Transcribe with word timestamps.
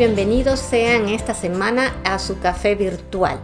bienvenidos 0.00 0.60
sean 0.60 1.10
esta 1.10 1.34
semana 1.34 1.94
a 2.04 2.18
su 2.18 2.38
café 2.38 2.74
virtual. 2.74 3.38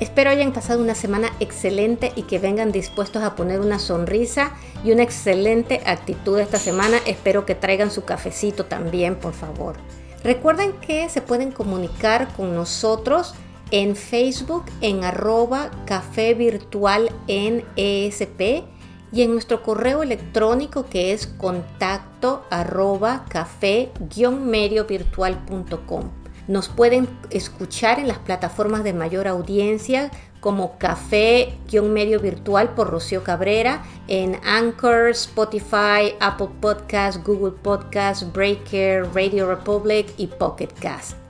Espero 0.00 0.30
hayan 0.30 0.52
pasado 0.52 0.82
una 0.82 0.96
semana 0.96 1.28
excelente 1.38 2.10
y 2.16 2.22
que 2.22 2.40
vengan 2.40 2.72
dispuestos 2.72 3.22
a 3.22 3.36
poner 3.36 3.60
una 3.60 3.78
sonrisa 3.78 4.50
y 4.82 4.90
una 4.90 5.04
excelente 5.04 5.80
actitud 5.86 6.40
esta 6.40 6.58
semana. 6.58 6.96
Espero 7.06 7.46
que 7.46 7.54
traigan 7.54 7.92
su 7.92 8.02
cafecito 8.04 8.64
también, 8.64 9.14
por 9.14 9.32
favor. 9.32 9.76
Recuerden 10.24 10.72
que 10.72 11.08
se 11.08 11.20
pueden 11.20 11.52
comunicar 11.52 12.34
con 12.34 12.52
nosotros 12.52 13.36
en 13.70 13.94
Facebook 13.94 14.64
en 14.80 15.04
arroba 15.04 15.70
café 15.86 16.34
virtual 16.34 17.12
en 17.28 17.64
ESP 17.76 18.64
y 19.12 19.22
en 19.22 19.32
nuestro 19.32 19.62
correo 19.62 20.02
electrónico 20.02 20.86
que 20.86 21.12
es 21.12 21.26
contacto 21.26 22.44
arroba 22.50 23.24
café-mediovirtual.com. 23.28 26.10
Nos 26.48 26.68
pueden 26.68 27.08
escuchar 27.30 28.00
en 28.00 28.08
las 28.08 28.18
plataformas 28.18 28.82
de 28.82 28.92
mayor 28.92 29.28
audiencia 29.28 30.10
como 30.40 30.76
Café-Medio 30.76 32.18
Virtual 32.18 32.74
por 32.74 32.90
Rocío 32.90 33.22
Cabrera 33.22 33.84
en 34.08 34.40
Anchor, 34.44 35.10
Spotify, 35.10 36.16
Apple 36.18 36.48
Podcasts, 36.60 37.22
Google 37.22 37.54
Podcasts, 37.62 38.26
Breaker, 38.32 39.08
Radio 39.14 39.48
Republic 39.48 40.12
y 40.16 40.26
Pocket 40.26 40.70
Cast. 40.80 41.21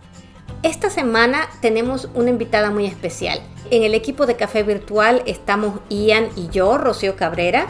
Esta 0.63 0.91
semana 0.91 1.49
tenemos 1.61 2.09
una 2.15 2.31
invitada 2.31 2.71
muy 2.71 2.87
especial. 2.87 3.41
En 3.73 3.83
el 3.83 3.97
equipo 3.97 4.27
de 4.27 4.37
Café 4.37 4.63
Virtual 4.63 5.25
estamos 5.27 5.81
Ian 5.89 6.29
y 6.37 6.51
yo, 6.51 6.79
Rocío 6.79 7.17
Cabrera, 7.17 7.67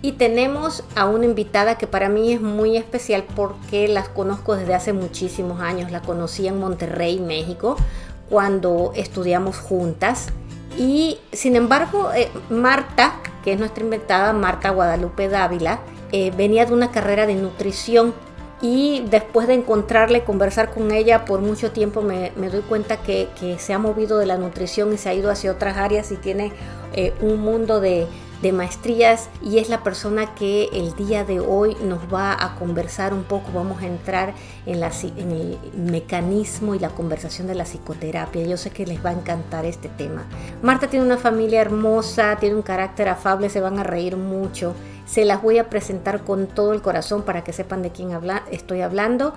y 0.00 0.12
tenemos 0.12 0.84
a 0.94 1.06
una 1.06 1.24
invitada 1.24 1.76
que 1.76 1.88
para 1.88 2.08
mí 2.08 2.32
es 2.32 2.40
muy 2.40 2.76
especial 2.76 3.24
porque 3.34 3.88
las 3.88 4.08
conozco 4.08 4.54
desde 4.54 4.74
hace 4.74 4.92
muchísimos 4.92 5.60
años. 5.60 5.90
La 5.90 6.02
conocí 6.02 6.46
en 6.46 6.60
Monterrey, 6.60 7.18
México, 7.18 7.76
cuando 8.30 8.92
estudiamos 8.94 9.58
juntas. 9.58 10.28
Y 10.78 11.18
sin 11.32 11.56
embargo, 11.56 12.12
eh, 12.14 12.30
Marta, 12.48 13.14
que 13.42 13.54
es 13.54 13.58
nuestra 13.58 13.82
invitada, 13.82 14.32
Marta 14.32 14.70
Guadalupe 14.70 15.28
Dávila, 15.28 15.80
eh, 16.12 16.30
venía 16.36 16.64
de 16.64 16.74
una 16.74 16.92
carrera 16.92 17.26
de 17.26 17.34
nutrición 17.34 18.14
y 18.62 19.04
después 19.10 19.46
de 19.46 19.54
encontrarle, 19.54 20.24
conversar 20.24 20.72
con 20.72 20.90
ella 20.90 21.24
por 21.24 21.40
mucho 21.40 21.72
tiempo, 21.72 22.00
me, 22.00 22.30
doy 22.30 22.62
cuenta 22.62 22.96
que, 22.98 23.28
se 23.58 23.72
ha 23.72 23.78
movido 23.78 24.18
de 24.18 24.26
la 24.26 24.38
nutrición 24.38 24.92
y 24.94 24.98
se 24.98 25.08
ha 25.08 25.14
ido 25.14 25.30
hacia 25.30 25.52
otras 25.52 25.76
áreas 25.76 26.10
y 26.10 26.16
tiene 26.16 26.52
eh, 26.94 27.12
un 27.20 27.40
mundo 27.40 27.80
de, 27.80 28.06
de 28.42 28.52
maestrías 28.52 29.28
y 29.42 29.58
es 29.58 29.68
la 29.68 29.82
persona 29.82 30.34
que 30.34 30.68
el 30.72 30.94
día 30.94 31.24
de 31.24 31.40
hoy 31.40 31.76
nos 31.82 32.12
va 32.12 32.32
a 32.32 32.54
conversar 32.56 33.14
un 33.14 33.24
poco, 33.24 33.50
vamos 33.52 33.82
a 33.82 33.86
entrar 33.86 34.34
en, 34.66 34.82
el 34.82 35.58
mecanismo 35.74 36.74
y 36.74 36.78
la 36.78 36.90
conversación 36.90 37.46
de 37.46 37.54
la 37.54 37.64
psicoterapia. 37.64 38.46
Yo 38.46 38.56
sé 38.56 38.70
que 38.70 38.86
les 38.86 39.04
va 39.04 39.10
a 39.10 39.14
encantar 39.14 39.64
este 39.64 39.88
tema. 39.88 40.24
Marta 40.62 40.88
tiene 40.88 41.06
una 41.06 41.16
familia 41.16 41.60
hermosa, 41.60 42.36
tiene 42.38 42.56
un 42.56 42.62
carácter 42.62 43.08
afable, 43.08 43.48
se 43.48 43.60
van 43.60 43.78
a 43.78 43.84
reír 43.84 44.16
mucho. 44.16 44.74
Se 45.06 45.24
las 45.24 45.40
voy 45.40 45.58
a 45.58 45.70
presentar 45.70 46.24
con 46.24 46.46
todo 46.46 46.72
el 46.72 46.82
corazón 46.82 47.22
para 47.22 47.44
que 47.44 47.52
sepan 47.52 47.82
de 47.82 47.90
quién 47.90 48.12
habla, 48.12 48.42
estoy 48.50 48.80
hablando. 48.82 49.34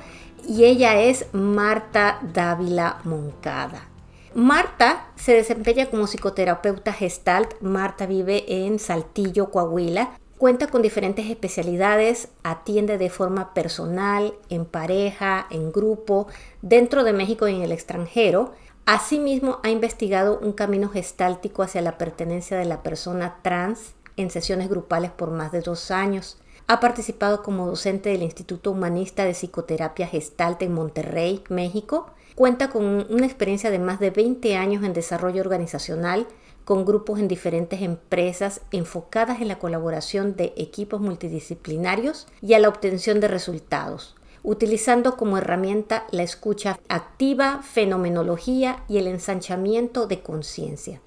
Y 0.48 0.66
ella 0.66 1.00
es 1.00 1.26
Marta 1.32 2.20
Dávila 2.34 2.98
Moncada. 3.04 3.89
Marta 4.36 5.08
se 5.16 5.34
desempeña 5.34 5.88
como 5.88 6.06
psicoterapeuta 6.06 6.94
gestalt. 6.94 7.60
Marta 7.62 8.06
vive 8.06 8.46
en 8.48 8.78
Saltillo, 8.78 9.50
Coahuila. 9.50 10.12
Cuenta 10.38 10.68
con 10.68 10.84
diferentes 10.84 11.30
especialidades, 11.30 12.30
atiende 12.44 12.98
de 12.98 13.10
forma 13.10 13.54
personal, 13.56 14.36
en 14.50 14.66
pareja, 14.66 15.48
en 15.50 15.72
grupo, 15.72 16.28
dentro 16.62 17.04
de 17.04 17.12
México 17.12 17.48
y 17.48 17.56
en 17.56 17.64
el 17.64 17.72
extranjero. 17.72 18.54
Asimismo, 18.86 19.60
ha 19.64 19.70
investigado 19.70 20.40
un 20.40 20.54
camino 20.54 20.90
gestáltico 20.90 21.64
hacia 21.64 21.82
la 21.82 21.98
pertenencia 21.98 22.56
de 22.56 22.66
la 22.66 22.84
persona 22.84 23.40
trans 23.42 23.96
en 24.16 24.30
sesiones 24.30 24.70
grupales 24.70 25.12
por 25.12 25.32
más 25.32 25.52
de 25.52 25.62
dos 25.62 25.90
años. 25.90 26.38
Ha 26.68 26.80
participado 26.80 27.42
como 27.42 27.66
docente 27.66 28.10
del 28.10 28.22
Instituto 28.22 28.72
Humanista 28.72 29.26
de 29.26 29.34
Psicoterapia 29.34 30.08
Gestalt 30.08 30.62
en 30.62 30.74
Monterrey, 30.74 31.44
México 31.50 32.12
Cuenta 32.40 32.70
con 32.70 33.06
una 33.10 33.26
experiencia 33.26 33.70
de 33.70 33.80
más 33.80 34.00
de 34.00 34.12
20 34.12 34.56
años 34.56 34.86
en 34.86 34.94
desarrollo 34.94 35.42
organizacional, 35.42 36.26
con 36.64 36.86
grupos 36.86 37.20
en 37.20 37.28
diferentes 37.28 37.82
empresas 37.82 38.62
enfocadas 38.72 39.42
en 39.42 39.50
la 39.50 39.60
colaboración 39.60 40.38
de 40.38 40.54
equipos 40.56 41.02
multidisciplinarios 41.02 42.28
y 42.42 42.54
a 42.54 42.60
la 42.60 42.70
obtención 42.70 43.20
de 43.20 43.28
resultados, 43.28 44.16
utilizando 44.42 45.18
como 45.18 45.38
herramienta 45.38 46.08
la 46.12 46.24
escucha 46.24 46.80
activa, 46.88 47.62
fenomenología 47.62 48.86
y 48.88 49.00
el 49.00 49.08
ensanchamiento 49.08 50.08
de 50.08 50.22
conciencia. 50.22 51.02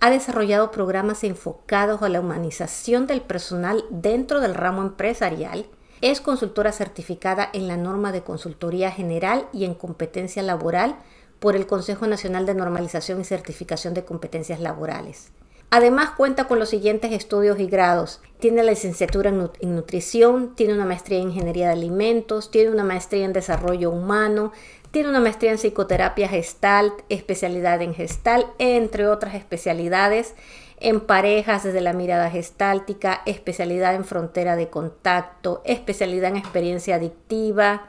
Ha 0.00 0.08
desarrollado 0.08 0.70
programas 0.70 1.22
enfocados 1.22 2.00
a 2.00 2.08
la 2.08 2.20
humanización 2.20 3.06
del 3.06 3.20
personal 3.20 3.84
dentro 3.90 4.40
del 4.40 4.54
ramo 4.54 4.80
empresarial 4.80 5.66
es 6.00 6.20
consultora 6.20 6.72
certificada 6.72 7.48
en 7.52 7.68
la 7.68 7.76
norma 7.76 8.12
de 8.12 8.22
consultoría 8.22 8.90
general 8.90 9.46
y 9.52 9.64
en 9.64 9.74
competencia 9.74 10.42
laboral 10.42 10.96
por 11.38 11.56
el 11.56 11.66
Consejo 11.66 12.06
Nacional 12.06 12.46
de 12.46 12.54
Normalización 12.54 13.20
y 13.20 13.24
Certificación 13.24 13.94
de 13.94 14.04
Competencias 14.04 14.60
Laborales. 14.60 15.32
Además 15.70 16.10
cuenta 16.16 16.44
con 16.44 16.58
los 16.58 16.68
siguientes 16.68 17.12
estudios 17.12 17.58
y 17.58 17.66
grados. 17.66 18.20
Tiene 18.38 18.62
la 18.62 18.70
licenciatura 18.70 19.30
en, 19.30 19.74
nutrición, 19.74 20.54
tiene 20.54 20.74
una 20.74 20.84
maestría 20.84 21.18
en 21.18 21.28
ingeniería 21.28 21.66
de 21.66 21.72
alimentos, 21.72 22.50
tiene 22.50 22.70
una 22.70 22.84
maestría 22.84 23.24
en 23.24 23.32
desarrollo 23.32 23.90
humano, 23.90 24.52
tiene 24.92 25.08
una 25.08 25.20
maestría 25.20 25.50
en 25.50 25.58
psicoterapia 25.58 26.28
gestalt, 26.28 26.94
especialidad 27.08 27.82
en 27.82 27.94
gestalt, 27.94 28.46
entre 28.58 29.08
otras 29.08 29.34
especialidades 29.34 30.34
en 30.78 31.00
parejas 31.00 31.64
desde 31.64 31.80
la 31.80 31.92
mirada 31.92 32.30
gestáltica, 32.30 33.22
especialidad 33.26 33.94
en 33.94 34.04
frontera 34.04 34.56
de 34.56 34.68
contacto, 34.68 35.62
especialidad 35.64 36.30
en 36.30 36.36
experiencia 36.36 36.96
adictiva, 36.96 37.88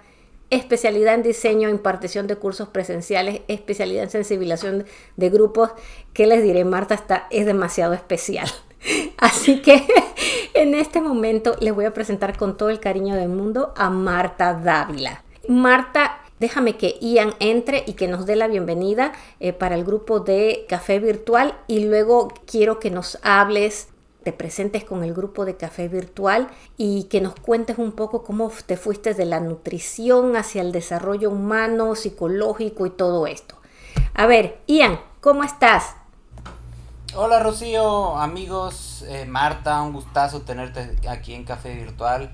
especialidad 0.50 1.16
en 1.16 1.24
diseño, 1.24 1.70
impartición 1.70 2.28
de 2.28 2.38
cursos 2.38 2.70
presenciales, 2.70 3.42
especialidad 3.48 4.04
en 4.04 4.10
sensibilización 4.10 4.86
de 5.18 5.30
grupos, 5.30 5.72
que 6.14 6.28
les 6.28 6.44
diré, 6.44 6.64
Marta 6.64 6.96
está, 6.96 7.28
es 7.30 7.46
demasiado 7.46 7.94
especial. 7.94 8.50
Así 9.18 9.62
que 9.62 9.86
en 10.54 10.74
este 10.74 11.02
momento 11.02 11.56
les 11.60 11.74
voy 11.74 11.86
a 11.86 11.94
presentar 11.94 12.38
con 12.38 12.56
todo 12.58 12.70
el 12.70 12.80
cariño 12.80 13.16
del 13.16 13.30
mundo 13.30 13.74
a 13.76 13.90
Marta 13.90 14.54
Dávila. 14.54 15.24
Marta 15.50 16.22
Déjame 16.40 16.78
que 16.78 16.98
Ian 17.02 17.34
entre 17.40 17.84
y 17.88 17.94
que 17.94 18.08
nos 18.08 18.28
dé 18.28 18.36
la 18.36 18.48
bienvenida 18.48 19.12
eh, 19.40 19.54
para 19.54 19.74
el 19.74 19.84
grupo 19.84 20.20
de 20.20 20.68
café 20.70 21.00
virtual 21.00 21.58
y 21.66 21.86
luego 21.86 22.28
quiero 22.46 22.80
que 22.80 22.92
nos 22.92 23.18
hables, 23.24 23.88
te 24.24 24.32
presentes 24.34 24.84
con 24.84 25.04
el 25.04 25.16
grupo 25.16 25.46
de 25.46 25.58
café 25.58 25.88
virtual 25.88 26.50
y 26.78 27.06
que 27.06 27.22
nos 27.22 27.34
cuentes 27.34 27.80
un 27.80 27.92
poco 27.94 28.24
cómo 28.24 28.52
te 28.68 28.78
fuiste 28.78 29.16
de 29.16 29.26
la 29.26 29.40
nutrición 29.40 30.36
hacia 30.36 30.62
el 30.62 30.72
desarrollo 30.72 31.32
humano, 31.32 31.96
psicológico 31.96 32.86
y 32.86 32.92
todo 32.92 33.26
esto. 33.26 33.56
A 34.14 34.28
ver, 34.28 34.60
Ian, 34.68 35.00
¿cómo 35.22 35.44
estás? 35.44 35.96
Hola 37.16 37.42
Rocío, 37.42 38.16
amigos, 38.18 39.04
eh, 39.08 39.26
Marta, 39.26 39.82
un 39.82 39.94
gustazo 39.94 40.42
tenerte 40.42 40.98
aquí 41.10 41.34
en 41.34 41.46
Café 41.46 41.74
Virtual. 41.74 42.32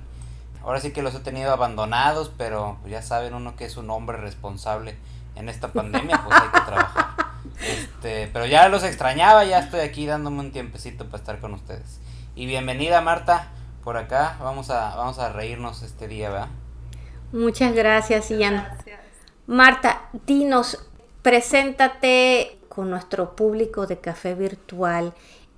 Ahora 0.63 0.79
sí 0.79 0.91
que 0.91 1.01
los 1.01 1.13
he 1.13 1.19
tenido 1.19 1.51
abandonados, 1.51 2.31
pero 2.37 2.77
ya 2.87 3.01
saben 3.01 3.33
uno 3.33 3.55
que 3.55 3.65
es 3.65 3.75
un 3.77 3.89
hombre 3.89 4.17
responsable 4.17 4.97
en 5.35 5.49
esta 5.49 5.67
pandemia, 5.73 6.23
pues 6.25 6.39
hay 6.39 6.49
que 6.49 6.61
trabajar. 6.65 7.05
Este, 7.61 8.29
pero 8.33 8.45
ya 8.45 8.67
los 8.67 8.83
extrañaba, 8.83 9.43
ya 9.43 9.59
estoy 9.59 9.81
aquí 9.81 10.05
dándome 10.05 10.39
un 10.39 10.51
tiempecito 10.51 11.05
para 11.05 11.17
estar 11.17 11.39
con 11.39 11.53
ustedes. 11.53 11.99
Y 12.35 12.45
bienvenida 12.45 12.99
Marta 13.01 13.51
por 13.83 13.97
acá, 13.97 14.37
vamos 14.41 14.69
a 14.69 14.95
vamos 14.95 15.19
a 15.19 15.29
reírnos 15.31 15.83
este 15.83 16.07
día, 16.07 16.29
¿verdad? 16.29 16.47
Muchas 17.31 17.73
gracias, 17.73 18.29
Ian. 18.29 18.65
Marta, 19.45 20.03
dinos, 20.25 20.89
preséntate 21.21 22.59
con 22.69 22.89
nuestro 22.89 23.35
público 23.35 23.87
de 23.87 23.99
café 23.99 24.35
virtual 24.35 25.13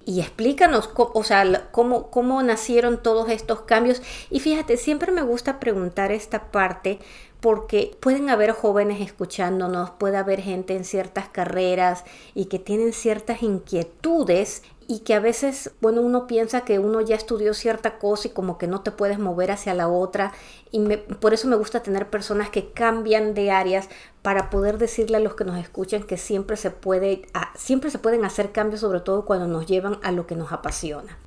y 0.06 0.22
explícanos 0.22 0.90
o 0.96 1.24
sea, 1.24 1.70
cómo, 1.72 2.12
cómo 2.12 2.42
nacieron 2.44 3.02
todos 3.02 3.30
estos 3.30 3.62
cambios. 3.62 4.02
Y 4.30 4.40
fíjate, 4.40 4.78
siempre 4.78 5.12
me 5.12 5.24
gusta 5.24 5.60
preguntar 5.60 6.12
esta 6.12 6.52
parte 6.52 7.00
porque 7.42 7.96
pueden 8.00 8.30
haber 8.30 8.52
jóvenes 8.52 9.02
escuchándonos, 9.02 9.92
puede 9.92 10.18
haber 10.18 10.42
gente 10.42 10.76
en 10.76 10.84
ciertas 10.84 11.30
carreras 11.30 12.04
y 12.34 12.46
que 12.46 12.60
tienen 12.60 12.94
ciertas 12.94 13.44
inquietudes 13.44 14.64
y 14.88 15.00
que 15.00 15.14
a 15.16 15.20
veces, 15.20 15.72
bueno, 15.82 16.02
uno 16.02 16.28
piensa 16.28 16.62
que 16.62 16.80
uno 16.80 17.02
ya 17.02 17.16
estudió 17.16 17.54
cierta 17.54 17.98
cosa 17.98 18.28
y 18.28 18.32
como 18.32 18.58
que 18.58 18.68
no 18.68 18.82
te 18.82 18.92
puedes 18.92 19.18
mover 19.18 19.52
hacia 19.52 19.74
la 19.74 19.88
otra. 19.88 20.32
Y 20.72 20.86
por 21.20 21.34
eso 21.34 21.48
me 21.48 21.56
gusta 21.56 21.82
tener 21.82 22.10
personas 22.10 22.50
que 22.50 22.72
cambian 22.72 23.34
de 23.34 23.52
áreas 23.52 23.90
para 24.22 24.50
poder 24.50 24.78
decirle 24.78 25.18
a 25.18 25.22
los 25.22 25.36
que 25.36 25.44
nos 25.44 25.58
escuchan 25.58 26.04
que 26.04 26.18
siempre 26.18 26.58
se 26.58 26.72
puede, 26.72 27.28
siempre 27.56 27.90
se 27.90 28.00
pueden 28.00 28.26
hacer 28.26 28.52
cambios, 28.52 28.82
sobre 28.82 29.00
todo 29.00 29.26
cuando 29.26 29.48
nos 29.48 29.66
llevan 29.66 29.98
a 30.04 30.12
lo 30.12 30.28
que 30.28 30.36
nos 30.36 30.52
apasiona. 30.52 31.18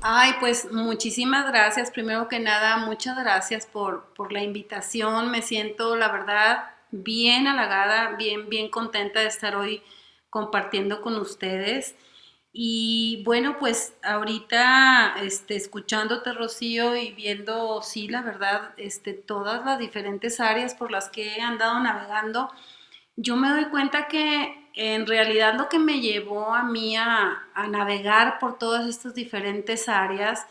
Ay, 0.00 0.32
pues 0.40 0.72
muchísimas 0.72 1.46
gracias. 1.48 1.90
Primero 1.90 2.28
que 2.28 2.38
nada, 2.38 2.78
muchas 2.78 3.18
gracias 3.18 3.66
por, 3.66 4.04
por 4.14 4.32
la 4.32 4.42
invitación. 4.42 5.30
Me 5.30 5.42
siento, 5.42 5.96
la 5.96 6.08
verdad, 6.08 6.70
bien 6.92 7.46
halagada, 7.46 8.16
bien, 8.16 8.48
bien 8.48 8.70
contenta 8.70 9.20
de 9.20 9.26
estar 9.26 9.56
hoy 9.56 9.82
compartiendo 10.30 11.02
con 11.02 11.16
ustedes. 11.16 11.94
Y 12.52 13.22
bueno, 13.24 13.58
pues 13.58 13.96
ahorita 14.02 15.16
este, 15.22 15.56
escuchándote, 15.56 16.32
Rocío, 16.32 16.96
y 16.96 17.12
viendo, 17.12 17.82
sí, 17.82 18.08
la 18.08 18.22
verdad, 18.22 18.72
este, 18.76 19.12
todas 19.12 19.64
las 19.64 19.78
diferentes 19.78 20.40
áreas 20.40 20.74
por 20.74 20.90
las 20.90 21.08
que 21.08 21.36
he 21.36 21.40
andado 21.40 21.78
navegando, 21.80 22.50
yo 23.16 23.36
me 23.36 23.50
doy 23.50 23.66
cuenta 23.66 24.08
que 24.08 24.70
en 24.74 25.06
realidad 25.06 25.54
lo 25.56 25.68
que 25.68 25.78
me 25.78 26.00
llevó 26.00 26.54
a 26.54 26.62
mí 26.62 26.96
a, 26.96 27.48
a 27.54 27.66
navegar 27.66 28.38
por 28.38 28.58
todas 28.58 28.88
estas 28.88 29.14
diferentes 29.14 29.88
áreas 29.88 30.46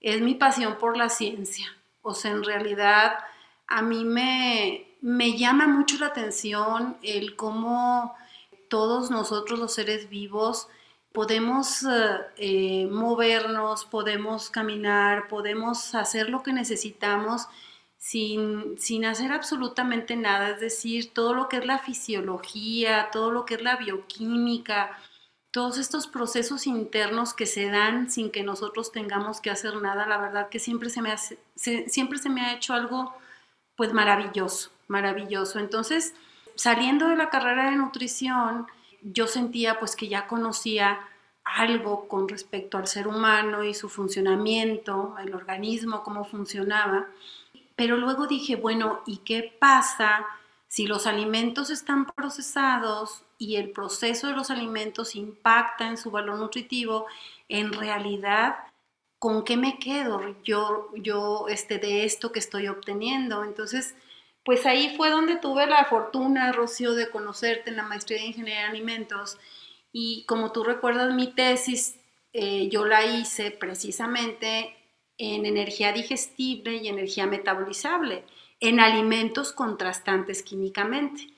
es 0.00 0.20
mi 0.20 0.34
pasión 0.34 0.78
por 0.78 0.96
la 0.96 1.08
ciencia. 1.08 1.66
O 2.02 2.14
sea, 2.14 2.30
en 2.30 2.44
realidad 2.44 3.18
a 3.66 3.82
mí 3.82 4.04
me, 4.04 4.96
me 5.00 5.36
llama 5.36 5.66
mucho 5.66 5.96
la 5.98 6.06
atención 6.06 6.96
el 7.02 7.36
cómo 7.36 8.14
todos 8.68 9.10
nosotros 9.10 9.58
los 9.58 9.74
seres 9.74 10.08
vivos 10.08 10.68
podemos 11.12 11.84
eh, 12.36 12.86
movernos, 12.90 13.84
podemos 13.84 14.50
caminar, 14.50 15.28
podemos 15.28 15.94
hacer 15.94 16.28
lo 16.30 16.42
que 16.42 16.52
necesitamos 16.52 17.48
sin, 17.98 18.78
sin, 18.78 19.04
hacer 19.04 19.32
absolutamente 19.32 20.16
nada, 20.16 20.50
es 20.50 20.60
decir, 20.60 21.12
todo 21.12 21.34
lo 21.34 21.48
que 21.48 21.58
es 21.58 21.66
la 21.66 21.78
fisiología, 21.78 23.10
todo 23.12 23.30
lo 23.30 23.44
que 23.44 23.54
es 23.54 23.62
la 23.62 23.76
bioquímica, 23.76 24.98
todos 25.50 25.78
estos 25.78 26.06
procesos 26.06 26.66
internos 26.66 27.34
que 27.34 27.46
se 27.46 27.66
dan 27.66 28.10
sin 28.10 28.30
que 28.30 28.42
nosotros 28.42 28.92
tengamos 28.92 29.40
que 29.40 29.50
hacer 29.50 29.76
nada, 29.76 30.06
la 30.06 30.18
verdad 30.18 30.48
que 30.48 30.60
siempre 30.60 30.90
se 30.90 31.02
me, 31.02 31.12
hace, 31.12 31.38
siempre 31.56 32.18
se 32.18 32.30
me 32.30 32.42
ha 32.42 32.54
hecho 32.54 32.72
algo 32.72 33.14
pues 33.76 33.92
maravilloso, 33.92 34.70
maravilloso. 34.88 35.58
Entonces, 35.58 36.14
saliendo 36.54 37.08
de 37.08 37.16
la 37.16 37.30
carrera 37.30 37.70
de 37.70 37.76
nutrición, 37.76 38.66
yo 39.02 39.26
sentía 39.26 39.78
pues 39.78 39.96
que 39.96 40.08
ya 40.08 40.26
conocía 40.26 41.00
algo 41.44 42.08
con 42.08 42.28
respecto 42.28 42.78
al 42.78 42.86
ser 42.86 43.08
humano 43.08 43.64
y 43.64 43.74
su 43.74 43.88
funcionamiento, 43.88 45.16
el 45.18 45.34
organismo, 45.34 46.02
cómo 46.02 46.24
funcionaba. 46.24 47.08
Pero 47.76 47.96
luego 47.96 48.26
dije, 48.26 48.56
bueno, 48.56 49.00
¿y 49.06 49.18
qué 49.18 49.56
pasa 49.58 50.26
si 50.68 50.86
los 50.86 51.06
alimentos 51.06 51.70
están 51.70 52.06
procesados 52.06 53.24
y 53.38 53.56
el 53.56 53.70
proceso 53.70 54.28
de 54.28 54.34
los 54.34 54.50
alimentos 54.50 55.16
impacta 55.16 55.88
en 55.88 55.96
su 55.96 56.10
valor 56.10 56.38
nutritivo? 56.38 57.06
En 57.48 57.72
realidad, 57.72 58.56
¿con 59.18 59.44
qué 59.44 59.56
me 59.56 59.78
quedo 59.78 60.20
yo, 60.44 60.90
yo 60.94 61.46
este, 61.48 61.78
de 61.78 62.04
esto 62.04 62.32
que 62.32 62.38
estoy 62.38 62.68
obteniendo? 62.68 63.44
Entonces, 63.44 63.94
pues 64.50 64.66
ahí 64.66 64.92
fue 64.96 65.10
donde 65.10 65.36
tuve 65.36 65.64
la 65.68 65.84
fortuna, 65.84 66.50
Rocío, 66.50 66.94
de 66.94 67.08
conocerte 67.08 67.70
en 67.70 67.76
la 67.76 67.84
maestría 67.84 68.18
de 68.18 68.26
Ingeniería 68.26 68.62
de 68.62 68.66
Alimentos. 68.66 69.38
Y 69.92 70.24
como 70.26 70.50
tú 70.50 70.64
recuerdas, 70.64 71.14
mi 71.14 71.28
tesis 71.28 71.94
eh, 72.32 72.68
yo 72.68 72.84
la 72.84 73.04
hice 73.04 73.52
precisamente 73.52 74.74
en 75.18 75.46
energía 75.46 75.92
digestible 75.92 76.78
y 76.78 76.88
energía 76.88 77.28
metabolizable, 77.28 78.24
en 78.58 78.80
alimentos 78.80 79.52
contrastantes 79.52 80.42
químicamente. 80.42 81.28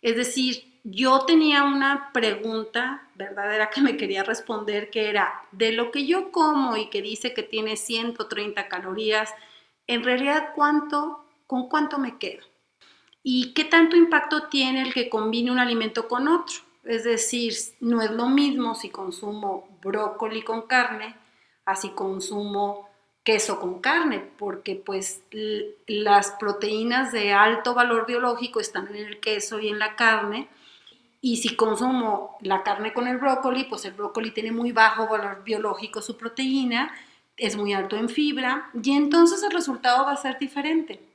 Es 0.00 0.16
decir, 0.16 0.80
yo 0.82 1.26
tenía 1.26 1.64
una 1.64 2.10
pregunta 2.14 3.06
verdadera 3.16 3.68
que 3.68 3.82
me 3.82 3.98
quería 3.98 4.22
responder, 4.24 4.88
que 4.88 5.10
era, 5.10 5.42
de 5.52 5.72
lo 5.72 5.90
que 5.90 6.06
yo 6.06 6.32
como 6.32 6.78
y 6.78 6.88
que 6.88 7.02
dice 7.02 7.34
que 7.34 7.42
tiene 7.42 7.76
130 7.76 8.66
calorías, 8.68 9.28
en 9.86 10.02
realidad, 10.04 10.54
¿cuánto, 10.54 11.26
¿con 11.46 11.68
cuánto 11.68 11.98
me 11.98 12.16
quedo? 12.16 12.50
¿Y 13.22 13.52
qué 13.54 13.64
tanto 13.64 13.96
impacto 13.96 14.48
tiene 14.48 14.82
el 14.82 14.92
que 14.92 15.08
combine 15.08 15.50
un 15.50 15.58
alimento 15.58 16.08
con 16.08 16.28
otro? 16.28 16.56
Es 16.84 17.04
decir, 17.04 17.54
no 17.80 18.02
es 18.02 18.10
lo 18.10 18.28
mismo 18.28 18.74
si 18.74 18.90
consumo 18.90 19.68
brócoli 19.80 20.42
con 20.42 20.62
carne, 20.62 21.14
así 21.64 21.90
consumo 21.90 22.88
queso 23.22 23.60
con 23.60 23.80
carne, 23.80 24.18
porque 24.36 24.74
pues 24.74 25.22
las 25.86 26.32
proteínas 26.32 27.12
de 27.12 27.32
alto 27.32 27.74
valor 27.74 28.06
biológico 28.06 28.58
están 28.58 28.88
en 28.88 28.96
el 28.96 29.20
queso 29.20 29.60
y 29.60 29.68
en 29.68 29.78
la 29.78 29.94
carne, 29.94 30.48
y 31.20 31.36
si 31.36 31.54
consumo 31.54 32.36
la 32.40 32.64
carne 32.64 32.92
con 32.92 33.06
el 33.06 33.18
brócoli, 33.18 33.64
pues 33.64 33.84
el 33.84 33.92
brócoli 33.92 34.32
tiene 34.32 34.50
muy 34.50 34.72
bajo 34.72 35.06
valor 35.06 35.44
biológico 35.44 36.02
su 36.02 36.16
proteína, 36.16 36.92
es 37.36 37.56
muy 37.56 37.72
alto 37.72 37.94
en 37.96 38.08
fibra, 38.08 38.70
y 38.82 38.90
entonces 38.90 39.40
el 39.44 39.52
resultado 39.52 40.04
va 40.04 40.12
a 40.12 40.16
ser 40.16 40.40
diferente. 40.40 41.11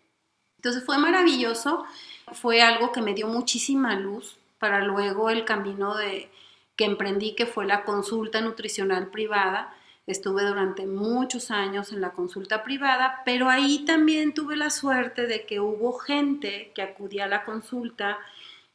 Entonces 0.68 0.86
fue 0.86 0.98
maravilloso, 0.98 1.86
fue 2.34 2.62
algo 2.62 2.92
que 2.92 3.02
me 3.02 3.14
dio 3.14 3.28
muchísima 3.28 3.96
luz 3.96 4.36
para 4.60 4.84
luego 4.84 5.30
el 5.30 5.46
camino 5.46 5.96
de, 5.96 6.30
que 6.75 6.84
emprendí, 6.84 7.36
que 7.36 7.46
fue 7.46 7.66
la 7.66 7.86
consulta 7.86 8.42
nutricional 8.42 9.08
privada. 9.08 9.74
Estuve 10.08 10.44
durante 10.44 10.86
muchos 10.86 11.52
años 11.52 11.94
en 11.94 12.02
la 12.02 12.12
consulta 12.12 12.64
privada, 12.64 13.22
pero 13.24 13.48
ahí 13.48 13.86
también 13.86 14.34
tuve 14.34 14.58
la 14.58 14.69
suerte 14.69 15.25
de 15.25 15.46
que 15.46 15.62
hubo 15.62 15.94
gente 16.00 16.74
que 16.75 16.81
acudía 16.81 17.24
a 17.24 17.30
la 17.30 17.45
consulta 17.45 18.18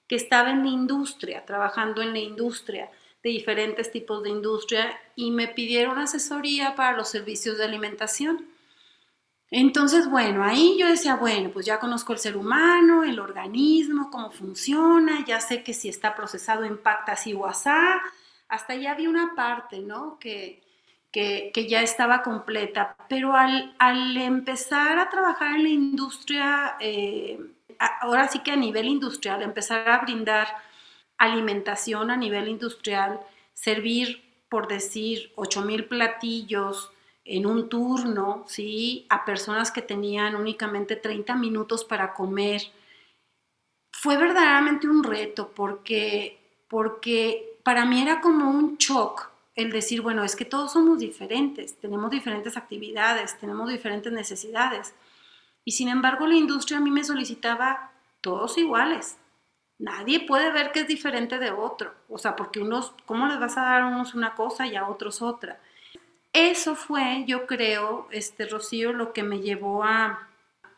que 0.06 0.16
estaba 0.16 0.50
en 0.50 0.62
la 0.62 0.70
industria, 0.70 1.44
trabajando 1.44 2.00
en 2.00 2.14
la 2.14 2.20
industria, 2.20 2.90
de 3.22 3.28
diferentes 3.28 3.92
tipos 3.92 4.22
de 4.22 4.30
industria, 4.30 4.98
y 5.14 5.30
me 5.30 5.46
pidieron 5.46 5.98
asesoría 5.98 6.74
para 6.74 6.96
los 6.96 7.10
servicios 7.10 7.58
de 7.58 7.64
alimentación. 7.64 8.51
Entonces, 9.54 10.08
bueno, 10.08 10.42
ahí 10.42 10.78
yo 10.78 10.88
decía, 10.88 11.16
bueno, 11.16 11.50
pues 11.52 11.66
ya 11.66 11.78
conozco 11.78 12.14
el 12.14 12.18
ser 12.18 12.38
humano, 12.38 13.04
el 13.04 13.20
organismo, 13.20 14.10
cómo 14.10 14.30
funciona, 14.30 15.26
ya 15.26 15.40
sé 15.40 15.62
que 15.62 15.74
si 15.74 15.90
está 15.90 16.14
procesado 16.14 16.64
impacta 16.64 17.12
así 17.12 17.34
o 17.34 17.44
asá. 17.44 18.00
Hasta 18.48 18.74
ya 18.76 18.92
había 18.92 19.10
una 19.10 19.34
parte, 19.36 19.80
¿no? 19.80 20.18
Que, 20.18 20.62
que, 21.12 21.66
ya 21.68 21.82
estaba 21.82 22.22
completa. 22.22 22.96
Pero 23.10 23.36
al, 23.36 23.76
al, 23.78 24.16
empezar 24.16 24.98
a 24.98 25.10
trabajar 25.10 25.56
en 25.56 25.62
la 25.64 25.68
industria, 25.68 26.76
eh, 26.80 27.38
ahora 28.00 28.28
sí 28.28 28.38
que 28.38 28.52
a 28.52 28.56
nivel 28.56 28.86
industrial, 28.86 29.42
empezar 29.42 29.86
a 29.86 29.98
brindar 29.98 30.48
alimentación 31.18 32.10
a 32.10 32.16
nivel 32.16 32.48
industrial, 32.48 33.20
servir, 33.52 34.22
por 34.48 34.66
decir, 34.66 35.30
8,000 35.36 35.88
platillos, 35.88 36.90
en 37.32 37.46
un 37.46 37.70
turno, 37.70 38.44
¿sí? 38.46 39.06
A 39.08 39.24
personas 39.24 39.72
que 39.72 39.80
tenían 39.80 40.36
únicamente 40.36 40.96
30 40.96 41.34
minutos 41.34 41.82
para 41.82 42.12
comer. 42.12 42.60
Fue 43.90 44.18
verdaderamente 44.18 44.86
un 44.86 45.02
reto 45.02 45.50
porque, 45.54 46.38
porque 46.68 47.58
para 47.62 47.86
mí 47.86 48.02
era 48.02 48.20
como 48.20 48.50
un 48.50 48.76
shock 48.76 49.30
el 49.54 49.72
decir, 49.72 50.02
bueno, 50.02 50.24
es 50.24 50.36
que 50.36 50.44
todos 50.44 50.74
somos 50.74 50.98
diferentes, 50.98 51.78
tenemos 51.78 52.10
diferentes 52.10 52.58
actividades, 52.58 53.38
tenemos 53.38 53.70
diferentes 53.70 54.12
necesidades. 54.12 54.94
Y 55.64 55.72
sin 55.72 55.88
embargo 55.88 56.26
la 56.26 56.34
industria 56.34 56.76
a 56.78 56.82
mí 56.82 56.90
me 56.90 57.02
solicitaba 57.02 57.92
todos 58.20 58.58
iguales. 58.58 59.16
Nadie 59.78 60.20
puede 60.26 60.52
ver 60.52 60.70
que 60.70 60.80
es 60.80 60.86
diferente 60.86 61.38
de 61.38 61.50
otro. 61.50 61.94
O 62.10 62.18
sea, 62.18 62.36
porque 62.36 62.60
unos, 62.60 62.92
¿cómo 63.06 63.26
les 63.26 63.40
vas 63.40 63.56
a 63.56 63.62
dar 63.62 63.82
a 63.82 63.86
unos 63.86 64.12
una 64.12 64.34
cosa 64.34 64.66
y 64.66 64.76
a 64.76 64.86
otros 64.86 65.22
otra? 65.22 65.58
Eso 66.32 66.76
fue, 66.76 67.24
yo 67.26 67.46
creo, 67.46 68.08
este 68.10 68.46
Rocío, 68.46 68.92
lo 68.92 69.12
que 69.12 69.22
me 69.22 69.40
llevó 69.40 69.84
a, 69.84 70.28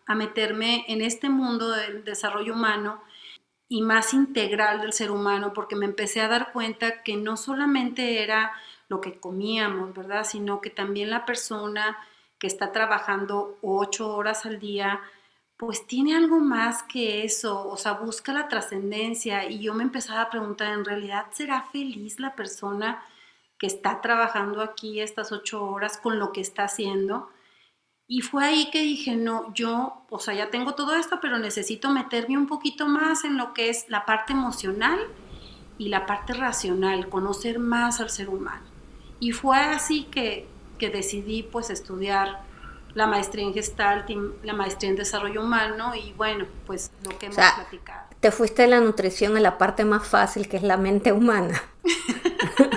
meterme 0.08 0.84
en 0.88 1.00
este 1.00 1.28
mundo 1.30 1.70
del 1.70 2.04
desarrollo 2.04 2.52
humano 2.52 3.02
y 3.68 3.80
más 3.82 4.12
integral 4.12 4.80
del 4.80 4.92
ser 4.92 5.10
humano, 5.10 5.52
porque 5.54 5.76
me 5.76 5.86
empecé 5.86 6.20
a 6.20 6.28
dar 6.28 6.52
cuenta 6.52 7.02
que 7.02 7.16
no 7.16 7.36
solamente 7.36 8.22
era 8.22 8.52
lo 8.88 9.00
que 9.00 9.18
comíamos, 9.18 9.94
¿verdad? 9.94 10.24
Sino 10.24 10.60
que 10.60 10.70
también 10.70 11.08
la 11.08 11.24
persona 11.24 11.96
que 12.38 12.46
está 12.48 12.72
trabajando 12.72 13.58
ocho 13.62 14.14
horas 14.14 14.44
al 14.44 14.58
día, 14.60 15.00
pues 15.56 15.86
tiene 15.86 16.16
algo 16.16 16.40
más 16.40 16.82
que 16.82 17.24
eso, 17.24 17.66
o 17.68 17.76
sea, 17.76 17.92
busca 17.92 18.32
la 18.32 18.48
trascendencia. 18.48 19.48
Y 19.48 19.60
yo 19.60 19.72
me 19.72 19.84
empezaba 19.84 20.22
a 20.22 20.30
preguntar, 20.30 20.72
¿en 20.72 20.84
realidad 20.84 21.26
será 21.32 21.62
feliz 21.72 22.20
la 22.20 22.34
persona 22.34 23.02
que 23.58 23.66
está 23.66 24.00
trabajando 24.00 24.60
aquí 24.60 25.00
estas 25.00 25.32
ocho 25.32 25.64
horas 25.64 25.98
con 25.98 26.18
lo 26.18 26.32
que 26.32 26.40
está 26.40 26.64
haciendo. 26.64 27.28
Y 28.06 28.20
fue 28.20 28.44
ahí 28.44 28.70
que 28.70 28.82
dije, 28.82 29.16
no, 29.16 29.52
yo, 29.54 30.04
o 30.10 30.18
sea, 30.18 30.34
ya 30.34 30.50
tengo 30.50 30.74
todo 30.74 30.94
esto, 30.94 31.18
pero 31.22 31.38
necesito 31.38 31.90
meterme 31.90 32.36
un 32.36 32.46
poquito 32.46 32.86
más 32.86 33.24
en 33.24 33.38
lo 33.38 33.54
que 33.54 33.70
es 33.70 33.86
la 33.88 34.04
parte 34.04 34.32
emocional 34.34 34.98
y 35.78 35.88
la 35.88 36.06
parte 36.06 36.34
racional, 36.34 37.08
conocer 37.08 37.58
más 37.58 38.00
al 38.00 38.10
ser 38.10 38.28
humano. 38.28 38.64
Y 39.20 39.32
fue 39.32 39.56
así 39.58 40.04
que, 40.04 40.46
que 40.78 40.90
decidí 40.90 41.42
pues 41.42 41.70
estudiar 41.70 42.42
la 42.94 43.06
maestría 43.06 43.44
en 43.44 43.52
Gestalt 43.52 44.08
la 44.42 44.52
maestría 44.52 44.90
en 44.90 44.96
Desarrollo 44.96 45.42
Humano 45.42 45.94
y 45.94 46.12
bueno, 46.12 46.46
pues 46.66 46.92
lo 47.02 47.18
que 47.18 47.26
hemos 47.26 47.36
platicado. 47.36 48.06
Te 48.20 48.30
fuiste 48.30 48.62
de 48.62 48.68
la 48.68 48.80
nutrición 48.80 49.36
a 49.36 49.40
la 49.40 49.58
parte 49.58 49.84
más 49.84 50.06
fácil 50.06 50.48
que 50.48 50.56
es 50.56 50.62
la 50.62 50.76
mente 50.76 51.12
humana. 51.12 51.62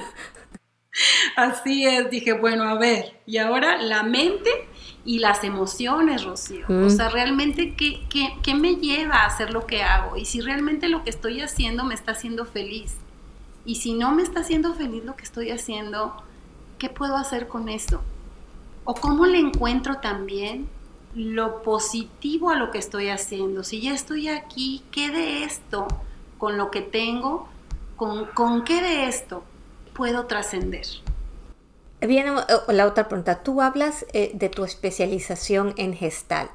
Así 1.36 1.86
es, 1.86 2.10
dije, 2.10 2.34
bueno, 2.34 2.64
a 2.64 2.76
ver, 2.76 3.20
y 3.26 3.38
ahora 3.38 3.78
la 3.78 4.04
mente 4.04 4.50
y 5.06 5.20
las 5.20 5.44
emociones, 5.44 6.24
Rocío. 6.24 6.66
O 6.70 6.74
Mm. 6.74 6.90
sea, 6.90 7.10
realmente, 7.10 7.76
¿qué, 7.76 8.02
qué, 8.10 8.34
qué 8.44 8.56
me 8.56 8.76
lleva 8.76 9.16
a 9.18 9.26
hacer 9.28 9.52
lo 9.52 9.66
que 9.68 9.84
hago? 9.84 10.18
Y 10.18 10.26
si 10.26 10.42
realmente 10.42 10.90
lo 10.90 11.04
que 11.04 11.10
estoy 11.10 11.42
haciendo 11.42 11.84
me 11.84 11.94
está 11.94 12.12
haciendo 12.14 12.46
feliz. 12.46 12.96
Y 13.66 13.76
si 13.76 13.94
no 13.94 14.12
me 14.12 14.24
está 14.24 14.40
haciendo 14.42 14.74
feliz 14.74 15.04
lo 15.06 15.16
que 15.16 15.24
estoy 15.24 15.52
haciendo, 15.52 16.16
¿qué 16.80 16.90
puedo 16.90 17.16
hacer 17.16 17.48
con 17.48 17.70
eso? 17.70 18.02
O 18.86 18.94
cómo 18.96 19.26
le 19.26 19.40
encuentro 19.40 19.98
también 19.98 20.68
lo 21.14 21.62
positivo 21.64 22.50
a 22.50 22.56
lo 22.56 22.72
que 22.72 22.78
estoy 22.80 23.10
haciendo. 23.10 23.64
Si 23.64 23.82
ya 23.82 23.94
estoy 23.94 24.30
aquí, 24.30 24.84
¿qué 24.92 25.10
de 25.12 25.44
esto, 25.44 25.88
con 26.38 26.58
lo 26.58 26.72
que 26.72 26.82
tengo, 26.82 27.48
con, 27.96 28.26
con 28.28 28.64
qué 28.64 28.82
de 28.82 29.06
esto 29.08 29.44
puedo 29.98 30.28
trascender? 30.28 30.86
Viene 32.00 32.32
eh, 32.40 32.74
la 32.74 32.86
otra 32.86 33.10
pregunta. 33.10 33.44
Tú 33.44 33.62
hablas 33.62 34.06
eh, 34.14 34.32
de 34.34 34.48
tu 34.50 34.64
especialización 34.64 35.74
en 35.76 35.94
Gestalt. 35.94 36.52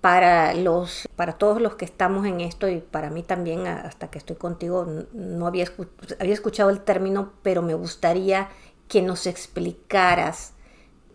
Para, 0.00 0.52
los, 0.52 1.08
para 1.16 1.38
todos 1.38 1.62
los 1.62 1.76
que 1.76 1.86
estamos 1.86 2.26
en 2.26 2.42
esto 2.42 2.68
y 2.68 2.80
para 2.80 3.08
mí 3.08 3.22
también, 3.22 3.66
hasta 3.66 4.10
que 4.10 4.18
estoy 4.18 4.36
contigo, 4.36 4.86
no 5.14 5.46
había, 5.46 5.64
escu- 5.64 5.88
había 6.20 6.34
escuchado 6.34 6.68
el 6.68 6.80
término, 6.80 7.32
pero 7.42 7.62
me 7.62 7.72
gustaría 7.72 8.50
que 8.86 9.00
nos 9.00 9.26
explicaras 9.26 10.52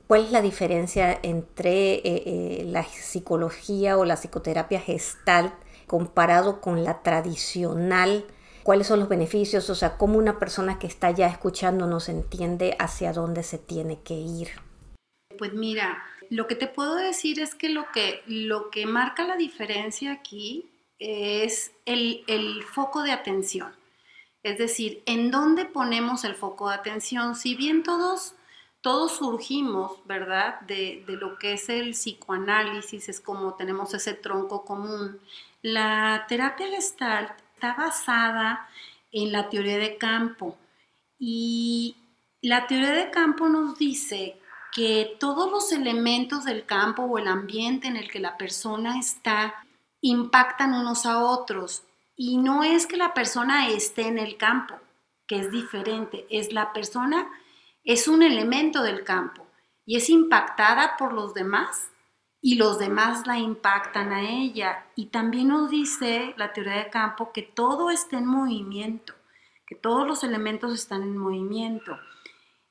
cuál 0.08 0.26
es 0.26 0.32
la 0.32 0.42
diferencia 0.42 1.20
entre 1.22 2.02
eh, 2.04 2.64
la 2.66 2.84
psicología 2.84 3.96
o 3.96 4.06
la 4.06 4.16
psicoterapia 4.16 4.80
Gestalt 4.80 5.54
comparado 5.86 6.60
con 6.60 6.84
la 6.84 7.04
tradicional. 7.04 8.26
¿Cuáles 8.70 8.86
son 8.86 9.00
los 9.00 9.10
beneficios? 9.10 9.68
O 9.72 9.74
sea, 9.74 9.98
cómo 9.98 10.20
una 10.20 10.38
persona 10.38 10.78
que 10.78 10.86
está 10.86 11.10
ya 11.10 11.26
escuchándonos 11.26 12.08
entiende 12.08 12.76
hacia 12.78 13.14
dónde 13.14 13.42
se 13.42 13.58
tiene 13.58 14.04
que 14.04 14.14
ir. 14.14 14.50
Pues 15.40 15.54
mira, 15.54 16.04
lo 16.30 16.46
que 16.46 16.54
te 16.54 16.68
puedo 16.68 16.94
decir 16.94 17.40
es 17.40 17.56
que 17.56 17.70
lo 17.70 17.88
que, 17.92 18.22
lo 18.28 18.70
que 18.70 18.86
marca 18.86 19.26
la 19.26 19.38
diferencia 19.38 20.12
aquí 20.12 20.70
es 21.00 21.72
el, 21.88 22.24
el 22.28 22.62
foco 22.62 23.02
de 23.02 23.12
atención. 23.12 23.74
Es 24.44 24.60
decir, 24.60 25.02
en 25.08 25.32
dónde 25.32 25.66
ponemos 25.66 26.24
el 26.24 26.36
foco 26.36 26.70
de 26.70 26.76
atención. 26.76 27.36
Si 27.36 27.56
bien 27.56 27.82
todos, 27.82 28.36
todos 28.82 29.14
surgimos, 29.14 29.94
¿verdad? 30.06 30.62
De, 30.62 31.04
de 31.08 31.14
lo 31.14 31.40
que 31.40 31.54
es 31.54 31.70
el 31.70 31.94
psicoanálisis, 31.94 33.10
es 33.10 33.20
como 33.20 33.56
tenemos 33.56 33.96
ese 33.96 34.14
tronco 34.14 34.64
común. 34.64 35.20
La 35.64 36.28
terapia 36.30 36.68
gestalt 36.68 37.32
está 37.60 37.74
basada 37.74 38.70
en 39.12 39.34
la 39.34 39.50
teoría 39.50 39.78
de 39.78 39.98
campo 39.98 40.58
y 41.20 41.98
la 42.42 42.68
teoría 42.68 42.94
de 42.94 43.12
campo 43.12 43.50
nos 43.50 43.78
dice 43.78 44.40
que 44.72 45.18
todos 45.20 45.52
los 45.52 45.74
elementos 45.74 46.46
del 46.46 46.66
campo 46.66 47.04
o 47.04 47.18
el 47.18 47.28
ambiente 47.28 47.90
en 47.90 47.98
el 47.98 48.10
que 48.10 48.22
la 48.22 48.38
persona 48.38 48.98
está 48.98 49.56
impactan 50.00 50.74
unos 50.74 51.06
a 51.06 51.22
otros. 51.22 51.84
Y 52.16 52.38
no 52.38 52.64
es 52.64 52.88
que 52.88 52.96
la 52.96 53.14
persona 53.14 53.68
esté 53.68 54.08
en 54.08 54.20
el 54.20 54.38
campo, 54.38 54.76
que 55.28 55.40
es 55.40 55.52
diferente, 55.52 56.26
es 56.30 56.54
la 56.54 56.72
persona, 56.72 57.28
es 57.84 58.08
un 58.08 58.24
elemento 58.24 58.84
del 58.84 59.04
campo 59.04 59.46
y 59.86 59.98
es 59.98 60.10
impactada 60.10 60.96
por 60.96 61.12
los 61.12 61.34
demás 61.34 61.90
y 62.42 62.56
los 62.56 62.80
demás 62.80 63.28
la 63.28 63.38
impactan 63.38 64.12
a 64.12 64.30
ella. 64.30 64.86
Y 64.96 65.08
también 65.08 65.50
nos 65.50 65.70
dice 65.70 66.34
la 66.38 66.54
teoría 66.54 66.76
de 66.76 66.90
campo 66.90 67.32
que 67.32 67.42
todo 67.42 67.90
está 67.90 68.18
en 68.18 68.26
movimiento, 68.26 69.14
que 69.68 69.76
todos 69.76 70.08
los 70.08 70.24
elementos 70.24 70.74
están 70.74 71.04
en 71.04 71.18
movimiento. 71.18 71.98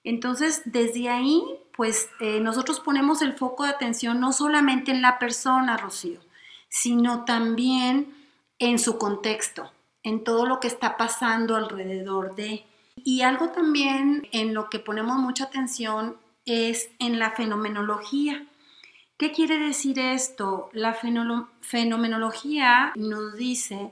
Entonces, 0.05 0.63
desde 0.65 1.11
ahí, 1.11 1.45
pues 1.77 2.09
eh, 2.21 2.41
nosotros 2.41 2.81
ponemos 2.81 3.21
el 3.21 3.35
foco 3.35 3.65
de 3.65 3.71
atención 3.71 4.21
no 4.21 4.33
solamente 4.33 4.91
en 4.91 5.03
la 5.03 5.19
persona, 5.19 5.77
Rocío, 5.77 6.21
sino 6.69 7.25
también 7.25 8.15
en 8.59 8.79
su 8.79 8.99
contexto, 8.99 9.71
en 10.03 10.25
todo 10.25 10.47
lo 10.47 10.61
que 10.61 10.67
está 10.67 10.97
pasando 10.97 11.57
alrededor 11.57 12.35
de. 12.35 12.65
Y 12.97 13.21
algo 13.23 13.51
también 13.51 14.29
en 14.33 14.55
lo 14.55 14.71
que 14.71 14.79
ponemos 14.79 15.19
mucha 15.19 15.45
atención 15.45 16.17
es 16.45 16.91
en 16.99 17.19
la 17.19 17.33
fenomenología. 17.33 18.48
¿Qué 19.19 19.33
quiere 19.33 19.59
decir 19.59 19.99
esto? 19.99 20.71
La 20.73 20.95
fenomenología 20.95 22.93
nos 22.95 23.35
dice 23.37 23.91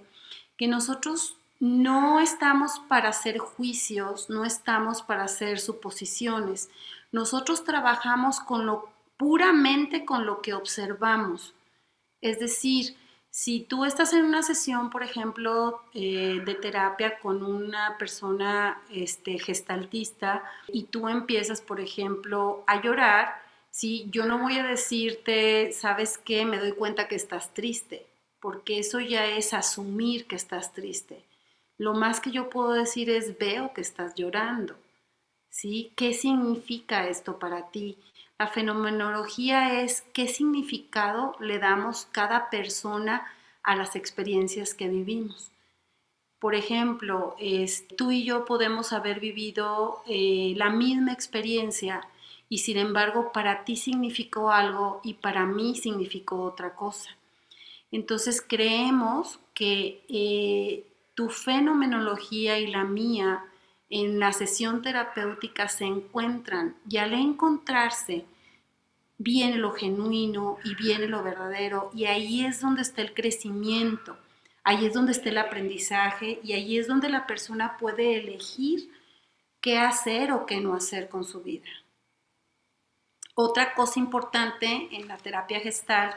que 0.56 0.68
nosotros 0.68 1.37
no 1.59 2.21
estamos 2.21 2.80
para 2.88 3.09
hacer 3.09 3.38
juicios, 3.38 4.30
no 4.30 4.45
estamos 4.45 5.02
para 5.02 5.25
hacer 5.25 5.59
suposiciones. 5.59 6.71
Nosotros 7.11 7.64
trabajamos 7.64 8.38
con 8.38 8.66
lo 8.66 8.88
puramente 9.16 10.04
con 10.04 10.26
lo 10.26 10.42
que 10.42 10.54
observamos. 10.54 11.54
Es 12.21 12.38
decir, 12.38 12.97
si 13.30 13.61
tú 13.61 13.85
estás 13.85 14.12
en 14.12 14.25
una 14.25 14.45
sesión, 14.45 14.90
por 14.90 15.02
ejemplo, 15.02 15.83
eh, 15.92 16.40
de 16.45 16.54
terapia 16.54 17.18
con 17.18 17.42
una 17.42 17.99
persona 17.99 18.80
este, 18.90 19.40
gestaltista 19.40 20.45
y 20.68 20.85
tú 20.85 21.09
empiezas, 21.09 21.61
por 21.61 21.80
ejemplo, 21.80 22.62
a 22.68 22.80
llorar, 22.80 23.45
¿sí? 23.76 24.09
yo 24.11 24.25
no 24.25 24.38
voy 24.38 24.56
a 24.56 24.66
decirte, 24.66 25.71
¿sabes 25.71 26.16
qué? 26.16 26.47
Me 26.47 26.59
doy 26.59 26.73
cuenta 26.73 27.09
que 27.09 27.14
estás 27.14 27.52
triste, 27.52 28.06
porque 28.40 28.78
eso 28.78 29.00
ya 29.00 29.26
es 29.26 29.52
asumir 29.52 30.26
que 30.26 30.35
estás 30.35 30.73
triste. 30.73 31.23
Lo 31.76 31.92
más 31.92 32.21
que 32.21 32.30
yo 32.30 32.49
puedo 32.49 32.73
decir 32.73 33.11
es, 33.11 33.37
veo 33.38 33.75
que 33.75 33.83
estás 33.83 34.14
llorando. 34.14 34.76
¿Sí? 35.50 35.92
¿Qué 35.95 36.14
significa 36.14 37.06
esto 37.06 37.38
para 37.38 37.71
ti? 37.71 37.99
La 38.38 38.47
fenomenología 38.47 39.83
es 39.83 40.02
qué 40.14 40.26
significado 40.26 41.37
le 41.38 41.59
damos 41.59 42.06
cada 42.12 42.49
persona 42.49 43.30
a 43.62 43.76
las 43.76 43.95
experiencias 43.95 44.73
que 44.73 44.88
vivimos. 44.88 45.52
Por 46.38 46.54
ejemplo, 46.54 47.37
es, 47.38 47.87
tú 47.88 48.11
y 48.11 48.25
yo 48.25 48.47
podemos 48.47 48.95
haber 48.95 49.21
vivido 49.21 50.02
eh, 50.06 50.54
la 50.56 50.71
misma 50.71 51.12
experiencia 51.12 52.00
y 52.48 52.58
sin 52.58 52.78
embargo 52.78 53.32
para 53.32 53.64
ti 53.64 53.76
significó 53.76 54.50
algo 54.50 55.00
y 55.02 55.14
para 55.14 55.46
mí 55.46 55.74
significó 55.74 56.42
otra 56.42 56.74
cosa. 56.74 57.16
Entonces 57.90 58.44
creemos 58.46 59.38
que 59.54 60.04
eh, 60.08 60.84
tu 61.14 61.28
fenomenología 61.30 62.58
y 62.58 62.66
la 62.66 62.84
mía 62.84 63.44
en 63.88 64.18
la 64.18 64.32
sesión 64.32 64.82
terapéutica 64.82 65.68
se 65.68 65.84
encuentran 65.84 66.76
y 66.88 66.98
al 66.98 67.14
encontrarse 67.14 68.24
viene 69.18 69.56
lo 69.56 69.72
genuino 69.72 70.58
y 70.64 70.74
viene 70.74 71.06
lo 71.06 71.22
verdadero 71.22 71.90
y 71.94 72.04
ahí 72.04 72.44
es 72.44 72.60
donde 72.60 72.82
está 72.82 73.02
el 73.02 73.14
crecimiento, 73.14 74.16
ahí 74.64 74.86
es 74.86 74.92
donde 74.92 75.12
está 75.12 75.30
el 75.30 75.38
aprendizaje 75.38 76.40
y 76.42 76.52
ahí 76.52 76.78
es 76.78 76.86
donde 76.86 77.08
la 77.08 77.26
persona 77.26 77.76
puede 77.78 78.18
elegir 78.18 78.90
qué 79.60 79.78
hacer 79.78 80.32
o 80.32 80.46
qué 80.46 80.60
no 80.60 80.74
hacer 80.74 81.08
con 81.08 81.24
su 81.24 81.42
vida. 81.42 81.70
Otra 83.38 83.74
cosa 83.74 84.00
importante 84.00 84.88
en 84.92 85.08
la 85.08 85.18
terapia 85.18 85.60
gestal 85.60 86.16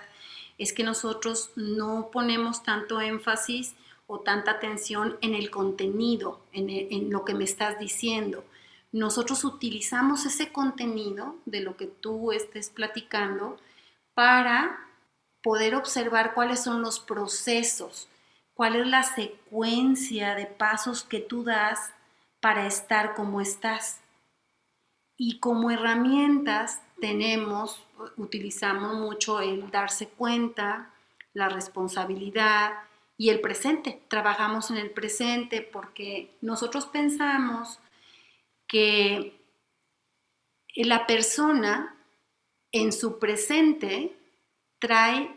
es 0.58 0.72
que 0.72 0.86
nosotros 0.86 1.52
no 1.58 2.12
ponemos 2.14 2.64
tanto 2.64 3.02
énfasis 3.02 3.76
o 4.08 4.22
tanta 4.22 4.52
atención 4.52 5.18
en 5.20 5.36
el 5.36 5.52
contenido, 5.52 6.40
en, 6.54 6.70
el, 6.70 6.88
en, 6.92 7.10
lo 7.10 7.26
que 7.26 7.34
me 7.34 7.44
estás 7.44 7.78
diciendo. 7.78 8.46
Nosotros 8.94 9.44
utilizamos 9.44 10.26
ese 10.26 10.54
contenido 10.54 11.36
de 11.46 11.60
lo 11.60 11.76
que 11.76 11.88
tú 11.88 12.32
estés 12.32 12.70
platicando 12.70 13.58
para 14.14 14.88
poder 15.44 15.76
observar 15.76 16.34
cuáles 16.34 16.64
son 16.64 16.82
los 16.82 17.02
procesos, 17.02 18.08
cuál 18.54 18.78
es 18.78 18.88
la 18.88 19.04
secuencia 19.04 20.36
de 20.36 20.46
pasos 20.46 21.04
que 21.04 21.20
tú 21.20 21.44
das 21.44 21.92
para 22.40 22.66
estar 22.66 23.14
como 23.14 23.42
estás. 23.42 24.00
Y 25.18 25.40
como 25.40 25.70
herramientas 25.70 26.82
tenemos, 27.00 27.82
utilizamos 28.18 28.96
mucho 28.96 29.42
el 29.42 29.72
darse 29.72 30.08
cuenta, 30.10 30.94
la 31.34 31.50
responsabilidad, 31.50 32.74
y 33.20 33.30
el 33.30 33.42
presente. 33.42 34.02
Trabajamos 34.08 34.72
en 34.72 34.78
el 34.78 34.92
presente 34.92 35.62
porque 35.62 36.32
nosotros 36.42 36.88
pensamos 36.88 37.80
que 38.66 39.38
la 40.76 41.06
persona 41.06 41.96
en 42.72 42.94
su 42.94 43.20
presente 43.20 44.16
trae 44.80 45.36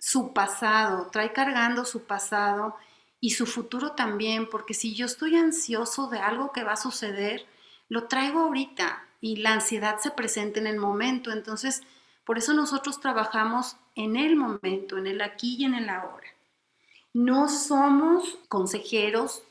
su 0.00 0.32
pasado, 0.32 1.10
trae 1.12 1.32
cargando 1.32 1.84
su 1.84 2.02
pasado 2.06 2.76
y 3.20 3.30
su 3.30 3.46
futuro 3.46 3.92
también, 3.92 4.50
porque 4.50 4.74
si 4.74 4.96
yo 4.96 5.06
estoy 5.06 5.36
ansioso 5.36 6.08
de 6.08 6.18
algo 6.18 6.50
que 6.50 6.64
va 6.64 6.72
a 6.72 6.76
suceder, 6.76 7.46
lo 7.88 8.08
traigo 8.08 8.40
ahorita 8.40 9.06
y 9.22 9.36
la 9.36 9.54
ansiedad 9.54 9.98
se 10.00 10.10
presenta 10.10 10.60
en 10.60 10.66
el 10.66 10.78
momento. 10.78 11.30
Entonces, 11.30 11.80
por 12.26 12.36
eso 12.36 12.52
nosotros 12.52 13.00
trabajamos 13.00 13.76
en 13.94 14.16
el 14.16 14.36
momento, 14.36 14.98
en 14.98 15.06
el 15.06 15.22
aquí 15.22 15.56
y 15.58 15.64
en 15.64 15.74
el 15.74 15.88
ahora. 15.88 16.26
No 17.14 17.48
somos 17.48 18.38
consejeros, 18.48 19.44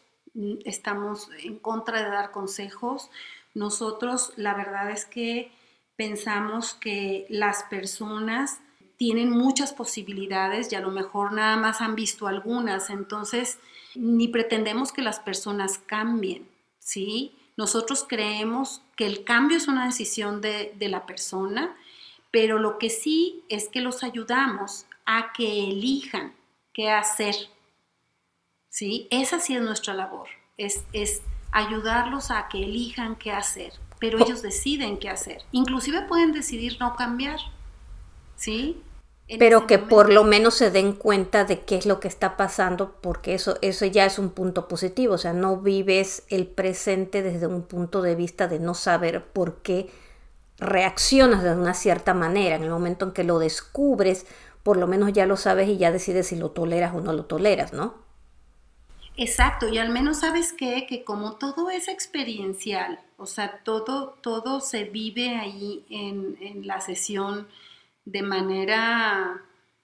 estamos 0.65 1.29
en 1.39 1.57
contra 1.57 2.03
de 2.03 2.09
dar 2.09 2.31
consejos, 2.31 3.09
Nosotros 3.53 4.31
la 4.37 4.53
verdad 4.53 4.91
es 4.91 5.03
que 5.03 5.51
pensamos 5.97 6.73
que 6.73 7.25
las 7.29 7.63
personas 7.63 8.61
tienen 8.95 9.29
muchas 9.29 9.73
posibilidades 9.73 10.71
y 10.71 10.75
a 10.75 10.79
lo 10.79 10.89
mejor 10.89 11.33
nada 11.33 11.57
más 11.57 11.81
han 11.81 11.95
visto 11.95 12.27
algunas, 12.27 12.89
entonces 12.89 13.59
ni 13.95 14.29
pretendemos 14.29 14.93
que 14.93 15.01
las 15.01 15.19
personas 15.19 15.79
cambien, 15.79 16.47
¿sí? 16.79 17.35
Nosotros 17.57 18.05
creemos 18.07 18.81
que 18.95 19.05
el 19.05 19.23
cambio 19.23 19.57
es 19.57 19.67
una 19.67 19.85
decisión 19.85 20.41
de, 20.41 20.73
de 20.77 20.89
la 20.89 21.05
persona, 21.05 21.75
pero 22.31 22.59
lo 22.59 22.77
que 22.77 22.89
sí 22.89 23.43
es 23.49 23.67
que 23.67 23.81
los 23.81 24.03
ayudamos 24.03 24.85
a 25.05 25.33
que 25.33 25.65
elijan 25.65 26.33
qué 26.73 26.89
hacer, 26.89 27.35
¿sí? 28.69 29.07
Esa 29.11 29.39
sí 29.39 29.55
es 29.55 29.61
nuestra 29.61 29.93
labor, 29.93 30.29
es, 30.57 30.85
es 30.93 31.21
ayudarlos 31.51 32.31
a 32.31 32.47
que 32.47 32.63
elijan 32.63 33.15
qué 33.17 33.31
hacer, 33.31 33.73
pero 33.99 34.19
ellos 34.19 34.41
deciden 34.41 34.97
qué 34.97 35.09
hacer. 35.09 35.43
Inclusive 35.51 36.03
pueden 36.03 36.31
decidir 36.31 36.77
no 36.79 36.95
cambiar, 36.95 37.39
¿sí? 38.35 38.81
Pero 39.39 39.67
que 39.67 39.79
por 39.79 40.11
lo 40.11 40.23
menos 40.23 40.55
se 40.55 40.71
den 40.71 40.93
cuenta 40.93 41.45
de 41.45 41.61
qué 41.61 41.75
es 41.75 41.85
lo 41.85 41.99
que 41.99 42.07
está 42.07 42.35
pasando, 42.37 42.95
porque 43.01 43.33
eso, 43.33 43.57
eso 43.61 43.85
ya 43.85 44.05
es 44.05 44.19
un 44.19 44.31
punto 44.31 44.67
positivo, 44.67 45.15
o 45.15 45.17
sea, 45.17 45.33
no 45.33 45.57
vives 45.57 46.23
el 46.29 46.47
presente 46.47 47.21
desde 47.21 47.47
un 47.47 47.63
punto 47.63 48.01
de 48.01 48.15
vista 48.15 48.47
de 48.47 48.59
no 48.59 48.73
saber 48.73 49.23
por 49.25 49.61
qué 49.61 49.89
reaccionas 50.57 51.43
de 51.43 51.53
una 51.53 51.73
cierta 51.73 52.13
manera. 52.13 52.55
En 52.55 52.63
el 52.63 52.69
momento 52.69 53.05
en 53.05 53.11
que 53.11 53.23
lo 53.23 53.39
descubres, 53.39 54.25
por 54.63 54.77
lo 54.77 54.87
menos 54.87 55.13
ya 55.13 55.25
lo 55.25 55.37
sabes 55.37 55.69
y 55.69 55.77
ya 55.77 55.91
decides 55.91 56.27
si 56.27 56.35
lo 56.35 56.51
toleras 56.51 56.93
o 56.93 57.01
no 57.01 57.13
lo 57.13 57.25
toleras, 57.25 57.73
¿no? 57.73 57.95
Exacto, 59.17 59.67
y 59.67 59.77
al 59.77 59.89
menos 59.89 60.19
sabes 60.21 60.53
que, 60.53 60.85
que 60.87 61.03
como 61.03 61.33
todo 61.33 61.69
es 61.69 61.87
experiencial, 61.87 62.99
o 63.17 63.25
sea, 63.25 63.59
todo, 63.63 64.15
todo 64.21 64.61
se 64.61 64.85
vive 64.85 65.35
ahí 65.35 65.85
en, 65.89 66.37
en 66.41 66.65
la 66.65 66.79
sesión 66.81 67.47
de 68.05 68.21
manera 68.21 69.41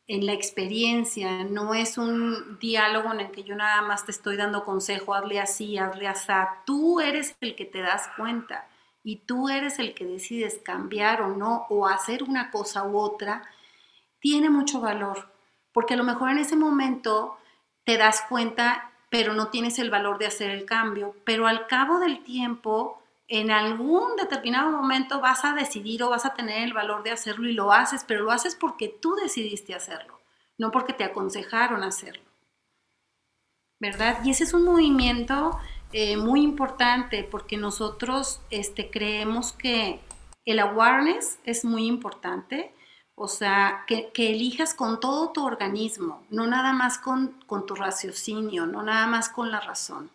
en 0.07 0.25
la 0.25 0.33
experiencia, 0.33 1.43
no 1.43 1.73
es 1.73 1.97
un 1.97 2.57
diálogo 2.59 3.11
en 3.11 3.19
el 3.19 3.31
que 3.31 3.43
yo 3.43 3.55
nada 3.55 3.81
más 3.81 4.05
te 4.05 4.11
estoy 4.11 4.37
dando 4.37 4.63
consejo, 4.63 5.13
hazle 5.13 5.39
así, 5.39 5.77
hazle 5.77 6.07
así. 6.07 6.31
Tú 6.65 7.01
eres 7.01 7.35
el 7.41 7.55
que 7.55 7.65
te 7.65 7.81
das 7.81 8.09
cuenta 8.15 8.67
y 9.03 9.17
tú 9.25 9.49
eres 9.49 9.79
el 9.79 9.93
que 9.93 10.05
decides 10.05 10.59
cambiar 10.63 11.21
o 11.21 11.35
no, 11.35 11.65
o 11.69 11.87
hacer 11.87 12.23
una 12.23 12.51
cosa 12.51 12.85
u 12.85 12.97
otra, 12.97 13.43
tiene 14.19 14.49
mucho 14.49 14.81
valor, 14.81 15.29
porque 15.71 15.93
a 15.93 15.97
lo 15.97 16.03
mejor 16.03 16.31
en 16.31 16.39
ese 16.39 16.55
momento 16.55 17.37
te 17.83 17.97
das 17.97 18.23
cuenta, 18.27 18.91
pero 19.09 19.33
no 19.33 19.47
tienes 19.47 19.79
el 19.79 19.89
valor 19.89 20.17
de 20.17 20.25
hacer 20.27 20.49
el 20.49 20.65
cambio, 20.65 21.15
pero 21.25 21.47
al 21.47 21.67
cabo 21.67 21.99
del 21.99 22.23
tiempo 22.23 23.01
en 23.27 23.51
algún 23.51 24.15
determinado 24.15 24.71
momento 24.71 25.19
vas 25.19 25.43
a 25.43 25.53
decidir 25.53 26.01
o 26.03 26.09
vas 26.09 26.25
a 26.25 26.33
tener 26.33 26.63
el 26.63 26.73
valor 26.73 27.03
de 27.03 27.11
hacerlo 27.11 27.47
y 27.49 27.53
lo 27.53 27.73
haces, 27.73 28.05
pero 28.07 28.23
lo 28.23 28.31
haces 28.31 28.55
porque 28.55 28.87
tú 28.87 29.15
decidiste 29.15 29.75
hacerlo, 29.75 30.19
no 30.57 30.71
porque 30.71 30.93
te 30.93 31.03
aconsejaron 31.03 31.83
hacerlo. 31.83 32.23
¿Verdad? 33.79 34.19
Y 34.23 34.31
ese 34.31 34.45
es 34.45 34.53
un 34.53 34.63
movimiento 34.63 35.59
eh, 35.91 36.17
muy 36.17 36.41
importante 36.41 37.23
porque 37.23 37.57
nosotros 37.57 38.41
este, 38.49 38.89
creemos 38.89 39.51
que 39.51 39.99
el 40.45 40.59
awareness 40.59 41.39
es 41.43 41.65
muy 41.65 41.85
importante, 41.85 42.73
o 43.15 43.27
sea, 43.27 43.83
que, 43.87 44.11
elijas 44.15 44.73
con 44.73 44.99
todo 44.99 45.31
tu 45.31 45.45
organismo, 45.45 46.25
no 46.29 46.47
nada 46.47 46.71
más 46.71 46.97
con, 46.97 47.39
con 47.45 47.65
tu 47.65 47.75
raciocinio, 47.75 48.65
no 48.65 48.83
nada 48.83 49.07
más 49.07 49.29
con 49.29 49.51
la 49.51 49.59
razón, 49.59 50.09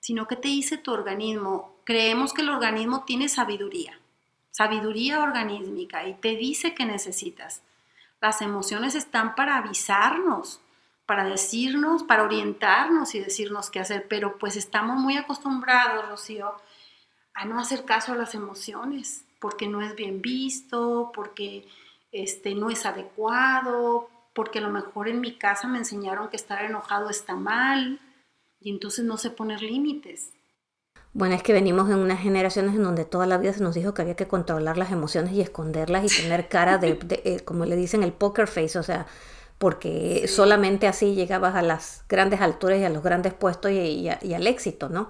sino 0.00 0.28
que 0.28 0.36
te 0.36 0.48
dice 0.48 0.78
tu 0.78 0.92
organismo, 0.92 1.75
creemos 1.86 2.34
que 2.34 2.42
el 2.42 2.50
organismo 2.50 3.04
tiene 3.04 3.28
sabiduría, 3.28 3.98
sabiduría 4.50 5.22
organísmica 5.22 6.06
y 6.06 6.14
te 6.14 6.36
dice 6.36 6.74
que 6.74 6.84
necesitas. 6.84 7.62
Las 8.20 8.42
emociones 8.42 8.96
están 8.96 9.36
para 9.36 9.56
avisarnos, 9.56 10.60
para 11.06 11.24
decirnos, 11.24 12.02
para 12.02 12.24
orientarnos 12.24 13.14
y 13.14 13.20
decirnos 13.20 13.70
qué 13.70 13.78
hacer, 13.78 14.08
pero 14.08 14.36
pues 14.36 14.56
estamos 14.56 14.98
muy 14.98 15.16
acostumbrados, 15.16 16.08
Rocío, 16.08 16.52
a 17.34 17.44
no 17.44 17.60
hacer 17.60 17.84
caso 17.84 18.12
a 18.12 18.16
las 18.16 18.34
emociones, 18.34 19.24
porque 19.38 19.68
no 19.68 19.80
es 19.80 19.94
bien 19.94 20.20
visto, 20.20 21.12
porque 21.14 21.68
este, 22.10 22.56
no 22.56 22.68
es 22.68 22.84
adecuado, 22.84 24.10
porque 24.34 24.58
a 24.58 24.62
lo 24.62 24.70
mejor 24.70 25.08
en 25.08 25.20
mi 25.20 25.36
casa 25.36 25.68
me 25.68 25.78
enseñaron 25.78 26.30
que 26.30 26.36
estar 26.36 26.64
enojado 26.64 27.10
está 27.10 27.36
mal, 27.36 28.00
y 28.60 28.70
entonces 28.70 29.04
no 29.04 29.18
sé 29.18 29.30
poner 29.30 29.62
límites. 29.62 30.32
Bueno, 31.16 31.34
es 31.34 31.42
que 31.42 31.54
venimos 31.54 31.88
en 31.88 31.96
unas 31.96 32.20
generaciones 32.20 32.74
en 32.74 32.82
donde 32.82 33.06
toda 33.06 33.24
la 33.24 33.38
vida 33.38 33.54
se 33.54 33.62
nos 33.62 33.74
dijo 33.74 33.94
que 33.94 34.02
había 34.02 34.16
que 34.16 34.28
controlar 34.28 34.76
las 34.76 34.92
emociones 34.92 35.32
y 35.32 35.40
esconderlas 35.40 36.04
y 36.04 36.22
tener 36.22 36.46
cara 36.46 36.76
de, 36.76 36.98
eh, 37.24 37.40
como 37.40 37.64
le 37.64 37.74
dicen, 37.74 38.02
el 38.02 38.12
poker 38.12 38.46
face, 38.46 38.78
o 38.78 38.82
sea, 38.82 39.06
porque 39.56 40.28
solamente 40.28 40.86
así 40.86 41.14
llegabas 41.14 41.54
a 41.54 41.62
las 41.62 42.04
grandes 42.06 42.42
alturas 42.42 42.80
y 42.80 42.84
a 42.84 42.90
los 42.90 43.02
grandes 43.02 43.32
puestos 43.32 43.70
y, 43.70 44.10
al 44.10 44.46
éxito, 44.46 44.90
¿no? 44.90 45.08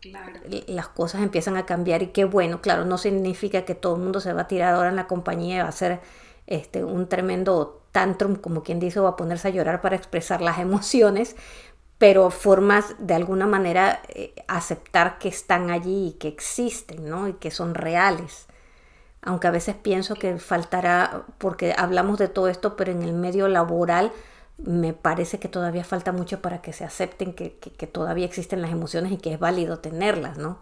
Claro. 0.00 0.40
Las 0.68 0.88
cosas 0.88 1.20
empiezan 1.20 1.58
a 1.58 1.66
cambiar 1.66 2.02
y 2.02 2.06
qué 2.06 2.24
bueno, 2.24 2.62
claro, 2.62 2.86
no 2.86 2.96
significa 2.96 3.66
que 3.66 3.74
todo 3.74 3.96
el 3.96 4.00
mundo 4.00 4.20
se 4.20 4.32
va 4.32 4.42
a 4.42 4.48
tirar 4.48 4.74
ahora 4.74 4.88
en 4.88 4.96
la 4.96 5.06
compañía 5.06 5.56
y 5.56 5.58
va 5.58 5.66
a 5.66 5.68
hacer 5.68 6.00
este, 6.46 6.82
un 6.82 7.10
tremendo 7.10 7.82
tantrum, 7.92 8.36
como 8.36 8.62
quien 8.62 8.80
dice, 8.80 9.00
o 9.00 9.06
a 9.06 9.16
ponerse 9.16 9.48
a 9.48 9.50
llorar 9.50 9.82
para 9.82 9.96
expresar 9.96 10.40
las 10.40 10.58
emociones, 10.60 11.36
pero 12.02 12.30
formas 12.30 12.96
de 12.98 13.14
alguna 13.14 13.46
manera 13.46 14.02
eh, 14.08 14.34
aceptar 14.48 15.20
que 15.20 15.28
están 15.28 15.70
allí 15.70 16.08
y 16.08 16.12
que 16.14 16.26
existen, 16.26 17.08
¿no? 17.08 17.28
Y 17.28 17.34
que 17.34 17.52
son 17.52 17.76
reales. 17.76 18.48
Aunque 19.20 19.46
a 19.46 19.52
veces 19.52 19.76
pienso 19.76 20.16
que 20.16 20.36
faltará, 20.38 21.26
porque 21.38 21.72
hablamos 21.78 22.18
de 22.18 22.26
todo 22.26 22.48
esto, 22.48 22.74
pero 22.74 22.90
en 22.90 23.02
el 23.02 23.12
medio 23.12 23.46
laboral 23.46 24.10
me 24.58 24.94
parece 24.94 25.38
que 25.38 25.46
todavía 25.46 25.84
falta 25.84 26.10
mucho 26.10 26.42
para 26.42 26.60
que 26.60 26.72
se 26.72 26.82
acepten 26.82 27.34
que, 27.34 27.50
todavía 27.86 28.26
existen 28.26 28.62
las 28.62 28.72
emociones 28.72 29.12
y 29.12 29.18
que 29.18 29.34
es 29.34 29.38
válido 29.38 29.78
tenerlas, 29.78 30.38
¿no? 30.38 30.58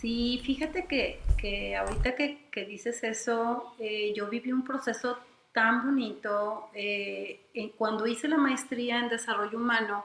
Sí, 0.00 0.40
fíjate 0.44 0.86
que, 0.86 1.74
ahorita 1.76 2.14
que, 2.14 2.64
dices 2.68 3.02
eso, 3.02 3.74
eh, 3.80 4.12
yo 4.14 4.28
viví 4.28 4.52
un 4.52 4.62
proceso 4.62 5.18
tan 5.52 5.84
bonito. 5.84 6.70
Eh, 6.74 7.72
cuando 7.76 8.06
hice 8.06 8.28
la 8.28 8.36
maestría 8.36 8.98
en 8.98 9.08
desarrollo 9.08 9.58
humano, 9.58 10.04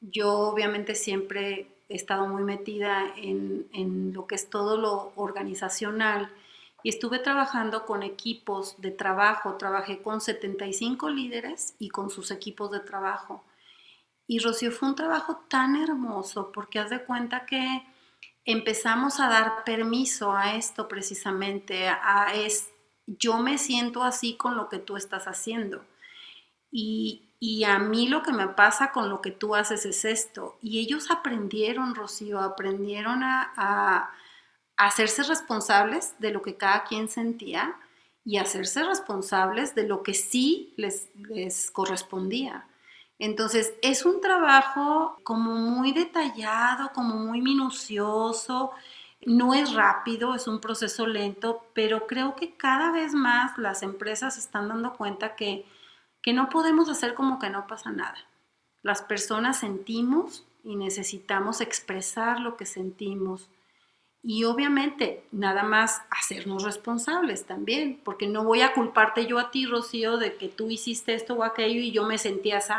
yo 0.00 0.32
obviamente 0.32 0.94
siempre 0.94 1.66
he 1.88 1.94
estado 1.94 2.26
muy 2.26 2.42
metida 2.42 3.12
en, 3.16 3.66
en, 3.72 4.12
lo 4.12 4.26
que 4.26 4.34
es 4.34 4.50
todo 4.50 4.76
lo 4.76 5.12
organizacional 5.16 6.30
y 6.82 6.90
estuve 6.90 7.18
trabajando 7.18 7.86
con 7.86 8.02
equipos 8.02 8.80
de 8.80 8.90
trabajo. 8.90 9.54
Trabajé 9.54 10.02
con 10.02 10.20
75 10.20 11.08
líderes 11.10 11.74
y 11.78 11.88
con 11.88 12.10
sus 12.10 12.30
equipos 12.30 12.70
de 12.70 12.80
trabajo. 12.80 13.44
Y 14.26 14.38
Rocío 14.38 14.70
fue 14.70 14.88
un 14.88 14.94
trabajo 14.94 15.44
tan 15.48 15.76
hermoso 15.76 16.50
porque 16.52 16.78
haz 16.78 16.90
de 16.90 17.04
cuenta 17.04 17.46
que 17.46 17.82
empezamos 18.44 19.20
a 19.20 19.28
dar 19.28 19.64
permiso 19.64 20.32
a 20.32 20.54
esto 20.56 20.88
precisamente, 20.88 21.88
a, 21.88 22.34
este 22.34 22.73
yo 23.06 23.38
me 23.38 23.58
siento 23.58 24.02
así 24.02 24.34
con 24.36 24.56
lo 24.56 24.68
que 24.68 24.78
tú 24.78 24.96
estás 24.96 25.26
haciendo. 25.26 25.84
Y, 26.70 27.20
a 27.66 27.78
mí 27.78 28.08
lo 28.08 28.22
que 28.22 28.32
me 28.32 28.48
pasa 28.48 28.90
con 28.90 29.10
lo 29.10 29.20
que 29.20 29.30
tú 29.30 29.54
haces 29.54 29.84
es 29.84 30.04
esto. 30.04 30.56
Y 30.62 30.80
ellos 30.80 31.10
aprendieron, 31.10 31.94
Rocío, 31.94 32.40
aprendieron 32.40 33.22
a, 33.22 34.10
hacerse 34.76 35.22
responsables 35.22 36.14
de 36.18 36.32
lo 36.32 36.42
que 36.42 36.56
cada 36.56 36.82
quien 36.82 37.08
sentía 37.08 37.76
y 38.24 38.38
hacerse 38.38 38.82
responsables 38.82 39.76
de 39.76 39.86
lo 39.86 40.02
que 40.02 40.14
sí 40.14 40.74
les, 40.76 41.08
les 41.14 41.70
correspondía. 41.70 42.66
Entonces, 43.20 43.74
es 43.82 44.04
un 44.04 44.20
trabajo 44.20 45.20
como 45.22 45.54
muy 45.54 45.92
detallado, 45.92 46.90
como 46.92 47.14
muy 47.14 47.40
minucioso, 47.40 48.72
no 49.26 49.54
es 49.54 49.74
rápido, 49.74 50.34
es 50.34 50.48
un 50.48 50.60
proceso 50.60 51.06
lento, 51.06 51.64
pero 51.74 52.06
creo 52.06 52.36
que 52.36 52.54
cada 52.56 52.92
vez 52.92 53.14
más 53.14 53.56
las 53.58 53.82
empresas 53.82 54.38
están 54.38 54.68
dando 54.68 54.94
cuenta 54.94 55.36
que, 55.36 55.66
que 56.22 56.32
no 56.32 56.48
podemos 56.48 56.88
hacer 56.88 57.14
como 57.14 57.38
que 57.38 57.50
no 57.50 57.66
pasa 57.66 57.90
nada. 57.90 58.16
Las 58.82 59.02
personas 59.02 59.58
sentimos 59.58 60.44
y 60.62 60.76
necesitamos 60.76 61.60
expresar 61.60 62.40
lo 62.40 62.56
que 62.56 62.66
sentimos. 62.66 63.48
Y 64.22 64.44
obviamente, 64.44 65.24
nada 65.32 65.62
más 65.62 66.02
hacernos 66.10 66.62
responsables 66.62 67.44
también, 67.44 68.00
porque 68.02 68.26
no 68.26 68.44
voy 68.44 68.62
a 68.62 68.72
culparte 68.72 69.26
yo 69.26 69.38
a 69.38 69.50
ti, 69.50 69.66
Rocío, 69.66 70.16
de 70.16 70.36
que 70.36 70.48
tú 70.48 70.70
hiciste 70.70 71.14
esto 71.14 71.34
o 71.34 71.44
aquello 71.44 71.80
y 71.80 71.92
yo 71.92 72.04
me 72.04 72.18
sentía 72.18 72.58
así 72.58 72.72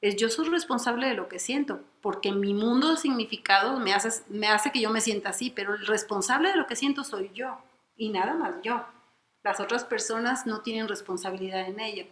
es 0.00 0.16
yo 0.16 0.30
soy 0.30 0.48
responsable 0.48 1.08
de 1.08 1.14
lo 1.14 1.28
que 1.28 1.38
siento, 1.38 1.80
porque 2.00 2.32
mi 2.32 2.54
mundo 2.54 2.90
de 2.90 2.96
significado 2.96 3.78
me 3.78 3.92
hace, 3.92 4.22
me 4.28 4.48
hace 4.48 4.72
que 4.72 4.80
yo 4.80 4.90
me 4.90 5.00
sienta 5.00 5.30
así, 5.30 5.50
pero 5.50 5.74
el 5.74 5.86
responsable 5.86 6.50
de 6.50 6.56
lo 6.56 6.66
que 6.66 6.76
siento 6.76 7.04
soy 7.04 7.30
yo 7.34 7.58
y 7.96 8.08
nada 8.08 8.34
más 8.34 8.54
yo. 8.62 8.84
Las 9.42 9.60
otras 9.60 9.84
personas 9.84 10.46
no 10.46 10.60
tienen 10.60 10.88
responsabilidad 10.88 11.66
en 11.66 11.80
ello. 11.80 12.06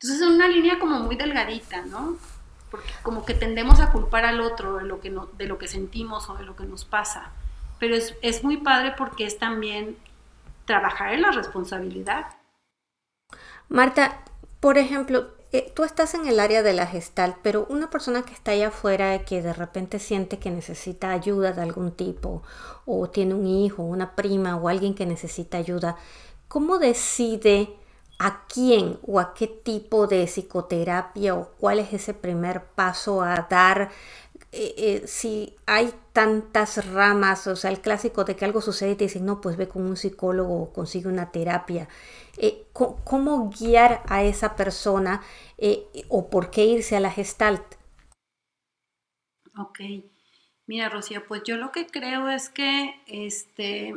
Entonces 0.00 0.20
es 0.20 0.26
una 0.26 0.48
línea 0.48 0.78
como 0.78 1.00
muy 1.00 1.16
delgadita, 1.16 1.82
¿no? 1.82 2.16
Porque 2.70 2.90
como 3.02 3.24
que 3.26 3.34
tendemos 3.34 3.80
a 3.80 3.92
culpar 3.92 4.24
al 4.24 4.40
otro 4.40 4.76
de 4.76 4.84
lo 4.84 5.00
que, 5.00 5.10
no, 5.10 5.26
de 5.26 5.46
lo 5.46 5.58
que 5.58 5.68
sentimos 5.68 6.30
o 6.30 6.34
de 6.36 6.44
lo 6.44 6.56
que 6.56 6.64
nos 6.64 6.84
pasa. 6.84 7.30
pero 7.78 7.94
es, 7.94 8.14
es 8.22 8.42
muy 8.44 8.58
padre 8.58 8.94
porque 8.96 9.26
es 9.26 9.38
también 9.38 9.96
trabajar 10.64 11.12
en 11.12 11.22
la 11.22 11.32
responsabilidad. 11.32 12.26
Marta, 13.68 14.22
por 14.60 14.78
ejemplo, 14.78 15.30
eh, 15.52 15.70
tú 15.74 15.84
estás 15.84 16.14
en 16.14 16.26
el 16.26 16.40
área 16.40 16.62
de 16.62 16.72
la 16.72 16.86
gestal, 16.86 17.36
pero 17.42 17.66
una 17.68 17.90
persona 17.90 18.22
que 18.22 18.32
está 18.32 18.52
allá 18.52 18.68
afuera 18.68 19.24
que 19.24 19.42
de 19.42 19.52
repente 19.52 19.98
siente 19.98 20.38
que 20.38 20.50
necesita 20.50 21.10
ayuda 21.12 21.52
de 21.52 21.62
algún 21.62 21.92
tipo, 21.92 22.42
o 22.86 23.10
tiene 23.10 23.34
un 23.34 23.46
hijo, 23.46 23.82
una 23.82 24.16
prima 24.16 24.56
o 24.56 24.68
alguien 24.68 24.94
que 24.94 25.04
necesita 25.06 25.58
ayuda, 25.58 25.96
¿cómo 26.48 26.78
decide 26.78 27.76
a 28.18 28.46
quién 28.46 28.98
o 29.06 29.20
a 29.20 29.34
qué 29.34 29.46
tipo 29.46 30.06
de 30.06 30.26
psicoterapia 30.26 31.34
o 31.34 31.50
cuál 31.58 31.80
es 31.80 31.92
ese 31.92 32.14
primer 32.14 32.64
paso 32.64 33.22
a 33.22 33.46
dar? 33.50 33.90
Eh, 34.52 34.74
eh, 34.76 35.02
si 35.06 35.56
hay 35.66 35.92
tantas 36.12 36.86
ramas, 36.92 37.46
o 37.46 37.56
sea, 37.56 37.70
el 37.70 37.80
clásico 37.80 38.24
de 38.24 38.36
que 38.36 38.44
algo 38.44 38.60
sucede 38.60 38.92
y 38.92 38.96
te 38.96 39.04
dicen, 39.04 39.24
no, 39.24 39.40
pues 39.40 39.56
ve 39.56 39.68
con 39.68 39.82
un 39.82 39.96
psicólogo 39.96 40.62
o 40.62 40.72
consigue 40.72 41.08
una 41.08 41.30
terapia. 41.30 41.88
Eh, 42.36 42.66
cómo 42.72 43.50
guiar 43.50 44.02
a 44.08 44.22
esa 44.22 44.56
persona 44.56 45.22
eh, 45.58 45.86
o 46.08 46.28
por 46.30 46.50
qué 46.50 46.64
irse 46.64 46.96
a 46.96 47.00
la 47.00 47.10
gestalt. 47.10 47.62
Ok, 49.58 49.80
mira 50.66 50.88
Rocío, 50.88 51.26
pues 51.26 51.42
yo 51.44 51.56
lo 51.56 51.72
que 51.72 51.86
creo 51.86 52.28
es 52.28 52.48
que 52.48 53.02
este, 53.06 53.94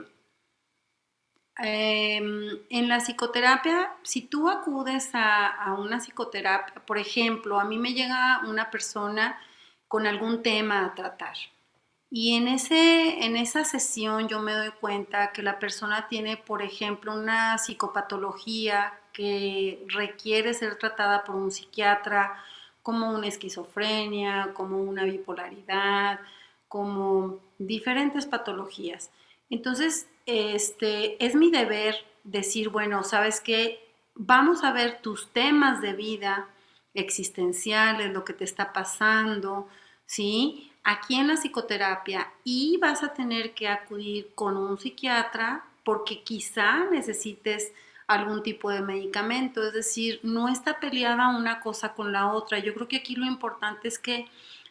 em, 1.57 2.59
en 2.69 2.89
la 2.89 2.99
psicoterapia, 2.99 3.93
si 4.03 4.21
tú 4.21 4.49
acudes 4.49 5.11
a, 5.13 5.47
a 5.47 5.73
una 5.73 5.99
psicoterapia, 5.99 6.85
por 6.85 6.97
ejemplo, 6.97 7.59
a 7.59 7.65
mí 7.65 7.77
me 7.77 7.93
llega 7.93 8.41
una 8.47 8.69
persona 8.69 9.39
con 9.87 10.07
algún 10.07 10.43
tema 10.43 10.85
a 10.85 10.93
tratar, 10.93 11.35
y 12.17 12.35
en, 12.35 12.47
ese, 12.47 13.25
en 13.25 13.35
esa 13.35 13.65
sesión 13.65 14.29
yo 14.29 14.39
me 14.39 14.53
doy 14.53 14.71
cuenta 14.79 15.33
que 15.33 15.43
la 15.43 15.59
persona 15.59 16.07
tiene, 16.07 16.37
por 16.37 16.61
ejemplo, 16.61 17.13
una 17.13 17.57
psicopatología 17.57 18.97
que 19.11 19.85
requiere 19.89 20.53
ser 20.53 20.77
tratada 20.77 21.25
por 21.25 21.35
un 21.35 21.51
psiquiatra, 21.51 22.41
como 22.81 23.11
una 23.11 23.27
esquizofrenia, 23.27 24.53
como 24.53 24.81
una 24.81 25.03
bipolaridad, 25.03 26.21
como 26.69 27.39
diferentes 27.57 28.25
patologías. 28.25 29.11
Entonces, 29.49 30.07
este, 30.25 31.21
es 31.21 31.35
mi 31.35 31.51
deber 31.51 31.97
decir, 32.23 32.69
bueno, 32.69 33.03
sabes 33.03 33.41
qué, 33.41 33.89
vamos 34.13 34.63
a 34.63 34.71
ver 34.71 35.01
tus 35.01 35.33
temas 35.33 35.81
de 35.81 35.91
vida 35.91 36.47
existenciales, 36.93 38.13
lo 38.13 38.23
que 38.23 38.31
te 38.31 38.45
está 38.45 38.71
pasando, 38.71 39.67
¿sí? 40.05 40.71
Aquí 40.85 41.15
en 41.15 41.27
la 41.27 41.35
psicoterapia 41.35 42.31
y 42.43 42.77
vas 42.77 43.03
a 43.03 43.13
tener 43.13 43.53
que 43.53 43.67
acudir 43.67 44.31
con 44.35 44.55
un 44.55 44.77
psiquiatra 44.77 45.65
porque 45.83 46.23
quizá 46.23 46.85
necesites 46.85 47.73
algún 48.07 48.43
tipo 48.43 48.69
de 48.69 48.81
medicamento, 48.81 49.65
es 49.65 49.73
decir, 49.73 50.19
no 50.21 50.47
está 50.47 50.79
peleada 50.79 51.35
una 51.35 51.59
cosa 51.59 51.93
con 51.93 52.11
la 52.11 52.31
otra. 52.31 52.59
Yo 52.59 52.73
creo 52.75 52.87
que 52.87 52.97
aquí 52.97 53.15
lo 53.15 53.25
importante 53.25 53.87
es 53.87 53.97
que 53.97 54.27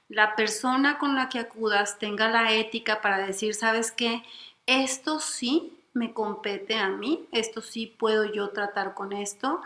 la 0.09 0.37
persona 0.37 0.99
con 0.99 1.17
la 1.17 1.29
que 1.29 1.41
acudas 1.41 1.99
tenga 1.99 2.29
la 2.29 2.53
ética 2.53 3.01
para 3.01 3.19
decir, 3.19 3.55
¿sabes 3.55 3.91
qué? 3.91 4.23
Esto 4.67 5.19
sí 5.19 5.73
me 5.95 6.13
compete 6.13 6.77
a 6.77 6.89
mí, 6.89 7.27
esto 7.33 7.61
sí 7.61 7.87
puedo 7.87 8.25
yo 8.25 8.51
tratar 8.51 8.95
con 8.95 9.13
esto. 9.13 9.63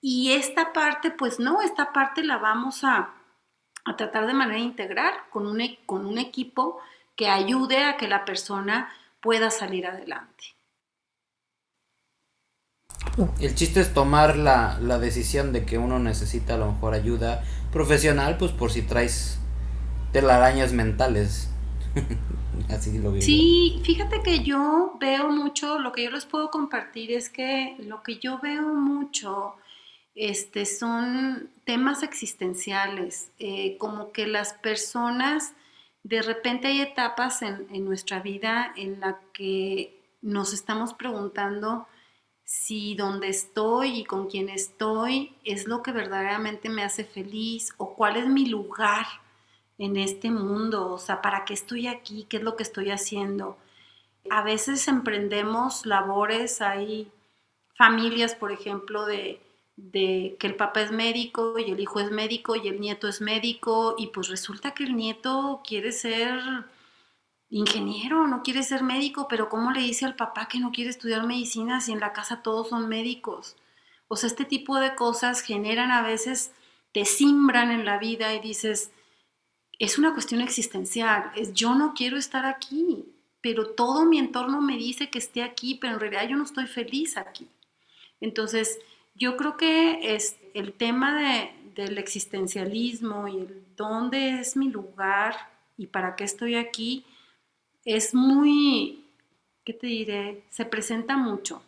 Y 0.00 0.32
esta 0.32 0.72
parte, 0.72 1.10
pues 1.10 1.40
no, 1.40 1.60
esta 1.60 1.92
parte 1.92 2.22
la 2.22 2.38
vamos 2.38 2.84
a, 2.84 3.14
a 3.84 3.96
tratar 3.96 4.26
de 4.26 4.34
manera 4.34 4.60
integral 4.60 5.12
con 5.30 5.46
un, 5.46 5.60
e, 5.60 5.78
con 5.86 6.06
un 6.06 6.18
equipo 6.18 6.78
que 7.16 7.28
ayude 7.28 7.84
a 7.84 7.96
que 7.96 8.08
la 8.08 8.24
persona 8.24 8.92
pueda 9.20 9.50
salir 9.50 9.86
adelante. 9.86 10.44
El 13.40 13.54
chiste 13.54 13.80
es 13.80 13.92
tomar 13.92 14.36
la, 14.36 14.78
decisión 14.98 15.52
de 15.52 15.66
que 15.66 15.76
uno 15.76 15.98
necesita 15.98 16.54
a 16.54 16.58
lo 16.58 16.72
mejor 16.72 16.94
ayuda 16.94 17.42
profesional, 17.70 18.36
pues 18.38 18.52
por 18.52 18.70
si 18.70 18.82
traes 18.82 19.38
telarañas 20.12 20.72
mentales. 20.72 21.50
Así 22.70 22.98
lo 22.98 23.12
veo. 23.12 23.20
Sí, 23.20 23.82
fíjate 23.84 24.22
que 24.22 24.40
yo 24.40 24.96
veo 24.98 25.28
mucho, 25.28 25.78
lo 25.78 25.92
que 25.92 26.04
yo 26.04 26.10
les 26.10 26.24
puedo 26.24 26.50
compartir 26.50 27.12
es 27.12 27.28
que 27.28 27.76
lo 27.80 28.02
que 28.02 28.18
yo 28.18 28.38
veo 28.38 28.62
mucho 28.62 29.56
este, 30.14 30.66
son 30.66 31.50
temas 31.64 32.02
existenciales, 32.02 33.30
eh, 33.38 33.76
como 33.78 34.12
que 34.12 34.26
las 34.26 34.54
personas, 34.54 35.54
de 36.02 36.22
repente 36.22 36.68
hay 36.68 36.80
etapas 36.80 37.42
en, 37.42 37.66
en 37.70 37.84
nuestra 37.84 38.20
vida 38.20 38.72
en 38.76 39.00
la 39.00 39.20
que 39.32 40.00
nos 40.20 40.52
estamos 40.52 40.94
preguntando 40.94 41.86
si 42.44 42.94
donde 42.94 43.28
estoy 43.28 44.00
y 44.00 44.04
con 44.04 44.28
quién 44.28 44.48
estoy 44.48 45.36
es 45.44 45.66
lo 45.66 45.82
que 45.82 45.92
verdaderamente 45.92 46.68
me 46.68 46.82
hace 46.82 47.04
feliz 47.04 47.72
o 47.78 47.94
cuál 47.94 48.16
es 48.16 48.26
mi 48.26 48.46
lugar 48.46 49.06
en 49.78 49.96
este 49.96 50.30
mundo, 50.30 50.92
o 50.92 50.98
sea, 50.98 51.22
¿para 51.22 51.44
qué 51.44 51.54
estoy 51.54 51.86
aquí? 51.86 52.26
¿Qué 52.28 52.36
es 52.36 52.42
lo 52.42 52.56
que 52.56 52.62
estoy 52.62 52.90
haciendo? 52.90 53.56
A 54.30 54.42
veces 54.42 54.86
emprendemos 54.86 55.86
labores, 55.86 56.60
hay 56.60 57.10
familias, 57.76 58.34
por 58.34 58.52
ejemplo, 58.52 59.06
de 59.06 59.40
de 59.90 60.36
que 60.38 60.46
el 60.46 60.54
papá 60.54 60.82
es 60.82 60.92
médico 60.92 61.58
y 61.58 61.70
el 61.72 61.80
hijo 61.80 61.98
es 61.98 62.10
médico 62.10 62.54
y 62.54 62.68
el 62.68 62.80
nieto 62.80 63.08
es 63.08 63.20
médico 63.20 63.96
y 63.98 64.08
pues 64.08 64.28
resulta 64.28 64.74
que 64.74 64.84
el 64.84 64.96
nieto 64.96 65.60
quiere 65.66 65.90
ser 65.90 66.40
ingeniero, 67.50 68.28
no 68.28 68.42
quiere 68.42 68.62
ser 68.62 68.84
médico, 68.84 69.26
pero 69.28 69.48
¿cómo 69.48 69.72
le 69.72 69.80
dice 69.80 70.06
al 70.06 70.14
papá 70.14 70.46
que 70.46 70.60
no 70.60 70.70
quiere 70.70 70.90
estudiar 70.90 71.26
medicina 71.26 71.80
si 71.80 71.92
en 71.92 72.00
la 72.00 72.12
casa 72.12 72.42
todos 72.42 72.68
son 72.68 72.88
médicos? 72.88 73.56
O 74.06 74.16
sea, 74.16 74.28
este 74.28 74.44
tipo 74.44 74.78
de 74.78 74.94
cosas 74.94 75.40
generan 75.40 75.90
a 75.90 76.02
veces, 76.02 76.52
te 76.92 77.04
simbran 77.04 77.72
en 77.72 77.84
la 77.84 77.98
vida 77.98 78.32
y 78.34 78.40
dices, 78.40 78.92
es 79.80 79.98
una 79.98 80.12
cuestión 80.12 80.40
existencial, 80.42 81.32
es 81.34 81.54
yo 81.54 81.74
no 81.74 81.92
quiero 81.94 82.16
estar 82.16 82.46
aquí, 82.46 83.04
pero 83.40 83.70
todo 83.70 84.04
mi 84.04 84.18
entorno 84.18 84.60
me 84.60 84.76
dice 84.76 85.10
que 85.10 85.18
esté 85.18 85.42
aquí, 85.42 85.74
pero 85.74 85.94
en 85.94 86.00
realidad 86.00 86.28
yo 86.28 86.36
no 86.36 86.44
estoy 86.44 86.68
feliz 86.68 87.16
aquí. 87.16 87.48
Entonces, 88.20 88.78
yo 89.14 89.36
creo 89.36 89.56
que 89.56 90.14
es 90.14 90.36
el 90.54 90.72
tema 90.72 91.20
del 91.74 91.98
existencialismo 91.98 93.28
y 93.28 93.38
el 93.38 93.64
dónde 93.76 94.40
es 94.40 94.56
mi 94.56 94.70
lugar 94.70 95.34
y 95.76 95.86
para 95.86 96.16
qué 96.16 96.24
estoy 96.24 96.56
aquí 96.56 97.04
es 97.84 98.14
muy, 98.14 99.04
¿qué 99.64 99.72
te 99.72 99.86
diré? 99.86 100.44
Se 100.50 100.64
presenta 100.64 101.16
mucho, 101.16 101.62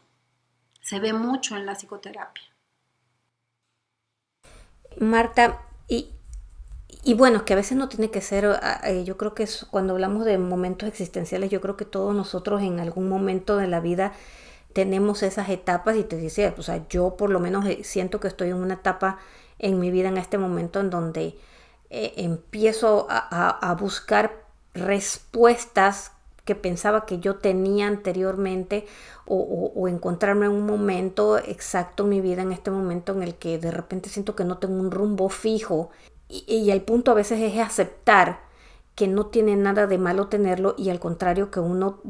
se 0.80 1.00
ve 1.00 1.12
mucho 1.12 1.56
en 1.56 1.66
la 1.66 1.74
psicoterapia. 1.74 2.44
Marta, 5.00 5.60
y, 5.88 6.08
y 7.02 7.14
bueno, 7.14 7.44
que 7.44 7.52
a 7.52 7.56
veces 7.56 7.76
no 7.76 7.88
tiene 7.88 8.10
que 8.10 8.20
ser, 8.20 8.46
ah, 8.46 8.80
eh, 8.84 9.04
yo 9.04 9.16
creo 9.16 9.34
que 9.34 9.46
cuando 9.70 9.94
hablamos 9.94 10.24
de 10.24 10.38
momentos 10.38 10.88
existenciales, 10.88 11.50
yo 11.50 11.60
creo 11.60 11.76
que 11.76 11.84
todos 11.84 12.14
nosotros 12.14 12.62
en 12.62 12.78
algún 12.78 13.08
momento 13.08 13.56
de 13.56 13.66
la 13.66 13.80
vida 13.80 14.12
tenemos 14.74 15.22
esas 15.22 15.48
etapas 15.48 15.96
y 15.96 16.02
te 16.02 16.16
decía, 16.16 16.52
o 16.58 16.62
sea, 16.62 16.86
yo 16.88 17.16
por 17.16 17.30
lo 17.30 17.40
menos 17.40 17.64
eh, 17.64 17.84
siento 17.84 18.20
que 18.20 18.28
estoy 18.28 18.50
en 18.50 18.56
una 18.56 18.74
etapa 18.74 19.18
en 19.58 19.80
mi 19.80 19.90
vida 19.90 20.08
en 20.08 20.18
este 20.18 20.36
momento 20.36 20.80
en 20.80 20.90
donde 20.90 21.38
eh, 21.90 22.12
empiezo 22.16 23.06
a, 23.08 23.74
buscar 23.80 24.44
respuestas 24.74 26.10
que 26.44 26.56
pensaba 26.56 27.06
que 27.06 27.20
yo 27.20 27.36
tenía 27.36 27.86
anteriormente 27.86 28.84
o, 29.26 29.88
encontrarme 29.88 30.46
en 30.46 30.52
un 30.52 30.66
momento 30.66 31.38
exacto 31.38 32.02
en 32.02 32.08
mi 32.08 32.20
vida, 32.20 32.42
en 32.42 32.52
este 32.52 32.72
momento 32.72 33.12
en 33.12 33.22
el 33.22 33.36
que 33.36 33.58
de 33.58 33.70
repente 33.70 34.08
siento 34.08 34.34
que 34.34 34.44
no 34.44 34.58
tengo 34.58 34.74
un 34.74 34.90
rumbo 34.90 35.28
fijo. 35.28 35.90
Y, 36.28 36.44
y 36.48 36.70
el 36.72 36.82
punto 36.82 37.12
a 37.12 37.14
veces 37.14 37.40
es 37.40 37.58
aceptar 37.60 38.40
que 38.94 39.08
no 39.08 39.26
tiene 39.26 39.56
nada 39.56 39.86
de 39.86 39.98
malo 39.98 40.28
tenerlo 40.28 40.74
y 40.78 40.90
al 40.90 41.00
contrario 41.00 41.50
que 41.50 41.60
uno 41.60 42.00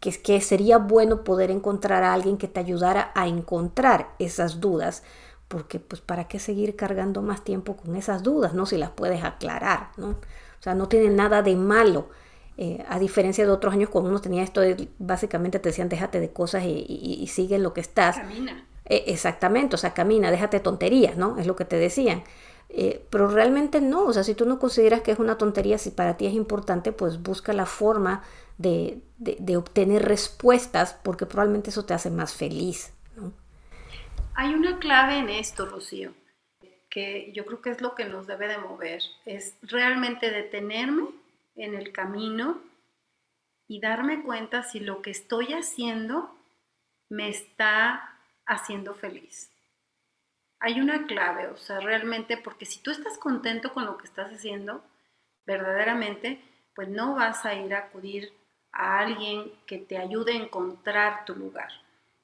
que, 0.00 0.12
que 0.22 0.40
sería 0.40 0.78
bueno 0.78 1.24
poder 1.24 1.50
encontrar 1.50 2.04
a 2.04 2.14
alguien 2.14 2.38
que 2.38 2.48
te 2.48 2.60
ayudara 2.60 3.10
a 3.14 3.26
encontrar 3.26 4.14
esas 4.18 4.60
dudas 4.60 5.02
porque 5.48 5.80
pues 5.80 6.00
para 6.00 6.28
qué 6.28 6.38
seguir 6.38 6.76
cargando 6.76 7.22
más 7.22 7.42
tiempo 7.42 7.76
con 7.76 7.96
esas 7.96 8.22
dudas, 8.22 8.52
¿no? 8.52 8.66
Si 8.66 8.76
las 8.76 8.90
puedes 8.90 9.24
aclarar, 9.24 9.90
¿no? 9.96 10.10
O 10.10 10.62
sea, 10.62 10.74
no 10.74 10.88
tiene 10.88 11.08
nada 11.08 11.42
de 11.42 11.56
malo. 11.56 12.10
Eh, 12.58 12.84
a 12.88 12.98
diferencia 12.98 13.46
de 13.46 13.52
otros 13.52 13.72
años 13.72 13.88
cuando 13.88 14.10
uno 14.10 14.20
tenía 14.20 14.42
esto, 14.42 14.60
básicamente 14.98 15.58
te 15.58 15.68
decían 15.70 15.88
déjate 15.88 16.20
de 16.20 16.32
cosas 16.32 16.64
y, 16.66 17.26
sigue 17.32 17.56
en 17.56 17.62
lo 17.62 17.72
que 17.72 17.80
estás. 17.80 18.18
Camina. 18.18 18.66
Eh, 18.84 19.04
exactamente, 19.06 19.74
o 19.74 19.78
sea, 19.78 19.94
camina, 19.94 20.30
déjate 20.30 20.60
tonterías, 20.60 21.16
¿no? 21.16 21.38
Es 21.38 21.46
lo 21.46 21.56
que 21.56 21.64
te 21.64 21.76
decían. 21.76 22.24
Eh, 22.70 23.06
pero 23.10 23.28
realmente 23.28 23.80
no, 23.80 24.04
o 24.04 24.12
sea, 24.12 24.22
si 24.24 24.34
tú 24.34 24.44
no 24.44 24.58
consideras 24.58 25.00
que 25.00 25.12
es 25.12 25.18
una 25.18 25.38
tontería, 25.38 25.78
si 25.78 25.90
para 25.90 26.16
ti 26.16 26.26
es 26.26 26.34
importante, 26.34 26.92
pues 26.92 27.22
busca 27.22 27.52
la 27.52 27.64
forma 27.66 28.22
de, 28.58 29.02
obtener 29.56 30.04
respuestas 30.04 30.92
porque 31.02 31.26
probablemente 31.26 31.70
eso 31.70 31.84
te 31.84 31.94
hace 31.94 32.10
más 32.10 32.34
feliz. 32.34 32.92
Hay 34.34 34.54
una 34.54 34.78
clave 34.78 35.18
en 35.18 35.30
esto, 35.30 35.66
Rocío, 35.66 36.12
que 36.90 37.32
yo 37.34 37.46
creo 37.46 37.62
que 37.62 37.70
es 37.70 37.80
lo 37.80 37.94
que 37.94 38.04
nos 38.04 38.26
debe 38.26 38.48
de 38.48 38.58
mover, 38.58 39.02
es 39.24 39.56
realmente 39.62 40.30
detenerme 40.30 41.08
en 41.56 41.74
el 41.74 41.92
camino 41.92 42.60
y 43.66 43.80
darme 43.80 44.22
cuenta 44.22 44.62
si 44.62 44.80
lo 44.80 45.02
que 45.02 45.10
estoy 45.10 45.52
haciendo 45.52 46.34
me 47.08 47.28
está 47.28 48.18
haciendo 48.46 48.94
feliz. 48.94 49.50
Hay 50.60 50.80
una 50.80 51.06
clave, 51.06 51.46
o 51.48 51.56
sea, 51.56 51.80
realmente, 51.80 52.36
porque 52.36 52.66
si 52.66 52.80
tú 52.80 52.90
estás 52.90 53.18
contento 53.18 53.72
con 53.72 53.86
lo 53.86 53.96
que 53.96 54.06
estás 54.06 54.32
haciendo, 54.32 54.82
verdaderamente, 55.46 56.42
pues 56.74 56.88
no 56.88 57.14
vas 57.14 57.44
a 57.44 57.54
ir 57.54 57.74
a 57.74 57.78
acudir 57.78 58.32
a 58.72 58.98
alguien 59.00 59.52
que 59.66 59.78
te 59.78 59.98
ayude 59.98 60.32
a 60.32 60.42
encontrar 60.42 61.24
tu 61.24 61.34
lugar. 61.34 61.70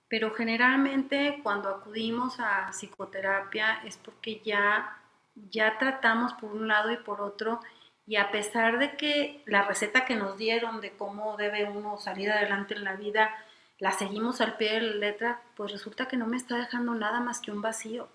Pero 0.09 0.33
generalmente 0.33 1.40
cuando 1.42 1.70
acudimos 1.70 2.38
a 2.38 2.68
psicoterapia 2.70 3.81
es 3.85 3.97
porque 3.97 4.40
ya, 4.44 4.97
ya 5.35 5.79
tratamos 5.79 6.35
por 6.35 6.53
un 6.53 6.68
lado 6.68 6.92
y 6.92 6.97
por 6.99 7.20
otro 7.20 7.61
y 8.07 8.16
a 8.16 8.31
pesar 8.31 8.79
de 8.79 8.97
que 8.97 9.42
la 9.47 9.62
receta 9.62 10.05
que 10.05 10.14
nos 10.14 10.37
dieron 10.37 10.81
de 10.81 10.92
cómo 10.92 11.37
debe 11.37 11.64
uno 11.64 11.97
salir 11.97 12.31
adelante 12.31 12.75
en 12.75 12.85
la 12.85 12.97
vida, 12.97 13.35
la 13.79 13.92
seguimos 13.92 14.40
al 14.40 14.57
pie 14.57 14.75
de 14.75 14.81
la 14.83 14.94
letra, 14.97 15.42
pues 15.57 15.73
resulta 15.73 16.07
que 16.07 16.16
no 16.16 16.27
me 16.27 16.37
está 16.37 16.59
dejando 16.59 16.94
nada 16.94 17.20
más 17.20 17.40
que 17.40 17.51
un 17.51 17.62
vacío. 17.62 18.09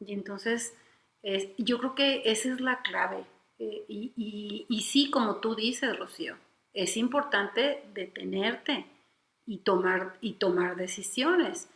Y 0.00 0.12
entonces, 0.12 0.76
yo 1.58 1.78
creo 1.78 1.94
que 1.94 2.22
esa 2.24 2.52
es 2.52 2.60
la 2.60 2.82
clave. 2.82 3.24
Eh, 3.58 3.84
y, 3.88 4.66
y, 4.68 4.80
sí, 4.82 5.10
como 5.10 5.36
tú 5.36 5.54
dices, 5.54 5.98
Rocío, 5.98 6.36
es 6.74 6.96
importante 6.96 7.82
detenerte 7.94 8.86
y 9.46 9.58
tomar, 9.58 10.18
y 10.20 10.34
tomar 10.34 10.76
decisiones. 10.76 11.68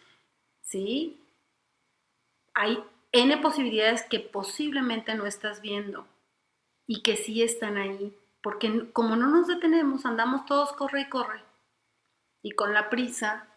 ¿Sí? 0.60 1.18
Hay 2.54 2.78
N 3.12 3.36
posibilidades 3.38 4.02
que 4.02 4.20
posiblemente 4.20 5.14
no 5.14 5.26
estás 5.26 5.62
viendo 5.62 6.06
y 6.86 7.02
que 7.02 7.16
sí 7.16 7.42
están 7.42 7.76
ahí, 7.76 8.14
porque 8.42 8.90
como 8.92 9.16
no 9.16 9.28
nos 9.28 9.46
detenemos, 9.46 10.04
andamos 10.04 10.44
todos 10.46 10.72
corre 10.72 11.02
y 11.02 11.08
corre. 11.08 11.42
Y 12.42 12.52
con 12.52 12.74
la 12.74 12.90
prisa 12.90 13.48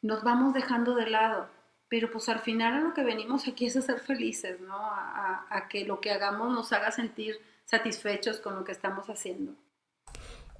nos 0.00 0.22
vamos 0.22 0.52
dejando 0.52 0.94
de 0.94 1.08
lado. 1.08 1.48
Pero 1.92 2.10
pues 2.10 2.26
al 2.30 2.40
final 2.40 2.72
a 2.72 2.80
lo 2.80 2.94
que 2.94 3.04
venimos 3.04 3.46
aquí 3.46 3.66
es 3.66 3.76
a 3.76 3.82
ser 3.82 4.00
felices, 4.00 4.58
¿no? 4.62 4.74
A, 4.74 5.66
que 5.68 5.84
lo 5.84 6.00
que 6.00 6.10
hagamos 6.10 6.50
nos 6.50 6.72
haga 6.72 6.90
sentir 6.90 7.38
satisfechos 7.66 8.38
con 8.38 8.54
lo 8.54 8.64
que 8.64 8.72
estamos 8.72 9.10
haciendo. 9.10 9.52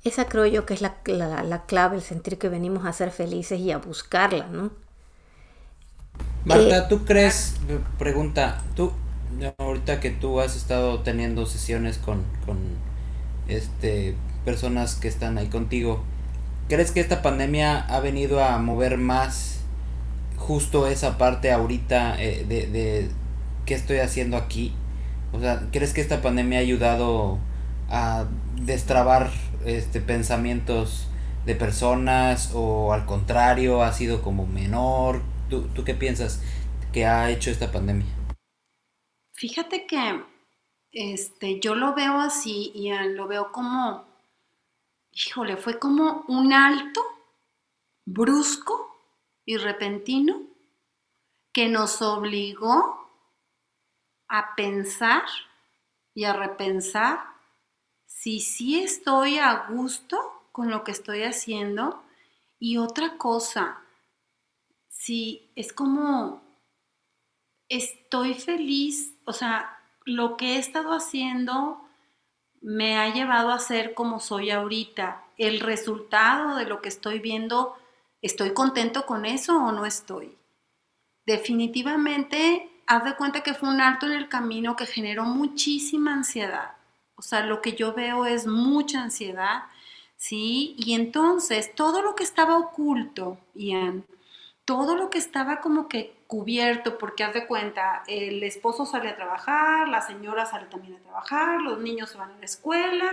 Esa 0.05 0.27
creo 0.27 0.45
yo 0.45 0.67
que 0.67 0.75
es 0.75 0.83
la, 0.83 0.99
la, 1.07 1.65
clave, 1.65 1.97
el 1.97 2.03
sentir 2.03 2.37
que 2.37 2.51
venimos 2.51 2.85
a 2.85 2.93
ser 2.93 3.11
felices 3.11 3.61
y 3.61 3.71
a 3.71 3.79
buscarla, 3.79 4.49
¿no? 4.49 4.73
Marta, 6.45 6.77
eh, 6.77 6.87
¿tú 6.91 7.07
crees, 7.07 7.57
pregunta, 7.99 8.63
tú 8.77 8.93
ahorita 9.57 10.01
que 10.01 10.11
tú 10.11 10.39
has 10.39 10.55
estado 10.55 11.01
teniendo 11.01 11.47
sesiones 11.47 11.97
con, 11.97 12.25
con 12.45 12.59
este, 13.49 14.17
personas 14.45 14.97
que 14.97 15.09
están 15.09 15.39
ahí 15.39 15.49
contigo, 15.49 16.05
¿crees 16.69 16.91
que 16.91 17.01
esta 17.01 17.23
pandemia 17.23 17.81
ha 17.81 18.01
venido 18.01 18.45
a 18.45 18.59
mover 18.59 18.99
más 18.99 19.62
justo 20.43 20.87
esa 20.87 21.19
parte 21.19 21.53
ahorita 21.53 22.21
eh, 22.21 22.45
de, 22.45 22.67
de 22.67 23.11
qué 23.65 23.75
estoy 23.75 23.99
haciendo 23.99 24.37
aquí? 24.37 24.75
O 25.33 25.41
sea, 25.41 25.69
¿crees 25.73 25.95
que 25.95 26.01
esta 26.01 26.21
pandemia 26.21 26.59
ha 26.59 26.63
ayudado 26.63 27.39
a 27.89 28.27
destrabar 28.57 29.31
este 29.65 30.01
pensamientos 30.01 31.09
de 31.47 31.55
personas 31.55 32.51
o 32.55 32.93
al 32.93 33.07
contrario 33.07 33.83
ha 33.83 33.93
sido 33.93 34.23
como 34.23 34.47
menor? 34.47 35.23
¿Tú, 35.49 35.63
tú 35.75 35.85
qué 35.85 35.95
piensas 35.95 36.43
que 36.93 37.07
ha 37.07 37.31
hecho 37.31 37.51
esta 37.51 37.73
pandemia? 37.73 38.07
Fíjate 39.33 39.87
que 39.87 40.23
este, 40.93 41.61
yo 41.61 41.75
lo 41.75 41.95
veo 41.95 42.21
así 42.21 42.73
y 42.75 42.93
lo 42.93 43.27
veo 43.27 43.53
como, 43.53 44.05
híjole, 45.13 45.57
fue 45.57 45.79
como 45.79 46.25
un 46.29 46.53
alto, 46.53 47.01
brusco 48.05 48.92
y 49.45 49.57
repentino 49.57 50.43
que 51.53 51.69
nos 51.69 52.01
obligó 52.03 53.09
a 54.29 54.55
pensar 54.55 55.25
y 56.15 56.25
a 56.25 56.33
repensar 56.33 57.21
si 58.07 58.41
sí 58.41 58.81
estoy 58.81 59.39
a 59.39 59.67
gusto 59.69 60.47
con 60.53 60.71
lo 60.71 60.85
que 60.85 60.93
estoy 60.93 61.25
haciendo 61.25 62.03
y 62.59 62.77
otra 62.77 63.19
cosa, 63.19 63.81
si 64.89 65.51
es 65.57 65.73
como 65.73 66.43
estoy 67.69 68.35
feliz, 68.35 69.15
o 69.25 69.33
sea, 69.33 69.79
lo 70.05 70.37
que 70.37 70.55
he 70.55 70.59
estado 70.59 70.93
haciendo 70.93 71.81
me 72.61 72.97
ha 72.97 73.13
llevado 73.13 73.51
a 73.51 73.59
ser 73.59 73.95
como 73.95 74.21
soy 74.21 74.51
ahorita. 74.51 75.25
El 75.39 75.61
resultado 75.61 76.57
de 76.57 76.67
lo 76.67 76.81
que 76.81 76.89
estoy 76.89 77.19
viendo, 77.19 77.77
¿estoy 78.23 78.55
contento 78.55 79.05
con 79.05 79.27
eso 79.27 79.57
o 79.63 79.73
no 79.73 79.85
estoy? 79.85 80.37
Definitivamente, 81.27 82.71
haz 82.87 83.05
de 83.05 83.17
cuenta 83.17 83.43
que 83.43 83.55
fue 83.55 83.69
un 83.69 83.81
alto 83.81 84.07
en 84.07 84.13
el 84.13 84.29
camino 84.29 84.77
que 84.77 84.87
generó 84.87 85.25
muchísima 85.25 86.15
ansiedad. 86.15 86.77
O 87.17 87.23
sea, 87.23 87.45
lo 87.45 87.61
que 87.61 87.75
yo 87.75 87.93
veo 87.93 88.25
es 88.27 88.47
mucha 88.47 89.03
ansiedad, 89.03 89.65
¿sí? 90.17 90.75
Y 90.79 90.95
entonces, 90.95 91.75
todo 91.75 92.03
lo 92.03 92.15
que 92.15 92.25
estaba 92.25 92.57
oculto, 92.57 93.39
Ian, 93.55 94.05
todo 94.65 94.97
lo 94.97 95.11
que 95.11 95.19
estaba 95.19 95.61
como 95.61 95.89
que 95.89 96.15
cubierto, 96.27 96.97
porque 96.97 97.25
haz 97.25 97.35
de 97.35 97.47
cuenta, 97.47 98.05
el 98.07 98.43
esposo 98.43 98.87
sale 98.87 99.11
a 99.11 99.17
trabajar, 99.17 99.89
la 99.89 100.01
señora 100.01 100.47
sale 100.47 100.67
también 100.67 100.95
a 100.95 101.03
trabajar, 101.03 101.61
los 101.61 101.79
niños 101.81 102.11
se 102.11 102.19
van 102.19 102.31
a 102.31 102.39
la 102.39 102.45
escuela 102.45 103.13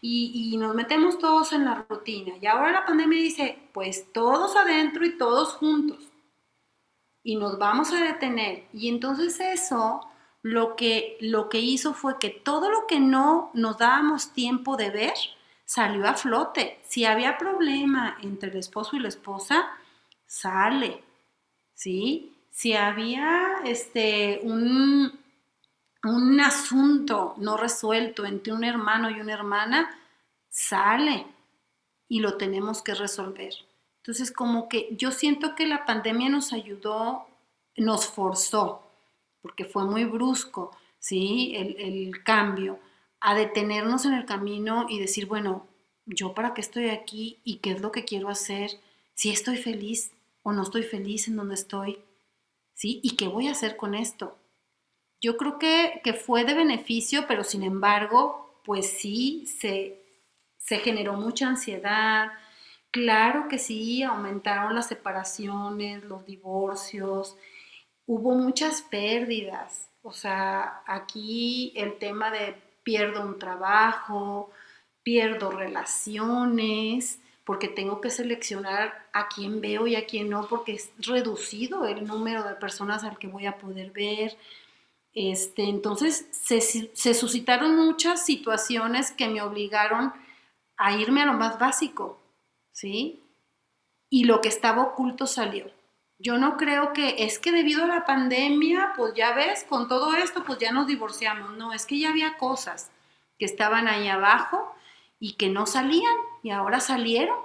y, 0.00 0.56
nos 0.56 0.74
metemos 0.74 1.18
todos 1.18 1.52
en 1.52 1.64
la 1.64 1.84
rutina. 1.88 2.34
Y 2.40 2.46
ahora 2.46 2.72
la 2.72 2.86
pandemia 2.86 3.20
dice, 3.20 3.58
pues 3.72 4.12
todos 4.12 4.56
adentro 4.56 5.04
y 5.04 5.18
todos 5.18 5.54
juntos. 5.54 5.98
Y 7.22 7.36
nos 7.36 7.58
vamos 7.58 7.92
a 7.92 8.04
detener. 8.04 8.64
Y 8.72 8.88
entonces 8.88 9.40
eso 9.40 10.00
lo 10.42 10.76
que, 10.76 11.16
lo 11.20 11.48
que 11.48 11.58
hizo 11.58 11.92
fue 11.92 12.18
que 12.18 12.30
todo 12.30 12.70
lo 12.70 12.86
que 12.86 13.00
no 13.00 13.50
nos 13.54 13.78
dábamos 13.78 14.32
tiempo 14.32 14.76
de 14.76 14.90
ver 14.90 15.14
salió 15.64 16.06
a 16.06 16.14
flote. 16.14 16.78
Si 16.84 17.04
había 17.04 17.36
problema 17.36 18.16
entre 18.22 18.50
el 18.50 18.56
esposo 18.58 18.96
y 18.96 19.00
la 19.00 19.08
esposa, 19.08 19.66
sale, 20.26 21.02
¿sí? 21.74 22.34
si 22.54 22.72
había 22.74 23.56
este, 23.64 24.38
un, 24.44 25.12
un 26.04 26.40
asunto 26.40 27.34
no 27.38 27.56
resuelto 27.56 28.24
entre 28.24 28.52
un 28.52 28.62
hermano 28.62 29.10
y 29.10 29.20
una 29.20 29.32
hermana, 29.32 29.90
sale 30.50 31.26
y 32.08 32.20
lo 32.20 32.36
tenemos 32.36 32.80
que 32.80 32.94
resolver. 32.94 33.52
Entonces, 33.96 34.30
como 34.30 34.68
que 34.68 34.88
yo 34.92 35.10
siento 35.10 35.56
que 35.56 35.66
la 35.66 35.84
pandemia 35.84 36.28
nos 36.28 36.52
ayudó, 36.52 37.26
nos 37.76 38.06
forzó, 38.06 38.88
porque 39.42 39.64
fue 39.64 39.84
muy 39.84 40.04
brusco, 40.04 40.70
¿sí? 41.00 41.54
El, 41.56 41.74
el, 41.80 42.22
cambio, 42.22 42.78
a 43.18 43.34
detenernos 43.34 44.04
en 44.04 44.14
el 44.14 44.26
camino 44.26 44.86
y 44.88 45.00
decir, 45.00 45.26
bueno, 45.26 45.66
yo 46.06 46.34
para 46.34 46.54
qué 46.54 46.60
estoy 46.60 46.90
aquí 46.90 47.40
y 47.42 47.56
qué 47.56 47.72
es 47.72 47.80
lo 47.80 47.90
que 47.90 48.04
quiero 48.04 48.28
hacer, 48.28 48.70
si 49.14 49.30
estoy 49.30 49.56
feliz 49.56 50.12
o 50.42 50.52
no 50.52 50.62
estoy 50.62 50.82
feliz 50.82 51.28
en 51.28 51.36
donde 51.36 51.54
estoy, 51.54 51.98
¿sí? 52.74 53.00
¿Y 53.02 53.16
qué 53.16 53.28
voy 53.28 53.48
a 53.48 53.52
hacer 53.52 53.76
con 53.76 53.94
esto? 53.94 54.36
Yo 55.20 55.36
creo 55.36 55.58
que, 55.58 56.00
fue 56.12 56.44
de 56.44 56.54
beneficio, 56.54 57.26
pero 57.26 57.44
sin 57.44 57.62
embargo, 57.62 58.60
pues 58.64 58.86
sí, 58.86 59.46
se, 59.46 60.02
se 60.58 60.78
generó 60.78 61.14
mucha 61.14 61.48
ansiedad. 61.48 62.32
Claro 62.90 63.48
que 63.48 63.58
sí, 63.58 64.02
aumentaron 64.02 64.74
las 64.74 64.88
separaciones, 64.88 66.04
los 66.04 66.26
divorcios, 66.26 67.36
hubo 68.06 68.34
muchas 68.34 68.82
pérdidas. 68.82 69.88
O 70.02 70.12
sea, 70.12 70.82
aquí 70.86 71.72
el 71.74 71.98
tema 71.98 72.30
de 72.30 72.54
pierdo 72.82 73.22
un 73.22 73.38
trabajo, 73.38 74.50
pierdo 75.02 75.50
relaciones, 75.50 77.18
porque 77.44 77.68
tengo 77.68 78.00
que 78.00 78.10
seleccionar 78.10 79.06
a 79.12 79.28
quién 79.28 79.60
veo 79.60 79.86
y 79.86 79.96
a 79.96 80.06
quién 80.06 80.30
no, 80.30 80.48
porque 80.48 80.72
es 80.72 80.92
reducido 80.98 81.86
el 81.86 82.06
número 82.06 82.42
de 82.42 82.54
personas 82.54 83.04
al 83.04 83.18
que 83.18 83.26
voy 83.26 83.46
a 83.46 83.58
poder 83.58 83.90
ver. 83.90 84.36
Este, 85.12 85.64
entonces 85.64 86.26
se, 86.32 86.60
se 86.60 87.14
suscitaron 87.14 87.76
muchas 87.76 88.24
situaciones 88.24 89.12
que 89.12 89.28
me 89.28 89.42
obligaron 89.42 90.12
a 90.76 90.96
irme 90.96 91.22
a 91.22 91.26
lo 91.26 91.34
más 91.34 91.58
básico, 91.58 92.18
¿sí? 92.72 93.22
Y 94.08 94.24
lo 94.24 94.40
que 94.40 94.48
estaba 94.48 94.82
oculto 94.82 95.26
salió. 95.26 95.70
Yo 96.18 96.38
no 96.38 96.56
creo 96.56 96.92
que 96.92 97.16
es 97.18 97.38
que 97.38 97.52
debido 97.52 97.84
a 97.84 97.88
la 97.88 98.06
pandemia, 98.06 98.92
pues 98.96 99.14
ya 99.14 99.34
ves, 99.34 99.64
con 99.68 99.88
todo 99.88 100.14
esto, 100.14 100.44
pues 100.44 100.58
ya 100.58 100.72
nos 100.72 100.86
divorciamos. 100.86 101.56
No, 101.56 101.72
es 101.72 101.86
que 101.86 101.98
ya 101.98 102.10
había 102.10 102.38
cosas 102.38 102.90
que 103.38 103.44
estaban 103.44 103.88
ahí 103.88 104.08
abajo 104.08 104.74
y 105.18 105.34
que 105.34 105.48
no 105.48 105.66
salían 105.66 106.14
y 106.44 106.50
ahora 106.52 106.78
salieron. 106.80 107.36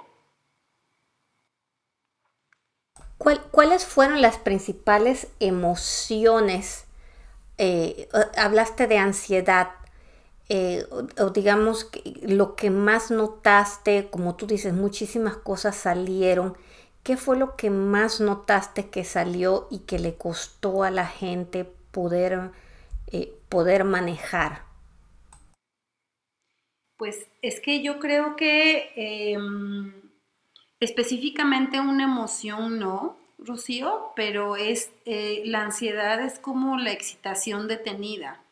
¿Cuáles 3.18 3.84
fueron 3.84 4.22
las 4.22 4.38
principales 4.38 5.28
emociones? 5.40 6.84
Eh, 7.58 8.08
hablaste 8.36 8.86
de 8.86 8.98
ansiedad. 8.98 9.70
eh, 10.50 10.86
o, 11.18 11.30
digamos 11.30 11.90
lo 12.22 12.56
que 12.56 12.70
más 12.70 13.10
notaste, 13.12 14.10
como 14.10 14.36
tú 14.36 14.46
dices, 14.48 14.74
muchísimas 14.74 15.36
cosas 15.38 15.76
salieron. 15.76 16.56
¿Qué 17.04 17.16
fue 17.18 17.36
lo 17.38 17.56
que 17.56 17.70
más 17.70 18.20
notaste 18.20 18.90
que 18.90 19.04
salió 19.04 19.68
y 19.70 19.80
que 19.80 19.98
le 20.00 20.16
costó 20.16 20.84
a 20.84 20.90
la 20.92 21.06
gente 21.06 21.64
poder, 21.92 22.52
eh, 23.08 23.34
poder 23.50 23.84
manejar? 23.84 24.64
Pues 27.00 27.26
es 27.40 27.60
que 27.60 27.80
yo 27.80 27.98
creo 27.98 28.36
que 28.36 28.92
em, 28.94 29.90
específicamente 30.80 31.80
una 31.80 32.04
emoción 32.04 32.78
no, 32.78 33.16
Rocío, 33.38 34.12
pero 34.14 34.56
es 34.56 34.90
eh, 35.06 35.40
la 35.46 35.62
ansiedad 35.62 36.20
es 36.20 36.38
como 36.38 36.76
la 36.76 36.92
excitación 36.92 37.68
detenida. 37.68 38.42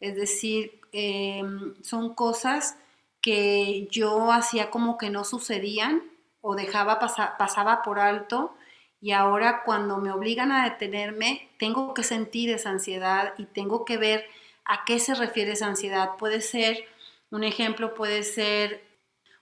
Es 0.00 0.16
decir, 0.16 0.80
em, 0.90 1.80
son 1.84 2.16
cosas 2.16 2.76
que 3.20 3.86
yo 3.92 4.32
hacía 4.32 4.70
como 4.70 4.98
que 4.98 5.10
no 5.10 5.22
sucedían 5.22 6.02
o 6.40 6.56
dejaba 6.56 6.98
pasar, 6.98 7.36
pasaba 7.38 7.84
por 7.84 8.00
alto 8.00 8.56
y 9.00 9.12
ahora 9.12 9.62
cuando 9.64 9.98
me 9.98 10.10
obligan 10.10 10.50
a 10.50 10.64
detenerme, 10.68 11.48
tengo 11.60 11.94
que 11.94 12.02
sentir 12.02 12.50
esa 12.50 12.70
ansiedad 12.70 13.34
y 13.38 13.44
tengo 13.44 13.84
que 13.84 13.98
ver 13.98 14.24
a 14.64 14.84
qué 14.84 14.98
se 14.98 15.14
refiere 15.14 15.52
esa 15.52 15.66
ansiedad. 15.68 16.16
Puede 16.18 16.40
ser, 16.40 16.88
un 17.34 17.42
ejemplo 17.42 17.94
puede 17.94 18.22
ser 18.22 18.80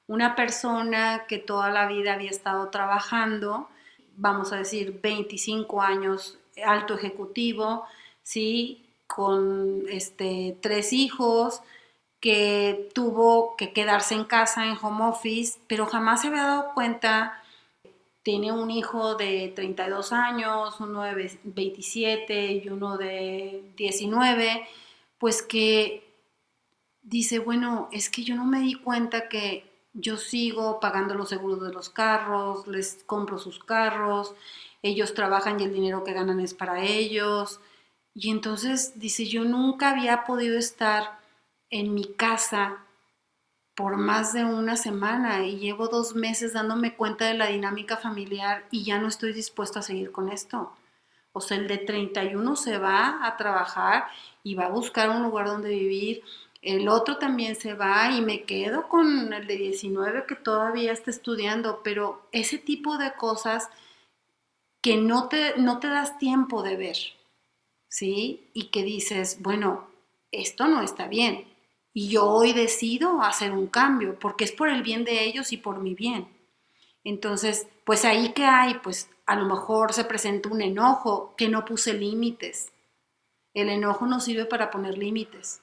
una 0.07 0.35
persona 0.35 1.27
que 1.29 1.37
toda 1.37 1.71
la 1.71 1.87
vida 1.87 2.15
había 2.15 2.31
estado 2.31 2.71
trabajando, 2.71 3.69
vamos 4.17 4.51
a 4.53 4.57
decir, 4.57 4.99
25 5.03 5.83
años, 5.83 6.39
alto 6.65 6.95
ejecutivo, 6.95 7.85
¿sí? 8.23 8.83
Con 9.07 9.83
este, 9.91 10.57
tres 10.63 10.95
hijos, 10.95 11.61
que 12.19 12.89
tuvo 12.95 13.57
que 13.57 13.75
quedarse 13.75 14.15
en 14.15 14.25
casa 14.25 14.65
en 14.67 14.79
home 14.81 15.05
office, 15.05 15.59
pero 15.67 15.85
jamás 15.85 16.23
se 16.23 16.29
había 16.29 16.45
dado 16.45 16.73
cuenta, 16.73 17.43
tiene 18.23 18.53
un 18.53 18.71
hijo 18.71 19.17
de 19.17 19.53
32 19.55 20.15
años, 20.15 20.81
uno 20.81 21.03
de 21.03 21.39
27 21.45 22.53
y 22.53 22.69
uno 22.71 22.97
de 22.97 23.63
19, 23.77 24.67
pues 25.19 25.43
que 25.43 26.12
dice, 27.03 27.39
bueno, 27.39 27.89
es 27.93 28.09
que 28.09 28.25
yo 28.25 28.35
no 28.37 28.45
me 28.45 28.61
di 28.61 28.75
cuenta 28.75 29.29
que 29.29 29.71
yo 29.93 30.17
sigo 30.17 30.81
pagando 30.81 31.15
los 31.15 31.29
seguros 31.29 31.61
de 31.61 31.73
los 31.73 31.91
carros, 31.91 32.67
les 32.67 33.03
compro 33.05 33.39
sus 33.39 33.63
carros, 33.63 34.35
ellos 34.83 35.15
trabajan 35.15 35.61
y 35.61 35.65
el 35.65 35.75
dinero 35.75 36.03
que 36.05 36.13
ganan 36.15 36.41
es 36.41 36.55
para 36.55 36.83
ellos. 36.83 37.61
Y 38.15 38.31
entonces 38.31 38.99
dice, 38.99 39.27
yo 39.27 39.45
nunca 39.45 39.91
había 39.91 40.25
podido 40.25 40.59
estar 40.59 41.21
en 41.71 41.95
mi 41.95 42.05
casa 42.05 42.79
por 43.75 43.97
más 43.97 44.33
de 44.33 44.45
una 44.45 44.77
semana 44.77 45.47
y 45.47 45.57
llevo 45.57 45.89
dos 45.89 46.15
meses 46.15 46.53
dándome 46.53 46.95
cuenta 46.95 47.27
de 47.27 47.35
la 47.35 47.47
dinámica 47.47 47.97
familiar 47.97 48.67
y 48.71 48.85
ya 48.85 48.99
no 48.99 49.09
estoy 49.09 49.33
dispuesto 49.33 49.79
a 49.79 49.83
seguir 49.83 50.13
con 50.13 50.29
esto. 50.29 50.73
O 51.33 51.41
sea, 51.41 51.57
el 51.57 51.69
de 51.69 51.79
31 51.79 52.57
se 52.57 52.77
va 52.77 53.27
a 53.27 53.37
trabajar 53.39 54.09
y 54.43 54.55
va 54.55 54.67
a 54.67 54.71
buscar 54.71 55.09
un 55.09 55.23
lugar 55.23 55.47
donde 55.47 55.71
vivir 55.71 56.23
el 56.63 56.89
otro 56.89 57.19
también 57.19 57.57
se 57.57 57.75
va 57.75 58.13
y 58.13 58.21
me 58.21 58.45
quedo 58.45 58.89
con 58.89 59.33
el 59.33 59.49
de 59.49 59.57
19 59.57 60.27
que 60.27 60.37
todavía 60.37 60.93
está 60.93 61.11
estudiando, 61.11 61.81
pero 61.83 62.29
ese 62.31 62.57
tipo 62.57 62.99
de 62.99 63.13
cosas 63.15 63.69
que 64.81 64.97
no 64.97 65.29
te, 65.29 65.59
no 65.59 65.81
te 65.81 65.89
das 65.89 66.19
tiempo 66.19 66.63
de 66.63 66.77
ver, 66.77 66.97
¿sí? 67.89 68.49
Y 68.55 68.67
que 68.67 68.85
dices, 68.85 69.39
bueno, 69.41 69.89
esto 70.31 70.69
no 70.69 70.83
está 70.83 71.09
bien. 71.09 71.47
Y 71.93 72.09
yo 72.09 72.27
hoy 72.27 72.53
decido 72.53 73.23
hacer 73.23 73.51
un 73.53 73.67
cambio, 73.67 74.17
porque 74.21 74.45
es 74.45 74.53
por 74.53 74.69
el 74.69 74.83
bien 74.85 75.05
de 75.05 75.25
ellos 75.25 75.53
y 75.53 75.57
por 75.57 75.81
mi 75.81 75.95
bien. 75.95 76.29
Entonces, 77.03 77.67
pues 77.85 78.05
ahí 78.05 78.33
que 78.35 78.45
hay, 78.45 78.75
pues 78.75 79.11
a 79.27 79.35
lo 79.35 79.47
mejor 79.47 79.93
se 79.93 80.05
presenta 80.05 80.49
un 80.49 80.63
enojo 80.63 81.35
que 81.37 81.49
no 81.49 81.65
puse 81.65 81.93
límites. 81.93 82.73
El 83.53 83.69
enojo 83.69 84.07
no 84.07 84.21
sirve 84.21 84.45
para 84.45 84.71
poner 84.71 84.97
límites 84.97 85.62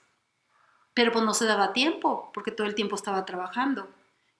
pero 0.99 1.13
pues 1.13 1.23
no 1.23 1.33
se 1.33 1.45
daba 1.45 1.71
tiempo 1.71 2.29
porque 2.33 2.51
todo 2.51 2.67
el 2.67 2.75
tiempo 2.75 2.97
estaba 2.97 3.23
trabajando. 3.23 3.88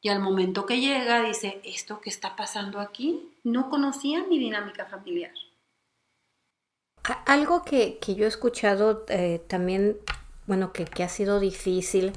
Y 0.02 0.10
al 0.10 0.20
momento 0.20 0.66
que 0.66 0.82
llega 0.82 1.24
dice, 1.24 1.62
¿esto 1.64 2.02
que 2.02 2.10
está 2.10 2.36
pasando 2.36 2.82
aquí? 2.82 3.32
No 3.46 3.70
conocía 3.70 4.26
mi 4.26 4.38
dinámica 4.38 4.86
familiar. 4.86 5.32
Algo 7.26 7.64
que, 7.64 7.98
yo 8.06 8.26
he 8.26 8.28
escuchado 8.28 9.06
eh, 9.08 9.42
también, 9.48 10.00
bueno, 10.48 10.74
que, 10.74 10.86
ha 11.02 11.08
sido 11.08 11.40
difícil, 11.40 12.12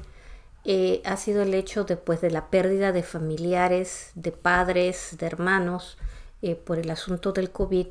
eh, 0.65 1.01
ha 1.05 1.15
sido 1.15 1.43
el 1.43 1.53
hecho 1.53 1.85
después 1.85 2.19
de 2.19 2.29
la 2.29 2.49
pérdida 2.49 2.91
de 2.91 3.03
familiares, 3.03 4.11
de 4.15 4.33
padres, 4.33 5.15
de 5.17 5.25
hermanos, 5.25 5.97
eh, 6.41 6.55
por 6.55 6.79
el 6.79 6.89
asunto 6.89 7.31
del 7.31 7.49
COVID. 7.49 7.87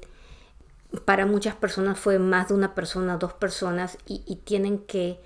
Para 1.07 1.25
muchas 1.25 1.55
personas 1.55 1.99
fue 1.99 2.19
más 2.19 2.49
de 2.49 2.55
una 2.55 2.75
persona, 2.75 3.17
dos 3.17 3.33
personas, 3.33 3.97
y 4.05 4.37
tienen 4.45 4.81
que 4.81 5.19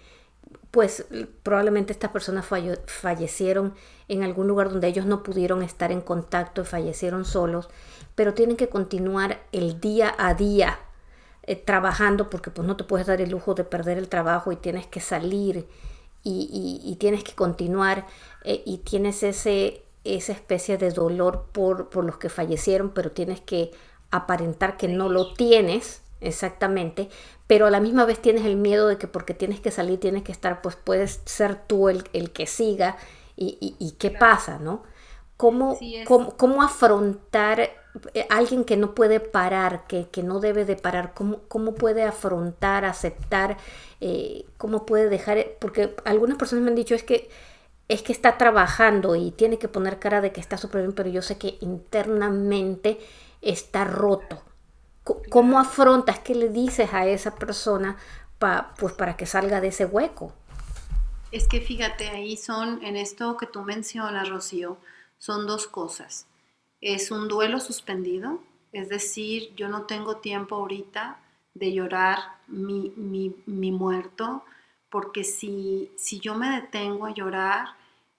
pues 0.70 1.06
probablemente 1.42 1.92
estas 1.92 2.10
personas 2.10 2.44
fallecieron 2.86 3.74
en 4.08 4.22
algún 4.22 4.46
lugar 4.46 4.68
donde 4.68 4.88
ellos 4.88 5.06
no 5.06 5.22
pudieron 5.22 5.62
estar 5.62 5.90
en 5.90 6.00
contacto 6.00 6.62
y 6.62 6.64
fallecieron 6.64 7.24
solos, 7.24 7.68
pero 8.14 8.34
tienen 8.34 8.56
que 8.56 8.68
continuar 8.68 9.40
el 9.52 9.80
día 9.80 10.14
a 10.18 10.34
día 10.34 10.78
eh, 11.44 11.56
trabajando 11.56 12.28
porque 12.28 12.50
pues 12.50 12.66
no 12.66 12.76
te 12.76 12.84
puedes 12.84 13.06
dar 13.06 13.20
el 13.20 13.30
lujo 13.30 13.54
de 13.54 13.64
perder 13.64 13.98
el 13.98 14.08
trabajo 14.08 14.52
y 14.52 14.56
tienes 14.56 14.86
que 14.86 15.00
salir 15.00 15.66
y, 16.28 16.96
tienes 16.98 17.22
que 17.22 17.34
continuar 17.34 18.04
eh, 18.42 18.62
y 18.66 18.78
tienes 18.78 19.22
ese, 19.22 19.84
esa 20.02 20.32
especie 20.32 20.76
de 20.76 20.90
dolor 20.90 21.46
por, 21.52 21.88
por 21.88 22.04
los 22.04 22.18
que 22.18 22.28
fallecieron, 22.28 22.90
pero 22.90 23.12
tienes 23.12 23.40
que 23.40 23.70
aparentar 24.10 24.76
que 24.76 24.88
no 24.88 25.08
lo 25.08 25.34
tienes 25.34 26.02
exactamente, 26.20 27.08
pero 27.46 27.66
a 27.66 27.70
la 27.70 27.80
misma 27.80 28.04
vez 28.04 28.20
tienes 28.20 28.44
el 28.44 28.56
miedo 28.56 28.88
de 28.88 28.98
que 28.98 29.06
porque 29.06 29.34
tienes 29.34 29.60
que 29.60 29.70
salir, 29.70 30.00
tienes 30.00 30.22
que 30.22 30.32
estar, 30.32 30.62
pues 30.62 30.76
puedes 30.76 31.20
ser 31.24 31.56
tú 31.66 31.88
el, 31.88 32.04
el 32.12 32.32
que 32.32 32.46
siga 32.46 32.96
y, 33.36 33.76
y, 33.78 33.90
qué 33.92 34.10
pasa, 34.10 34.58
¿no? 34.58 34.82
¿Cómo, 35.36 35.78
cómo, 36.06 36.62
afrontar 36.62 37.60
eh, 37.60 38.26
alguien 38.30 38.64
que 38.64 38.78
no 38.78 38.94
puede 38.94 39.20
parar, 39.20 39.86
que, 39.86 40.08
que 40.08 40.22
no 40.22 40.40
debe 40.40 40.64
de 40.64 40.76
parar? 40.76 41.12
¿Cómo, 41.12 41.40
cómo 41.48 41.74
puede 41.74 42.02
afrontar, 42.02 42.86
aceptar, 42.86 43.58
eh, 44.00 44.46
cómo 44.56 44.86
puede 44.86 45.10
dejar? 45.10 45.44
Porque 45.60 45.94
algunas 46.06 46.38
personas 46.38 46.64
me 46.64 46.70
han 46.70 46.76
dicho 46.76 46.94
es 46.94 47.02
que 47.02 47.28
es 47.88 48.02
que 48.02 48.12
está 48.12 48.38
trabajando 48.38 49.14
y 49.14 49.30
tiene 49.30 49.58
que 49.58 49.68
poner 49.68 49.98
cara 49.98 50.20
de 50.20 50.32
que 50.32 50.40
está 50.40 50.56
súper 50.56 50.80
bien, 50.80 50.92
pero 50.92 51.08
yo 51.10 51.22
sé 51.22 51.38
que 51.38 51.58
internamente 51.60 52.98
está 53.42 53.84
roto 53.84 54.42
¿Cómo 55.30 55.58
afrontas? 55.58 56.18
¿Qué 56.18 56.34
le 56.34 56.48
dices 56.48 56.92
a 56.92 57.06
esa 57.06 57.34
persona 57.34 57.96
pues 58.78 58.92
para 58.92 59.16
que 59.16 59.26
salga 59.26 59.60
de 59.60 59.68
ese 59.68 59.84
hueco? 59.84 60.32
Es 61.32 61.48
que 61.48 61.60
fíjate, 61.60 62.08
ahí 62.08 62.36
son, 62.36 62.82
en 62.84 62.96
esto 62.96 63.36
que 63.36 63.46
tú 63.46 63.62
mencionas, 63.62 64.28
Rocío, 64.28 64.78
son 65.18 65.46
dos 65.46 65.66
cosas. 65.66 66.26
Es 66.80 67.10
un 67.10 67.28
duelo 67.28 67.60
suspendido, 67.60 68.40
es 68.72 68.88
decir, 68.88 69.54
yo 69.56 69.68
no 69.68 69.82
tengo 69.82 70.16
tiempo 70.16 70.56
ahorita 70.56 71.18
de 71.54 71.72
llorar 71.72 72.18
mi, 72.46 72.92
mi, 72.96 73.72
muerto, 73.72 74.44
porque 74.90 75.24
si, 75.24 75.90
si 75.96 76.20
yo 76.20 76.34
me 76.34 76.60
detengo 76.60 77.06
a 77.06 77.14
llorar, 77.14 77.68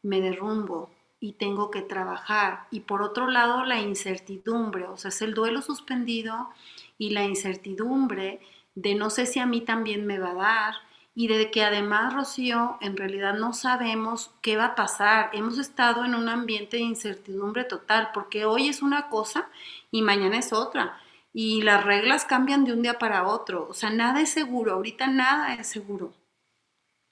me 0.02 0.22
derrumbo, 0.22 0.90
y 1.20 1.34
tengo 1.34 1.72
que 1.72 1.82
trabajar. 1.82 2.68
Y 2.72 2.82
por 2.82 3.02
otro 3.02 3.30
lado, 3.30 3.64
la 3.64 3.80
incertidumbre, 3.80 4.86
o 4.86 4.98
sea, 4.98 5.10
es 5.10 5.22
el 5.22 5.34
duelo 5.34 5.62
suspendido 5.62 6.50
y 6.98 7.12
la 7.12 7.24
incertidumbre 7.24 8.40
de 8.76 8.96
no 8.96 9.10
sé 9.10 9.26
si 9.26 9.40
a 9.40 9.46
mí 9.46 9.62
también 9.62 10.06
me 10.06 10.20
va 10.20 10.32
a 10.32 10.36
dar 10.36 10.76
y 11.20 11.28
de 11.30 11.50
que 11.50 11.64
además, 11.64 12.14
Rocío, 12.14 12.78
en 12.80 12.96
realidad 12.96 13.34
no 13.34 13.52
sabemos 13.52 14.30
qué 14.44 14.56
va 14.56 14.66
a 14.66 14.76
pasar. 14.76 15.32
Hemos 15.34 15.58
estado 15.58 16.06
en 16.06 16.14
un 16.14 16.30
ambiente 16.30 16.78
de 16.78 16.84
incertidumbre 16.84 17.64
total, 17.64 18.12
porque 18.14 18.46
hoy 18.46 18.68
es 18.68 18.84
una 18.84 19.10
cosa 19.10 19.50
y 19.90 20.04
mañana 20.04 20.38
es 20.38 20.54
otra. 20.54 21.02
Y 21.34 21.64
las 21.64 21.84
reglas 21.84 22.26
cambian 22.26 22.66
de 22.66 22.74
un 22.74 22.84
día 22.84 23.00
para 23.00 23.28
otro. 23.28 23.66
O 23.68 23.74
sea, 23.74 23.90
nada 23.90 24.22
es 24.22 24.30
seguro, 24.30 24.74
ahorita 24.74 25.08
nada 25.08 25.56
es 25.56 25.66
seguro. 25.66 26.14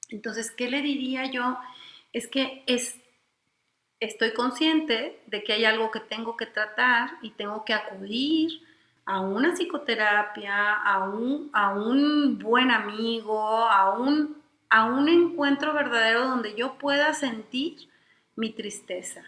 Entonces, 0.09 0.51
¿qué 0.51 0.69
le 0.69 0.83
diría 0.83 1.25
yo? 1.31 1.57
Es 2.13 2.27
que 2.27 2.61
es 2.67 2.99
estoy 3.99 4.33
consciente 4.33 5.21
de 5.27 5.43
que 5.43 5.53
hay 5.53 5.65
algo 5.65 5.91
que 5.91 5.99
tengo 5.99 6.35
que 6.37 6.45
tratar 6.45 7.11
y 7.21 7.31
tengo 7.31 7.65
que 7.65 7.73
acudir 7.73 8.61
a 9.05 9.21
una 9.21 9.53
psicoterapia, 9.53 10.73
a 10.73 11.07
un, 11.09 11.49
a 11.53 11.73
un 11.73 12.39
buen 12.39 12.71
amigo, 12.71 13.39
a 13.39 13.97
un, 13.97 14.41
a 14.69 14.85
un 14.85 15.07
encuentro 15.07 15.73
verdadero 15.73 16.27
donde 16.27 16.55
yo 16.55 16.77
pueda 16.77 17.13
sentir 17.13 17.89
mi 18.35 18.51
tristeza. 18.51 19.23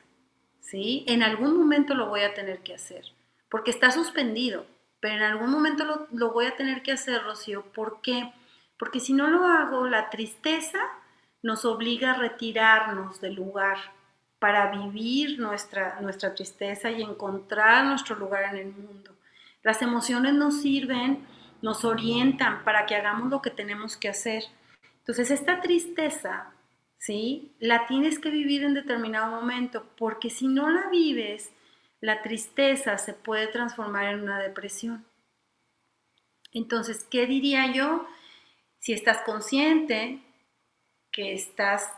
¿sí? 0.59 1.05
En 1.07 1.21
algún 1.21 1.57
momento 1.57 1.93
lo 1.93 2.07
voy 2.07 2.21
a 2.21 2.33
tener 2.33 2.59
que 2.59 2.73
hacer, 2.73 3.05
porque 3.49 3.71
está 3.71 3.91
suspendido, 3.91 4.65
pero 4.99 5.15
en 5.15 5.23
algún 5.23 5.51
momento 5.51 5.85
lo, 5.85 6.07
lo 6.11 6.31
voy 6.31 6.47
a 6.47 6.55
tener 6.55 6.81
que 6.81 6.91
hacer, 6.91 7.23
Rocío. 7.23 7.63
¿Por 7.71 8.01
qué? 8.01 8.33
Porque 8.79 8.99
si 8.99 9.13
no 9.13 9.27
lo 9.27 9.45
hago, 9.45 9.87
la 9.87 10.09
tristeza 10.09 10.79
nos 11.43 11.65
obliga 11.65 12.11
a 12.11 12.17
retirarnos 12.17 13.21
del 13.21 13.35
lugar 13.35 13.77
para 14.39 14.71
vivir 14.71 15.39
nuestra, 15.39 15.99
nuestra 16.01 16.33
tristeza 16.35 16.91
y 16.91 17.01
encontrar 17.01 17.85
nuestro 17.85 18.15
lugar 18.15 18.55
en 18.55 18.67
el 18.67 18.73
mundo. 18.73 19.15
Las 19.63 19.81
emociones 19.81 20.33
nos 20.33 20.61
sirven, 20.61 21.27
nos 21.61 21.83
orientan 21.83 22.63
para 22.63 22.85
que 22.85 22.95
hagamos 22.95 23.29
lo 23.29 23.41
que 23.41 23.49
tenemos 23.49 23.97
que 23.97 24.09
hacer. 24.09 24.43
Entonces, 24.99 25.31
esta 25.31 25.61
tristeza, 25.61 26.53
¿sí? 26.99 27.55
La 27.59 27.87
tienes 27.87 28.19
que 28.19 28.29
vivir 28.29 28.63
en 28.63 28.73
determinado 28.73 29.31
momento, 29.31 29.89
porque 29.97 30.29
si 30.29 30.47
no 30.47 30.69
la 30.69 30.89
vives, 30.89 31.51
la 31.99 32.21
tristeza 32.21 32.97
se 32.97 33.13
puede 33.13 33.47
transformar 33.47 34.13
en 34.13 34.21
una 34.21 34.39
depresión. 34.39 35.05
Entonces, 36.53 37.05
¿qué 37.09 37.25
diría 37.25 37.71
yo? 37.73 38.07
Si 38.79 38.93
estás 38.93 39.21
consciente 39.23 40.21
que 41.11 41.33
estás 41.33 41.91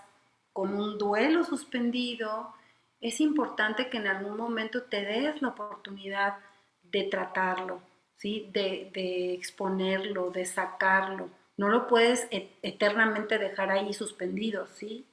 con 0.54 0.74
un 0.74 0.98
duelo 0.98 1.44
suspendido, 1.44 2.54
es 3.00 3.22
importante 3.22 3.90
que 3.90 3.98
en 3.98 4.08
algún 4.08 4.38
momento 4.38 4.84
te 4.84 5.04
des 5.06 5.42
la 5.42 5.50
oportunidad 5.50 6.38
de 6.84 7.04
tratarlo, 7.04 7.82
¿sí? 8.18 8.50
de, 8.52 8.92
de 8.94 9.34
exponerlo, 9.34 10.32
de 10.32 10.46
sacarlo. 10.46 11.30
No 11.58 11.70
lo 11.70 11.88
puedes 11.88 12.28
eternamente 12.32 13.38
dejar 13.38 13.72
ahí 13.72 13.94
suspendido, 13.94 14.68
¿sí? 14.68 15.06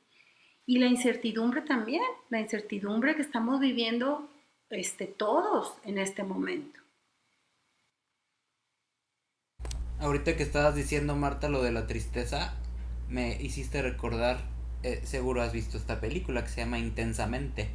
Y 0.65 0.79
la 0.79 0.87
incertidumbre 0.87 1.63
también, 1.63 2.03
la 2.29 2.41
incertidumbre 2.41 3.15
que 3.15 3.23
estamos 3.23 3.61
viviendo 3.61 4.29
este, 4.71 5.07
todos 5.07 5.77
en 5.85 5.99
este 5.99 6.25
momento. 6.25 6.81
Ahorita 9.99 10.37
que 10.37 10.43
estabas 10.43 10.75
diciendo, 10.75 11.15
Marta, 11.17 11.49
lo 11.49 11.63
de 11.63 11.73
la 11.73 11.87
tristeza, 11.87 12.55
me 13.09 13.41
hiciste 13.41 13.81
recordar, 13.81 14.39
eh, 14.83 15.01
seguro 15.05 15.43
has 15.43 15.53
visto 15.53 15.77
esta 15.77 16.01
película 16.01 16.43
que 16.43 16.51
se 16.51 16.61
llama 16.61 16.79
Intensamente. 16.79 17.69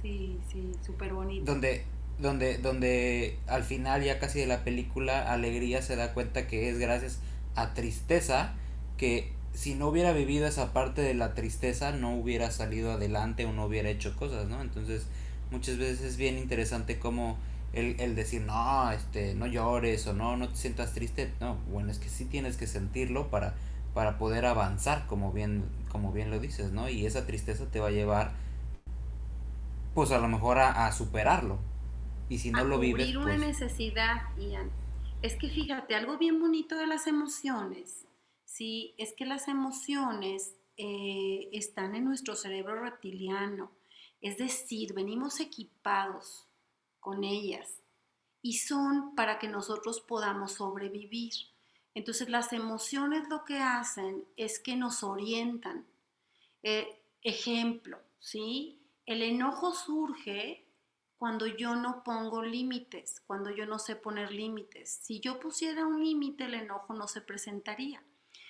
Sí, 0.00 0.38
sí, 0.50 0.70
súper 0.84 1.12
bonito. 1.12 1.50
Donde, 1.50 1.84
donde, 2.18 2.58
donde 2.58 3.38
al 3.46 3.64
final 3.64 4.02
ya 4.02 4.18
casi 4.18 4.40
de 4.40 4.46
la 4.46 4.64
película 4.64 5.32
Alegría 5.32 5.82
se 5.82 5.96
da 5.96 6.12
cuenta 6.12 6.46
que 6.46 6.68
es 6.68 6.78
gracias 6.78 7.18
a 7.54 7.74
tristeza 7.74 8.54
que 8.96 9.32
si 9.52 9.74
no 9.74 9.88
hubiera 9.88 10.12
vivido 10.12 10.46
esa 10.46 10.72
parte 10.72 11.00
de 11.00 11.14
la 11.14 11.34
tristeza 11.34 11.92
no 11.92 12.14
hubiera 12.16 12.50
salido 12.50 12.92
adelante 12.92 13.46
o 13.46 13.52
no 13.52 13.66
hubiera 13.66 13.88
hecho 13.88 14.16
cosas, 14.16 14.48
¿no? 14.48 14.60
Entonces 14.60 15.06
muchas 15.50 15.78
veces 15.78 16.02
es 16.02 16.16
bien 16.16 16.38
interesante 16.38 16.98
como 16.98 17.38
el, 17.72 17.96
el 18.00 18.14
decir, 18.14 18.42
no, 18.42 18.90
este, 18.90 19.34
no 19.34 19.46
llores 19.46 20.06
o 20.06 20.12
no, 20.12 20.36
no 20.36 20.48
te 20.48 20.56
sientas 20.56 20.92
triste. 20.92 21.32
No, 21.40 21.56
bueno, 21.70 21.90
es 21.90 21.98
que 21.98 22.08
sí 22.08 22.24
tienes 22.24 22.56
que 22.56 22.66
sentirlo 22.66 23.28
para, 23.30 23.54
para 23.94 24.18
poder 24.18 24.44
avanzar, 24.44 25.06
como 25.06 25.32
bien, 25.32 25.64
como 25.90 26.12
bien 26.12 26.30
lo 26.30 26.40
dices, 26.40 26.72
¿no? 26.72 26.88
Y 26.88 27.06
esa 27.06 27.26
tristeza 27.26 27.70
te 27.70 27.80
va 27.80 27.88
a 27.88 27.92
llevar, 27.92 28.32
pues 29.94 30.10
a 30.10 30.18
lo 30.18 30.28
mejor 30.28 30.58
a, 30.58 30.90
superarlo. 30.92 31.58
Y 32.28 32.38
si 32.38 32.50
no 32.50 32.64
lo 32.64 32.78
vives... 32.78 33.14
una 33.16 33.24
pues 33.24 33.40
necesidad, 33.40 34.22
Ian. 34.36 34.70
Es 35.22 35.36
que 35.36 35.48
fíjate, 35.48 35.94
algo 35.94 36.18
bien 36.18 36.40
bonito 36.40 36.76
de 36.76 36.86
las 36.86 37.06
emociones, 37.06 38.04
sí, 38.44 38.94
es 38.98 39.14
que 39.16 39.24
las 39.24 39.48
emociones 39.48 40.54
eh, 40.76 41.48
están 41.52 41.94
en 41.94 42.04
nuestro 42.04 42.34
cerebro 42.34 42.82
reptiliano 42.82 43.70
es 44.24 44.38
decir, 44.38 44.94
venimos 44.94 45.38
equipados 45.38 46.48
con 46.98 47.24
ellas 47.24 47.82
y 48.40 48.54
son 48.54 49.14
para 49.14 49.38
que 49.38 49.48
nosotros 49.48 50.00
podamos 50.00 50.52
sobrevivir. 50.52 51.34
Entonces 51.94 52.28
las 52.28 52.52
emociones 52.52 53.28
lo 53.28 53.44
que 53.44 53.58
hacen 53.58 54.24
es 54.36 54.58
que 54.58 54.76
nos 54.76 55.02
orientan. 55.02 55.86
Eh, 56.62 57.00
ejemplo, 57.22 58.00
¿sí? 58.18 58.80
El 59.06 59.22
enojo 59.22 59.72
surge 59.72 60.66
cuando 61.16 61.46
yo 61.46 61.76
no 61.76 62.02
pongo 62.02 62.42
límites, 62.42 63.22
cuando 63.26 63.50
yo 63.50 63.64
no 63.66 63.78
sé 63.78 63.96
poner 63.96 64.32
límites. 64.32 64.90
Si 65.02 65.20
yo 65.20 65.40
pusiera 65.40 65.86
un 65.86 66.02
límite, 66.02 66.44
el 66.44 66.54
enojo 66.54 66.94
no 66.94 67.06
se 67.06 67.20
presentaría. 67.20 68.02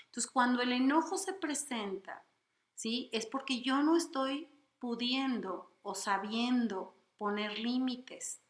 Entonces, 0.07 0.31
cuando 0.31 0.63
el 0.63 0.73
enojo 0.73 1.19
se 1.19 1.35
presenta, 1.35 2.25
¿sí? 2.75 3.11
Es 3.13 3.27
porque 3.27 3.63
yo 3.63 3.83
no 3.83 3.97
estoy 3.97 4.49
pudiendo 4.79 5.71
o 5.83 5.95
sabiendo 5.95 6.95
poner 7.19 7.59
límites. 7.59 8.41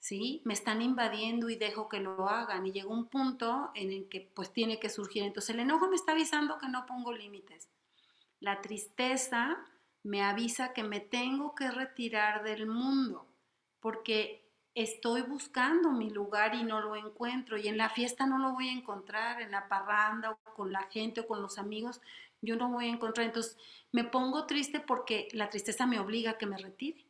¿Sí? 0.00 0.42
Me 0.44 0.54
están 0.54 0.80
invadiendo 0.80 1.50
y 1.50 1.56
dejo 1.56 1.88
que 1.88 2.00
lo 2.00 2.28
hagan 2.28 2.66
y 2.66 2.72
llega 2.72 2.88
un 2.88 3.06
punto 3.06 3.70
en 3.74 3.92
el 3.92 4.08
que 4.08 4.30
pues 4.34 4.52
tiene 4.52 4.78
que 4.78 4.88
surgir. 4.88 5.24
Entonces 5.24 5.54
el 5.54 5.60
enojo 5.60 5.88
me 5.88 5.96
está 5.96 6.12
avisando 6.12 6.58
que 6.58 6.68
no 6.68 6.86
pongo 6.86 7.12
límites. 7.12 7.68
La 8.40 8.60
tristeza 8.60 9.58
me 10.04 10.22
avisa 10.22 10.72
que 10.72 10.84
me 10.84 11.00
tengo 11.00 11.54
que 11.54 11.70
retirar 11.70 12.44
del 12.44 12.66
mundo 12.66 13.26
porque 13.80 14.48
estoy 14.74 15.22
buscando 15.22 15.90
mi 15.90 16.10
lugar 16.10 16.54
y 16.54 16.62
no 16.62 16.80
lo 16.80 16.94
encuentro 16.94 17.56
y 17.56 17.66
en 17.66 17.76
la 17.76 17.90
fiesta 17.90 18.26
no 18.26 18.38
lo 18.38 18.52
voy 18.52 18.68
a 18.68 18.72
encontrar, 18.72 19.42
en 19.42 19.50
la 19.50 19.68
parranda 19.68 20.30
o 20.30 20.54
con 20.54 20.72
la 20.72 20.82
gente 20.84 21.20
o 21.20 21.26
con 21.26 21.42
los 21.42 21.58
amigos, 21.58 22.00
yo 22.40 22.54
no 22.54 22.70
voy 22.70 22.86
a 22.86 22.92
encontrar. 22.92 23.26
Entonces 23.26 23.56
me 23.90 24.04
pongo 24.04 24.46
triste 24.46 24.78
porque 24.80 25.28
la 25.32 25.50
tristeza 25.50 25.86
me 25.86 25.98
obliga 25.98 26.32
a 26.32 26.38
que 26.38 26.46
me 26.46 26.58
retire. 26.58 27.04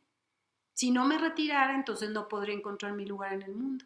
Si 0.79 0.91
no 0.91 1.03
me 1.03 1.17
retirara, 1.17 1.75
entonces 1.75 2.09
no 2.09 2.29
podría 2.29 2.55
encontrar 2.55 2.93
mi 2.93 3.05
lugar 3.05 3.33
en 3.33 3.41
el 3.41 3.53
mundo. 3.53 3.83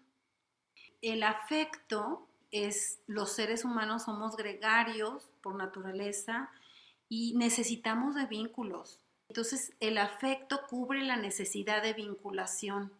El 1.02 1.24
afecto 1.24 2.28
es, 2.52 3.00
los 3.08 3.32
seres 3.32 3.66
humanos 3.66 4.04
somos 4.04 4.38
gregarios 4.38 5.32
por 5.41 5.56
naturaleza 5.56 6.52
y 7.10 7.34
necesitamos 7.36 8.14
de 8.14 8.28
vínculos. 8.28 9.00
Entonces 9.28 9.74
el 9.80 9.98
afecto 9.98 10.68
cubre 10.70 11.02
la 11.02 11.18
necesidad 11.18 11.82
de 11.82 11.94
vinculación. 11.94 12.94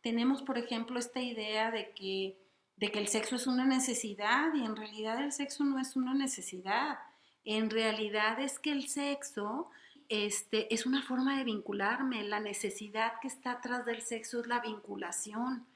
Tenemos, 0.00 0.42
por 0.42 0.58
ejemplo, 0.58 0.98
esta 0.98 1.20
idea 1.20 1.70
de 1.70 1.92
que, 1.92 2.36
de 2.74 2.90
que 2.90 2.98
el 2.98 3.06
sexo 3.06 3.36
es 3.36 3.46
una 3.46 3.66
necesidad 3.66 4.52
y 4.52 4.64
en 4.64 4.74
realidad 4.74 5.22
el 5.22 5.30
sexo 5.30 5.62
no 5.62 5.78
es 5.78 5.94
una 5.94 6.12
necesidad 6.12 6.98
en 7.46 7.70
realidad 7.70 8.40
es 8.40 8.58
que 8.58 8.72
el 8.72 8.88
sexo 8.88 9.70
este, 10.08 10.72
es 10.72 10.86
una 10.86 11.02
forma 11.02 11.38
de 11.38 11.44
vincularme. 11.44 12.24
La 12.24 12.40
necesidad 12.40 13.14
que 13.20 13.28
está 13.28 13.52
atrás 13.52 13.86
del 13.86 14.02
sexo 14.02 14.40
es 14.40 14.46
la 14.46 14.60
vinculación. 14.60 15.66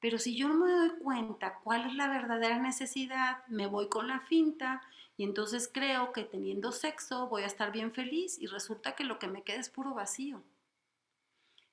Pero 0.00 0.18
si 0.18 0.36
yo 0.36 0.48
no 0.48 0.54
me 0.54 0.70
doy 0.70 0.90
cuenta 0.98 1.60
cuál 1.64 1.86
es 1.86 1.94
la 1.94 2.08
verdadera 2.08 2.58
necesidad, 2.58 3.46
me 3.48 3.66
voy 3.66 3.88
con 3.88 4.06
la 4.06 4.20
finta 4.20 4.82
y 5.16 5.24
entonces 5.24 5.70
creo 5.72 6.12
que 6.12 6.24
teniendo 6.24 6.72
sexo 6.72 7.28
voy 7.28 7.42
a 7.42 7.46
estar 7.46 7.72
bien 7.72 7.92
feliz 7.92 8.38
y 8.38 8.46
resulta 8.46 8.94
que 8.94 9.04
lo 9.04 9.18
que 9.18 9.28
me 9.28 9.42
queda 9.42 9.60
es 9.60 9.70
puro 9.70 9.94
vacío. 9.94 10.42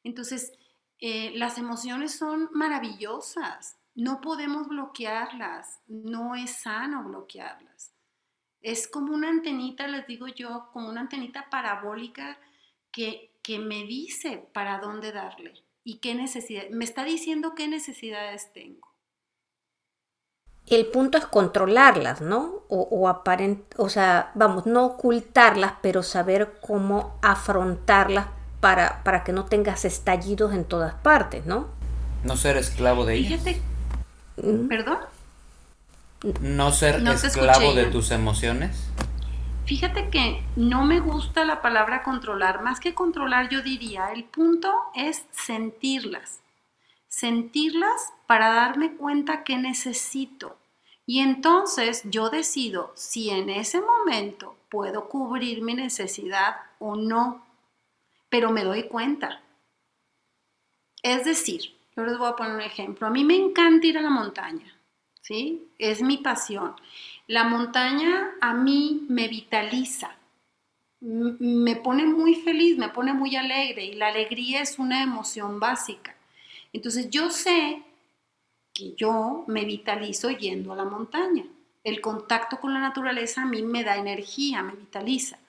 Entonces, 0.04 0.54
eh, 1.00 1.32
las 1.36 1.58
emociones 1.58 2.18
son 2.18 2.50
maravillosas, 2.54 3.78
no 3.96 4.22
podemos 4.22 4.68
bloquearlas, 4.68 5.82
no 5.88 6.36
es 6.36 6.52
sano 6.52 7.04
bloquearlas. 7.04 7.91
Es 8.62 8.88
como 8.88 9.14
una 9.14 9.30
antenita, 9.30 9.88
les 9.88 10.06
digo 10.08 10.28
yo, 10.28 10.70
como 10.74 10.90
una 10.90 11.02
antenita 11.02 11.50
parabólica 11.50 12.38
que, 12.92 13.32
que 13.42 13.60
me 13.60 13.84
dice 13.86 14.48
para 14.54 14.80
dónde 14.80 15.12
darle 15.12 15.54
y 15.84 15.98
qué 15.98 16.14
necesidad, 16.14 16.70
me 16.70 16.86
está 16.86 17.04
diciendo 17.04 17.56
qué 17.56 17.68
necesidades 17.68 18.52
tengo. 18.54 18.88
El 20.68 20.86
punto 20.86 21.18
es 21.18 21.26
controlarlas, 21.26 22.22
¿no? 22.22 22.64
O, 22.70 22.88
o, 22.92 23.08
aparent, 23.10 23.62
o 23.78 23.90
sea, 23.90 24.32
vamos, 24.36 24.68
no 24.68 24.86
ocultarlas, 24.86 25.74
pero 25.82 26.04
saber 26.04 26.60
cómo 26.62 27.18
afrontarlas 27.22 28.28
para, 28.60 29.04
para 29.04 29.24
que 29.24 29.34
no 29.34 29.46
tengas 29.46 29.86
estallidos 29.86 30.54
en 30.54 30.66
todas 30.66 30.94
partes, 30.94 31.46
¿no? 31.48 31.68
No 32.24 32.38
ser 32.38 32.58
esclavo 32.58 33.06
de 33.06 33.16
ellas. 33.16 33.42
Fíjate, 33.42 33.62
¿Mm? 34.38 34.68
¿Perdón? 34.68 35.00
No 36.42 36.72
ser 36.72 37.04
esclavo 37.08 37.74
de 37.74 37.86
tus 37.86 38.12
emociones? 38.12 38.92
Fíjate 39.66 40.10
que 40.10 40.44
no 40.56 40.84
me 40.86 41.00
gusta 41.00 41.46
la 41.46 41.62
palabra 41.62 42.04
controlar. 42.04 42.62
Más 42.62 42.80
que 42.80 42.94
controlar, 42.94 43.50
yo 43.50 43.62
diría, 43.62 44.12
el 44.12 44.24
punto 44.26 44.74
es 44.96 45.26
sentirlas. 45.32 46.42
Sentirlas 47.08 48.14
para 48.28 48.50
darme 48.50 48.96
cuenta 48.96 49.44
que 49.44 49.58
necesito. 49.58 50.58
Y 51.06 51.20
entonces 51.20 52.04
yo 52.06 52.30
decido 52.30 52.92
si 52.96 53.30
en 53.30 53.50
ese 53.50 53.82
momento 53.82 54.56
puedo 54.70 55.10
cubrir 55.10 55.62
mi 55.62 55.74
necesidad 55.74 56.58
o 56.80 56.96
no. 56.96 57.46
Pero 58.30 58.52
me 58.52 58.64
doy 58.64 58.84
cuenta. 58.84 59.42
Es 61.04 61.26
decir, 61.26 61.78
yo 61.96 62.04
les 62.04 62.18
voy 62.18 62.30
a 62.30 62.36
poner 62.36 62.56
un 62.56 62.62
ejemplo. 62.62 63.08
A 63.08 63.10
mí 63.10 63.24
me 63.24 63.36
encanta 63.36 63.88
ir 63.88 63.98
a 63.98 64.02
la 64.02 64.10
montaña. 64.10 64.81
¿Sí? 65.22 65.68
Es 65.78 66.02
mi 66.02 66.18
pasión. 66.18 66.76
La 67.28 67.44
montaña 67.44 68.32
a 68.42 68.54
mí 68.54 69.06
me 69.10 69.28
vitaliza, 69.28 70.16
me 71.00 71.76
pone 71.78 72.06
muy 72.06 72.36
feliz, 72.36 72.78
me 72.78 72.90
pone 72.90 73.14
muy 73.14 73.36
alegre 73.36 73.86
y 73.86 73.94
la 73.94 74.10
alegría 74.10 74.62
es 74.62 74.78
una 74.78 75.02
emoción 75.02 75.60
básica. 75.60 76.16
Entonces 76.74 77.10
yo 77.10 77.30
sé 77.30 77.84
que 78.74 78.94
yo 78.96 79.44
me 79.48 79.66
vitalizo 79.66 80.30
yendo 80.30 80.74
a 80.74 80.76
la 80.76 80.86
montaña. 80.86 81.46
El 81.84 82.02
contacto 82.02 82.60
con 82.60 82.74
la 82.74 82.80
naturaleza 82.80 83.42
a 83.42 83.46
mí 83.46 83.64
me 83.64 83.84
da 83.84 83.98
energía, 83.98 84.62
me 84.62 84.74
vitaliza. 84.74 85.40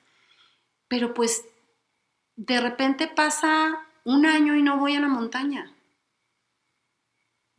Pero 0.88 1.12
pues 1.12 1.44
de 2.36 2.60
repente 2.60 3.06
pasa 3.08 3.86
un 4.04 4.24
año 4.26 4.56
y 4.56 4.62
no 4.62 4.78
voy 4.78 4.96
a 4.96 5.00
la 5.00 5.08
montaña. 5.08 5.70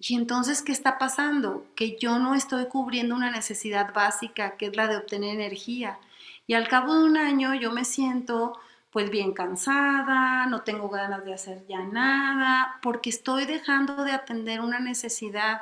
Y 0.06 0.16
entonces, 0.16 0.62
¿qué 0.62 0.74
está 0.74 0.98
pasando? 0.98 1.66
Que 1.76 1.98
yo 1.98 2.20
no 2.20 2.36
estoy 2.36 2.66
cubriendo 2.66 3.16
una 3.16 3.32
necesidad 3.32 3.94
básica, 3.94 4.58
que 4.58 4.66
es 4.66 4.76
la 4.76 4.88
de 4.88 4.98
obtener 4.98 5.34
energía. 5.34 5.98
Y 6.46 6.56
al 6.56 6.68
cabo 6.68 6.94
de 6.96 7.06
un 7.06 7.16
año 7.16 7.54
yo 7.54 7.72
me 7.72 7.86
siento 7.86 8.60
pues 8.92 9.10
bien 9.10 9.32
cansada, 9.32 10.46
no 10.48 10.62
tengo 10.62 10.90
ganas 10.90 11.24
de 11.24 11.34
hacer 11.34 11.66
ya 11.68 11.80
nada, 11.80 12.80
porque 12.84 13.10
estoy 13.10 13.46
dejando 13.46 14.04
de 14.04 14.12
atender 14.12 14.60
una 14.60 14.80
necesidad 14.80 15.62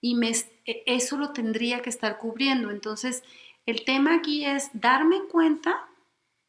y 0.00 0.14
me, 0.14 0.30
e, 0.30 0.84
eso 0.86 1.18
lo 1.18 1.32
tendría 1.32 1.82
que 1.82 1.90
estar 1.90 2.18
cubriendo. 2.18 2.70
Entonces, 2.70 3.24
el 3.66 3.84
tema 3.84 4.14
aquí 4.14 4.46
es 4.46 4.70
darme 4.72 5.24
cuenta, 5.24 5.86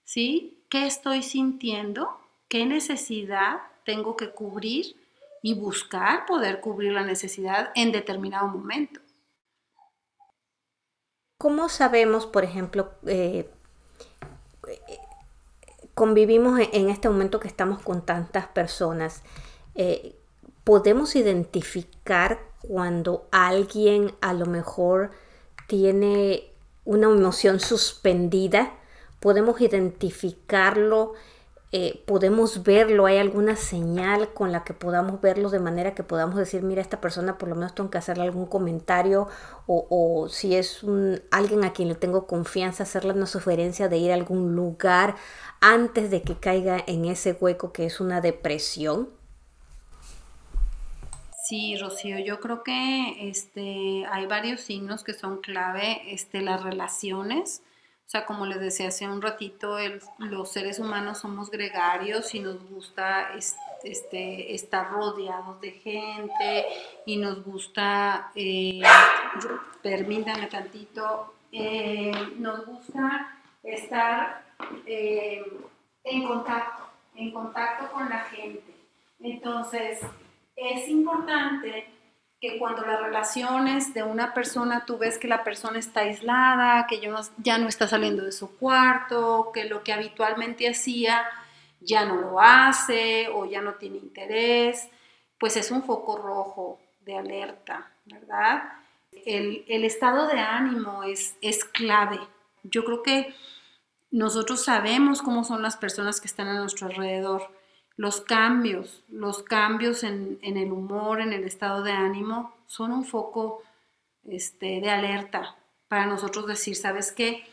¿sí? 0.05 0.63
¿Qué 0.69 0.85
estoy 0.85 1.23
sintiendo? 1.23 2.21
¿Qué 2.47 2.65
necesidad 2.65 3.57
tengo 3.83 4.15
que 4.15 4.29
cubrir? 4.29 5.00
Y 5.41 5.55
buscar 5.55 6.25
poder 6.25 6.61
cubrir 6.61 6.93
la 6.93 7.03
necesidad 7.03 7.71
en 7.75 7.91
determinado 7.91 8.47
momento. 8.47 8.99
¿Cómo 11.41 11.69
sabemos, 11.69 12.27
por 12.27 12.43
ejemplo, 12.43 12.91
eh, 13.07 13.49
convivimos 15.95 16.59
en 16.71 16.89
este 16.89 17.09
momento 17.09 17.39
que 17.39 17.47
estamos 17.47 17.81
con 17.81 18.05
tantas 18.05 18.47
personas? 18.47 19.23
Eh, 19.73 20.15
¿Podemos 20.63 21.15
identificar 21.15 22.39
cuando 22.61 23.27
alguien 23.31 24.13
a 24.21 24.33
lo 24.33 24.45
mejor 24.45 25.09
tiene 25.65 26.51
una 26.85 27.07
emoción 27.07 27.59
suspendida? 27.59 28.73
¿Podemos 29.19 29.59
identificarlo? 29.61 31.13
Eh, 31.73 32.03
podemos 32.05 32.63
verlo, 32.63 33.05
hay 33.05 33.17
alguna 33.17 33.55
señal 33.55 34.33
con 34.33 34.51
la 34.51 34.65
que 34.65 34.73
podamos 34.73 35.21
verlo 35.21 35.49
de 35.49 35.59
manera 35.59 35.95
que 35.95 36.03
podamos 36.03 36.35
decir, 36.35 36.63
mira, 36.63 36.81
esta 36.81 36.99
persona 36.99 37.37
por 37.37 37.47
lo 37.47 37.55
menos 37.55 37.73
tengo 37.73 37.89
que 37.89 37.97
hacerle 37.97 38.23
algún 38.23 38.45
comentario 38.45 39.29
o, 39.67 40.27
si 40.29 40.53
es 40.53 40.83
un, 40.83 41.21
alguien 41.31 41.63
a 41.63 41.71
quien 41.71 41.87
le 41.87 41.95
tengo 41.95 42.27
confianza, 42.27 42.83
hacerle 42.83 43.13
una 43.13 43.25
sugerencia 43.25 43.87
de 43.87 43.97
ir 43.99 44.11
a 44.11 44.15
algún 44.15 44.53
lugar 44.53 45.15
antes 45.61 46.11
de 46.11 46.23
que 46.23 46.35
caiga 46.35 46.83
en 46.87 47.05
ese 47.05 47.37
hueco 47.39 47.71
que 47.71 47.85
es 47.85 48.01
una 48.01 48.19
depresión. 48.19 49.07
Sí, 51.47 51.77
Rocío, 51.77 52.19
yo 52.19 52.41
creo 52.41 52.63
que 52.63 53.29
este, 53.29 54.05
hay 54.11 54.25
varios 54.25 54.59
signos 54.59 55.05
que 55.05 55.13
son 55.13 55.39
clave, 55.39 56.01
este, 56.13 56.41
las 56.41 56.63
relaciones, 56.63 57.61
sea, 58.11 58.25
como 58.25 58.45
les 58.45 58.59
decía 58.59 58.89
hace 58.89 59.07
un 59.07 59.21
ratito, 59.21 59.77
los 60.17 60.51
seres 60.51 60.79
humanos 60.79 61.19
somos 61.19 61.49
gregarios 61.49 62.35
y 62.35 62.41
nos 62.41 62.61
gusta 62.69 63.29
este, 63.85 64.53
estar 64.53 64.91
rodeados 64.91 65.61
de 65.61 65.71
gente 65.71 66.65
y 67.05 67.15
nos 67.15 67.41
gusta, 67.45 68.33
eh, 68.35 68.81
permítanme 69.81 70.47
tantito, 70.47 71.35
eh, 71.53 72.11
nos 72.35 72.65
gusta 72.65 73.39
estar 73.63 74.43
eh, 74.85 75.45
en 76.03 76.27
contacto, 76.27 76.83
en 77.15 77.31
contacto 77.31 77.93
con 77.93 78.09
la 78.09 78.25
gente. 78.25 78.75
Entonces, 79.21 80.01
es 80.57 80.89
importante 80.89 81.87
que 82.41 82.57
cuando 82.57 82.81
las 82.81 82.99
relaciones 82.99 83.93
de 83.93 84.01
una 84.01 84.33
persona, 84.33 84.83
tú 84.87 84.97
ves 84.97 85.19
que 85.19 85.27
la 85.27 85.43
persona 85.43 85.77
está 85.77 86.01
aislada, 86.01 86.87
que 86.87 86.99
ya 87.37 87.59
no 87.59 87.67
está 87.67 87.87
saliendo 87.87 88.25
de 88.25 88.31
su 88.31 88.57
cuarto, 88.57 89.51
que 89.53 89.65
lo 89.65 89.83
que 89.83 89.93
habitualmente 89.93 90.67
hacía 90.67 91.23
ya 91.81 92.03
no 92.03 92.15
lo 92.15 92.39
hace 92.39 93.27
o 93.29 93.45
ya 93.45 93.61
no 93.61 93.75
tiene 93.75 93.97
interés, 93.97 94.87
pues 95.37 95.55
es 95.55 95.69
un 95.69 95.83
foco 95.83 96.17
rojo 96.17 96.79
de 97.01 97.15
alerta, 97.15 97.91
¿verdad? 98.05 98.63
El, 99.11 99.63
estado 99.85 100.27
de 100.27 100.39
ánimo 100.39 101.03
es, 101.03 101.35
es 101.41 101.63
clave. 101.63 102.19
Yo 102.63 102.83
creo 102.85 103.03
que 103.03 103.35
nosotros 104.09 104.63
sabemos 104.63 105.21
cómo 105.21 105.43
son 105.43 105.61
las 105.61 105.77
personas 105.77 106.19
que 106.19 106.27
están 106.27 106.47
a 106.47 106.59
nuestro 106.59 106.87
alrededor 106.87 107.51
los 108.01 108.19
cambios, 108.19 109.03
los 109.09 109.43
cambios 109.43 110.03
en, 110.03 110.39
el 110.41 110.71
humor, 110.71 111.21
en 111.21 111.33
el 111.33 111.43
estado 111.43 111.83
de 111.83 111.91
ánimo, 111.91 112.51
son 112.65 112.91
un 112.91 113.05
foco 113.05 113.61
este, 114.27 114.81
de 114.81 114.89
alerta 114.89 115.55
para 115.87 116.07
nosotros 116.07 116.47
decir, 116.47 116.75
¿sabes 116.75 117.11
qué? 117.11 117.43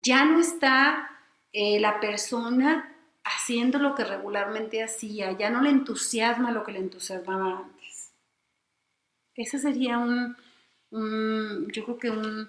Ya 0.00 0.26
no 0.26 0.38
está 0.38 1.10
eh, 1.52 1.80
la 1.80 1.98
persona 1.98 2.94
haciendo 3.24 3.80
lo 3.80 3.96
que 3.96 4.04
regularmente 4.04 4.80
hacía, 4.80 5.32
ya 5.32 5.50
no 5.50 5.60
le 5.60 5.70
entusiasma 5.70 6.52
lo 6.52 6.62
que 6.62 6.70
le 6.70 6.78
entusiasmaba 6.78 7.58
antes. 7.58 8.12
Ese 9.34 9.58
sería 9.58 9.98
un, 9.98 10.36
un 10.92 11.68
yo 11.72 11.82
creo 11.82 11.98
que 11.98 12.10
un, 12.10 12.48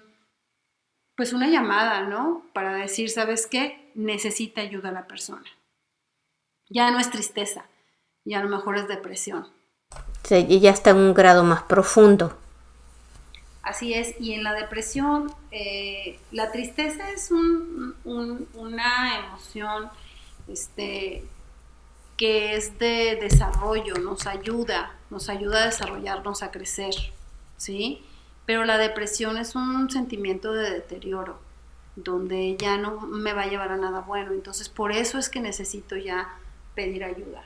pues 1.16 1.32
una 1.32 1.48
llamada, 1.48 2.02
¿no? 2.02 2.46
Para 2.52 2.76
decir, 2.76 3.10
¿sabes 3.10 3.48
qué? 3.48 3.90
Necesita 3.96 4.60
ayuda 4.60 4.90
a 4.90 4.92
la 4.92 5.08
persona 5.08 5.55
ya 6.68 6.90
no 6.90 6.98
es 6.98 7.10
tristeza, 7.10 7.66
ya 8.24 8.40
a 8.40 8.42
lo 8.42 8.48
mejor 8.48 8.76
es 8.76 8.88
depresión. 8.88 9.48
Sí, 10.24 10.46
y 10.48 10.60
ya 10.60 10.70
está 10.70 10.90
en 10.90 10.96
un 10.96 11.14
grado 11.14 11.44
más 11.44 11.62
profundo. 11.62 12.36
Así 13.62 13.94
es, 13.94 14.14
y 14.20 14.32
en 14.34 14.44
la 14.44 14.52
depresión, 14.54 15.32
eh, 15.50 16.20
la 16.30 16.52
tristeza 16.52 17.10
es 17.10 17.30
una 17.32 19.18
emoción 19.18 19.90
este, 20.46 21.24
que 22.16 22.54
es 22.54 22.78
de 22.78 23.18
desarrollo, 23.20 23.96
nos 23.96 24.26
ayuda, 24.26 24.94
nos 25.10 25.28
ayuda 25.28 25.62
a 25.62 25.66
desarrollarnos, 25.66 26.42
a 26.42 26.50
crecer, 26.50 26.94
¿sí? 27.56 28.02
Pero 28.46 28.64
la 28.64 28.78
depresión 28.78 29.36
es 29.36 29.54
un 29.54 29.90
sentimiento 29.90 30.52
de 30.52 30.70
deterioro, 30.70 31.38
donde 31.96 32.56
ya 32.56 32.78
no 32.78 33.00
me 33.00 33.32
va 33.32 33.42
a 33.42 33.46
llevar 33.48 33.72
a 33.72 33.76
nada 33.76 34.00
bueno. 34.00 34.32
Entonces, 34.32 34.68
por 34.68 34.92
eso 34.92 35.18
es 35.18 35.28
que 35.28 35.40
necesito 35.40 35.96
ya 35.96 36.28
pedir 36.76 37.02
ayuda. 37.02 37.42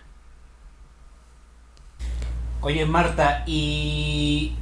Oye 2.60 2.84
Marta, 2.84 3.42
¿y 3.46 4.54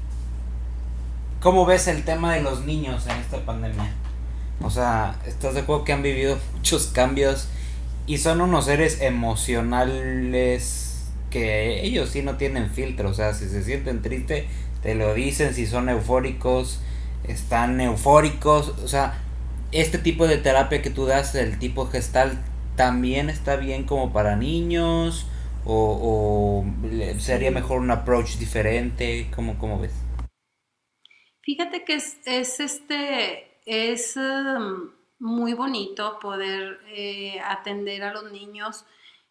cómo 1.40 1.66
ves 1.66 1.88
el 1.88 2.04
tema 2.04 2.34
de 2.34 2.42
los 2.42 2.64
niños 2.64 3.08
en 3.08 3.16
esta 3.16 3.44
pandemia? 3.44 3.90
O 4.62 4.70
sea, 4.70 5.18
¿estás 5.26 5.54
de 5.54 5.60
acuerdo 5.60 5.82
que 5.84 5.92
han 5.92 6.02
vivido 6.02 6.38
muchos 6.54 6.86
cambios 6.88 7.48
y 8.06 8.18
son 8.18 8.40
unos 8.40 8.66
seres 8.66 9.00
emocionales 9.00 10.84
que 11.30 11.82
ellos 11.84 12.10
sí 12.10 12.22
no 12.22 12.36
tienen 12.36 12.70
filtro? 12.70 13.08
O 13.08 13.14
sea, 13.14 13.34
si 13.34 13.48
se 13.48 13.64
sienten 13.64 14.02
tristes, 14.02 14.44
te 14.82 14.94
lo 14.94 15.14
dicen, 15.14 15.54
si 15.54 15.66
son 15.66 15.88
eufóricos, 15.88 16.78
están 17.24 17.80
eufóricos. 17.80 18.74
O 18.84 18.88
sea, 18.88 19.18
este 19.72 19.98
tipo 19.98 20.28
de 20.28 20.36
terapia 20.38 20.82
que 20.82 20.90
tú 20.90 21.06
das, 21.06 21.34
el 21.34 21.58
tipo 21.58 21.86
gestal, 21.88 22.38
también 22.78 23.28
está 23.28 23.56
bien 23.56 23.84
como 23.84 24.10
para 24.10 24.36
niños 24.36 25.26
o, 25.66 26.64
sería 27.18 27.50
mejor 27.50 27.80
un 27.80 27.90
approach 27.90 28.38
diferente 28.38 29.30
¿Cómo, 29.34 29.58
cómo 29.58 29.78
ves 29.78 29.92
fíjate 31.42 31.84
que 31.84 31.94
es, 31.94 32.16
este 32.24 33.60
es 33.66 34.16
um, 34.16 34.90
muy 35.18 35.52
bonito 35.52 36.18
poder 36.20 36.80
eh, 36.86 37.38
atender 37.44 38.02
a 38.02 38.12
los 38.12 38.30
niños. 38.32 38.86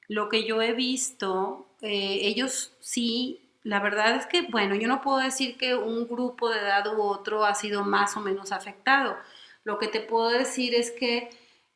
Lo 0.08 0.30
que 0.30 0.46
yo 0.46 0.62
he 0.62 0.74
visto 0.74 1.68
eh, 1.82 2.20
ellos 2.24 2.74
sí 2.82 3.48
la 3.68 3.82
verdad 3.82 4.16
es 4.16 4.26
que, 4.28 4.44
bueno, 4.44 4.76
yo 4.76 4.88
no 4.88 5.02
puedo 5.02 5.18
decir 5.18 5.58
que 5.58 5.76
un 5.76 6.08
grupo 6.08 6.50
de 6.50 6.60
edad 6.60 6.88
u 6.88 7.02
otro 7.02 7.44
ha 7.44 7.54
sido 7.54 7.84
más 7.84 8.16
o 8.16 8.22
menos 8.22 8.54
afectado. 8.54 9.18
Lo 9.66 9.78
que 9.78 9.90
te 9.90 10.00
puedo 10.00 10.30
decir 10.30 10.74
es 10.74 10.92
que 10.92 11.30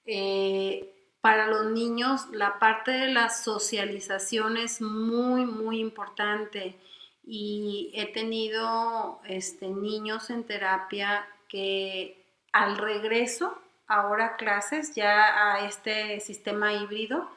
eh, 0.05 0.89
para 1.21 1.47
los 1.47 1.67
niños 1.67 2.27
la 2.31 2.59
parte 2.59 2.91
de 2.91 3.07
la 3.07 3.29
socialización 3.29 4.57
es 4.57 4.81
muy, 4.81 5.45
muy 5.45 5.79
importante. 5.79 6.75
Y 7.23 7.91
he 7.93 8.07
tenido 8.11 9.21
este, 9.25 9.69
niños 9.69 10.31
en 10.31 10.43
terapia 10.43 11.27
que 11.47 12.25
al 12.51 12.77
regreso, 12.77 13.57
ahora 13.87 14.35
clases, 14.35 14.95
ya 14.95 15.53
a 15.53 15.67
este 15.67 16.19
sistema 16.19 16.73
híbrido, 16.73 17.29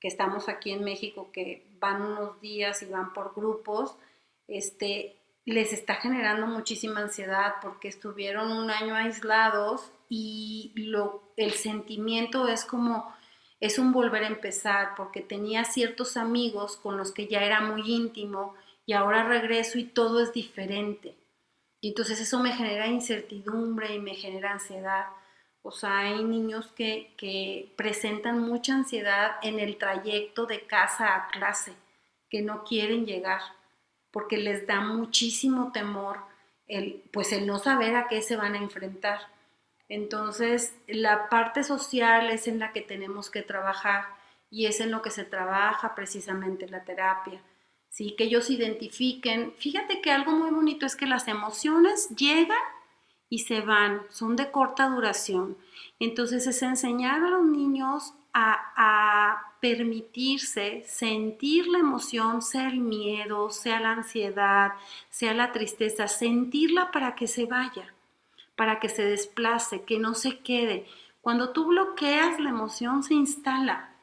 que 0.00 0.08
estamos 0.08 0.48
aquí 0.48 0.70
en 0.70 0.84
México, 0.84 1.30
que 1.32 1.66
van 1.80 2.02
unos 2.02 2.40
días 2.40 2.82
y 2.82 2.86
van 2.86 3.12
por 3.12 3.34
grupos, 3.34 3.96
este, 4.46 5.17
les 5.52 5.72
está 5.72 5.94
generando 5.94 6.46
muchísima 6.46 7.00
ansiedad 7.00 7.54
porque 7.62 7.88
estuvieron 7.88 8.52
un 8.52 8.70
año 8.70 8.94
aislados 8.94 9.90
y 10.08 10.72
lo, 10.76 11.32
el 11.36 11.52
sentimiento 11.52 12.48
es 12.48 12.64
como, 12.64 13.14
es 13.60 13.78
un 13.78 13.92
volver 13.92 14.24
a 14.24 14.28
empezar, 14.28 14.94
porque 14.96 15.20
tenía 15.20 15.64
ciertos 15.64 16.16
amigos 16.16 16.76
con 16.76 16.96
los 16.96 17.12
que 17.12 17.28
ya 17.28 17.42
era 17.44 17.60
muy 17.60 17.82
íntimo 17.90 18.54
y 18.84 18.92
ahora 18.92 19.24
regreso 19.24 19.78
y 19.78 19.84
todo 19.84 20.20
es 20.20 20.32
diferente. 20.32 21.14
Y 21.80 21.88
entonces 21.88 22.20
eso 22.20 22.40
me 22.40 22.52
genera 22.52 22.86
incertidumbre 22.86 23.94
y 23.94 24.00
me 24.00 24.14
genera 24.14 24.52
ansiedad. 24.52 25.06
O 25.62 25.70
sea, 25.70 25.98
hay 25.98 26.24
niños 26.24 26.66
que, 26.74 27.14
que 27.16 27.72
presentan 27.76 28.40
mucha 28.40 28.74
ansiedad 28.74 29.36
en 29.42 29.60
el 29.60 29.76
trayecto 29.78 30.46
de 30.46 30.66
casa 30.66 31.14
a 31.14 31.28
clase, 31.28 31.72
que 32.28 32.42
no 32.42 32.64
quieren 32.64 33.06
llegar, 33.06 33.40
porque 34.18 34.36
les 34.36 34.66
da 34.66 34.80
muchísimo 34.80 35.70
temor 35.70 36.18
el, 36.66 37.04
pues 37.12 37.32
el 37.32 37.46
no 37.46 37.60
saber 37.60 37.94
a 37.94 38.08
qué 38.08 38.20
se 38.20 38.34
van 38.34 38.56
a 38.56 38.58
enfrentar. 38.58 39.20
Entonces, 39.88 40.74
la 40.88 41.28
parte 41.28 41.62
social 41.62 42.28
es 42.28 42.48
en 42.48 42.58
la 42.58 42.72
que 42.72 42.80
tenemos 42.80 43.30
que 43.30 43.42
trabajar 43.42 44.06
y 44.50 44.66
es 44.66 44.80
en 44.80 44.90
lo 44.90 45.02
que 45.02 45.12
se 45.12 45.22
trabaja 45.22 45.94
precisamente 45.94 46.68
la 46.68 46.82
terapia. 46.82 47.40
¿sí? 47.90 48.16
Que 48.18 48.24
ellos 48.24 48.50
identifiquen. 48.50 49.52
Fíjate 49.56 50.00
que 50.00 50.10
algo 50.10 50.32
muy 50.32 50.50
bonito 50.50 50.84
es 50.84 50.96
que 50.96 51.06
las 51.06 51.28
emociones 51.28 52.08
llegan 52.16 52.58
y 53.28 53.38
se 53.38 53.60
van, 53.60 54.02
son 54.08 54.34
de 54.34 54.50
corta 54.50 54.88
duración. 54.88 55.56
Entonces 56.00 56.44
es 56.48 56.60
enseñar 56.64 57.22
a 57.22 57.30
los 57.30 57.44
niños 57.44 58.14
a, 58.38 59.44
permitirse 59.60 60.84
sentir 60.86 61.66
la 61.66 61.80
emoción, 61.80 62.42
sea 62.42 62.68
el 62.68 62.78
miedo, 62.78 63.50
sea 63.50 63.80
la 63.80 63.90
ansiedad, 63.90 64.74
sea 65.10 65.34
la 65.34 65.50
tristeza, 65.50 66.06
sentirla 66.06 66.92
para 66.92 67.16
que 67.16 67.26
se 67.26 67.46
vaya, 67.46 67.92
para 68.54 68.78
que 68.78 68.88
se 68.88 69.04
desplace, 69.04 69.82
que 69.82 69.98
no 69.98 70.14
se 70.14 70.38
quede. 70.38 70.86
Cuando 71.20 71.50
tú 71.50 71.66
bloqueas 71.66 72.38
la 72.38 72.50
emoción 72.50 73.02
se 73.02 73.14
instala, 73.14 73.96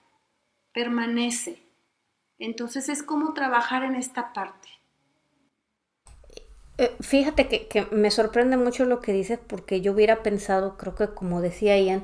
permanece. 0.73 1.63
Entonces 2.37 2.89
es 2.89 3.01
como 3.01 3.33
trabajar 3.33 3.83
en 3.83 3.95
esta 3.95 4.33
parte. 4.33 4.67
Eh, 6.77 6.93
fíjate 6.99 7.47
que, 7.47 7.87
me 7.91 8.11
sorprende 8.11 8.57
mucho 8.57 8.83
lo 8.83 8.99
que 8.99 9.13
dices 9.13 9.39
porque 9.39 9.79
yo 9.79 9.93
hubiera 9.93 10.21
pensado, 10.21 10.75
creo 10.75 10.95
que 10.95 11.07
como 11.07 11.39
decía 11.39 11.79
Ian, 11.79 12.03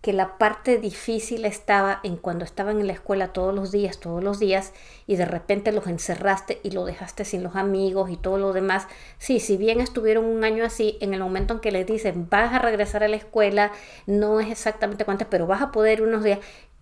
que 0.00 0.12
la 0.14 0.38
parte 0.38 0.78
difícil 0.78 1.44
estaba 1.44 2.00
en 2.02 2.16
cuando 2.16 2.44
estaban 2.44 2.80
en 2.80 2.86
la 2.86 2.94
escuela 2.94 3.34
todos 3.34 3.54
los 3.54 3.70
días, 3.70 4.00
todos 4.00 4.24
los 4.24 4.38
días, 4.38 4.72
y 5.06 5.16
de 5.16 5.26
repente 5.26 5.72
los 5.72 5.86
encerraste 5.86 6.58
y 6.62 6.70
lo 6.70 6.86
dejaste 6.86 7.26
sin 7.26 7.42
los 7.42 7.54
amigos 7.54 8.10
y 8.10 8.16
todo 8.16 8.38
lo 8.38 8.54
demás. 8.54 8.86
Sí, 9.18 9.40
si 9.40 9.58
bien 9.58 9.80
estuvieron 9.80 10.24
un 10.24 10.42
año 10.42 10.64
así, 10.64 10.96
en 11.00 11.12
el 11.12 11.20
momento 11.20 11.54
en 11.54 11.60
que 11.60 11.70
les 11.70 11.86
dicen 11.86 12.28
vas 12.30 12.54
a 12.54 12.58
regresar 12.58 13.04
a 13.04 13.08
la 13.08 13.16
escuela, 13.16 13.72
no 14.06 14.40
es 14.40 14.48
exactamente 14.50 15.04
cuántas, 15.04 15.28
pero 15.28 15.46
vas 15.46 15.60
a 15.60 15.70
poder 15.70 16.02
unos 16.02 16.24
días, 16.24 16.38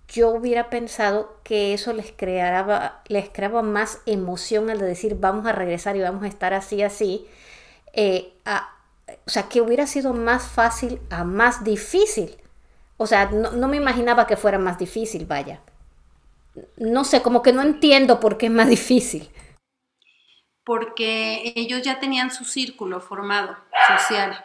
yo 0.09 0.31
hubiera 0.31 0.71
pensado 0.71 1.37
que 1.43 1.75
eso 1.75 1.93
les 1.93 2.12
creaba, 2.12 3.03
les 3.09 3.29
creaba 3.29 3.62
más 3.62 3.99
emoción 4.07 4.71
al 4.71 4.79
de 4.79 4.87
decir 4.87 5.16
vamos 5.19 5.45
a 5.47 5.53
regresar 5.53 5.97
y 5.97 6.01
vamos 6.01 6.23
a 6.23 6.29
estar 6.29 6.55
así, 6.55 6.83
así. 6.83 7.27
Eh, 7.93 8.33
o 9.27 9.31
sea, 9.31 9.49
que 9.49 9.61
hubiera 9.61 9.87
sido 9.87 10.12
más 10.14 10.45
fácil 10.45 11.01
a 11.11 11.25
más 11.25 11.64
difícil. 11.64 12.39
O 12.99 13.07
sea, 13.07 13.30
no, 13.30 13.53
no, 13.53 13.68
me 13.68 13.78
imaginaba 13.78 14.26
que 14.26 14.36
fuera 14.36 14.59
más 14.59 14.78
difícil, 14.78 15.24
vaya. 15.24 15.62
No 16.76 17.05
sé, 17.05 17.22
como 17.22 17.42
que 17.42 17.53
no 17.53 17.62
entiendo 17.62 18.20
por 18.20 18.36
qué 18.36 18.46
es 18.46 18.53
más 18.53 18.68
difícil. 18.68 19.30
Porque 20.64 21.55
ellos 21.57 21.80
ya 21.82 21.99
tenían 22.01 22.30
su 22.30 22.44
círculo 22.44 23.01
formado, 23.01 23.57
social. 23.86 24.44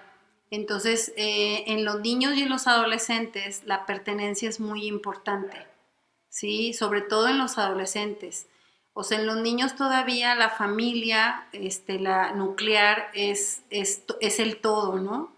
Entonces, 0.52 1.12
eh, 1.18 1.64
en 1.66 1.84
los 1.84 2.00
niños 2.02 2.36
y 2.36 2.44
en 2.44 2.50
los 2.50 2.68
adolescentes 2.68 3.64
la 3.66 3.88
pertenencia 3.88 4.48
es 4.48 4.60
muy 4.60 4.86
importante, 4.86 5.58
¿sí? 6.30 6.74
Sobre 6.74 7.02
todo 7.02 7.28
en 7.28 7.40
los 7.40 7.58
adolescentes. 7.58 8.48
O 8.94 9.04
sea, 9.04 9.20
en 9.20 9.26
los 9.26 9.38
niños 9.38 9.76
todavía 9.76 10.36
la 10.36 10.52
familia, 10.52 11.48
este, 11.52 11.98
la 11.98 12.34
nuclear 12.34 13.10
es, 13.16 13.64
es, 13.72 14.04
el 14.40 14.58
todo, 14.58 15.00
¿no? 15.00 15.33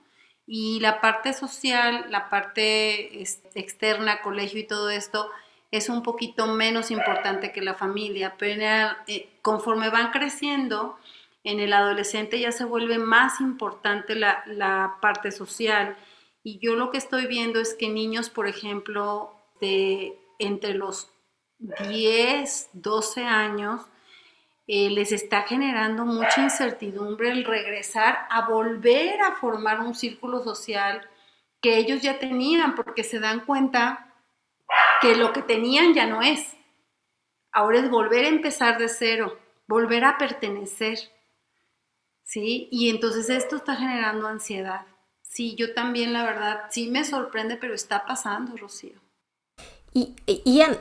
Y 0.48 0.80
la 0.80 1.02
parte 1.02 1.34
social, 1.34 2.06
la 2.10 2.30
parte 2.30 3.22
externa, 3.56 4.22
colegio 4.22 4.60
y 4.60 4.68
todo 4.68 4.90
esto, 4.90 5.30
es 5.72 5.90
un 5.90 6.04
poquito 6.04 6.48
menos 6.48 6.92
importante 6.92 7.52
que 7.52 7.62
la 7.62 7.74
familia, 7.74 8.36
pero 8.38 8.96
eh, 9.08 9.30
conforme 9.42 9.90
van 9.90 10.12
creciendo, 10.12 10.98
en 11.46 11.60
el 11.60 11.74
adolescente 11.74 12.40
ya 12.40 12.52
se 12.52 12.66
vuelve 12.66 12.98
más 12.98 13.40
importante 13.40 14.16
la, 14.16 14.98
parte 15.02 15.32
social. 15.32 15.96
Y 16.44 16.60
yo 16.60 16.76
lo 16.76 16.92
que 16.92 16.98
estoy 16.98 17.28
viendo 17.28 17.60
es 17.60 17.76
que 17.76 17.88
niños, 17.88 18.30
por 18.30 18.48
ejemplo, 18.48 19.32
de 19.62 20.18
entre 20.40 20.74
los 20.74 21.12
10, 21.90 22.70
12 22.74 23.24
años, 23.24 23.82
eh, 24.68 24.90
les 24.90 25.12
está 25.12 25.44
generando 25.44 26.06
mucha 26.06 26.42
incertidumbre 26.42 27.32
el 27.32 27.46
regresar 27.46 28.26
a 28.30 28.48
volver 28.48 29.22
a 29.22 29.36
formar 29.36 29.80
un 29.80 29.94
círculo 29.94 30.44
social 30.44 31.08
que 31.62 31.78
ellos 31.78 32.02
ya 32.02 32.20
tenían, 32.20 32.76
porque 32.76 33.04
se 33.04 33.20
dan 33.20 33.46
cuenta 33.46 34.14
que 35.02 35.16
lo 35.16 35.34
que 35.34 35.42
tenían 35.42 35.94
ya 35.94 36.06
no 36.06 36.22
es. 36.22 36.56
Ahora 37.52 37.80
es 37.80 37.90
volver 37.90 38.26
a 38.26 38.30
empezar 38.30 38.78
de 38.78 38.90
cero, 38.90 39.38
volver 39.68 40.04
a 40.04 40.18
pertenecer. 40.18 40.98
¿sí? 42.24 42.68
Y 42.72 42.90
entonces 42.90 43.30
esto 43.30 43.56
está 43.56 43.76
generando 43.76 44.28
ansiedad. 44.28 44.86
Sí, 45.22 45.56
yo 45.56 45.74
también, 45.74 46.14
la 46.14 46.24
verdad, 46.24 46.66
sí 46.70 46.90
me 46.90 47.04
sorprende, 47.04 47.56
pero 47.58 47.74
está 47.74 48.06
pasando, 48.06 48.58
Rocío. 48.58 49.05
Y 49.98 50.14
Ian, 50.44 50.78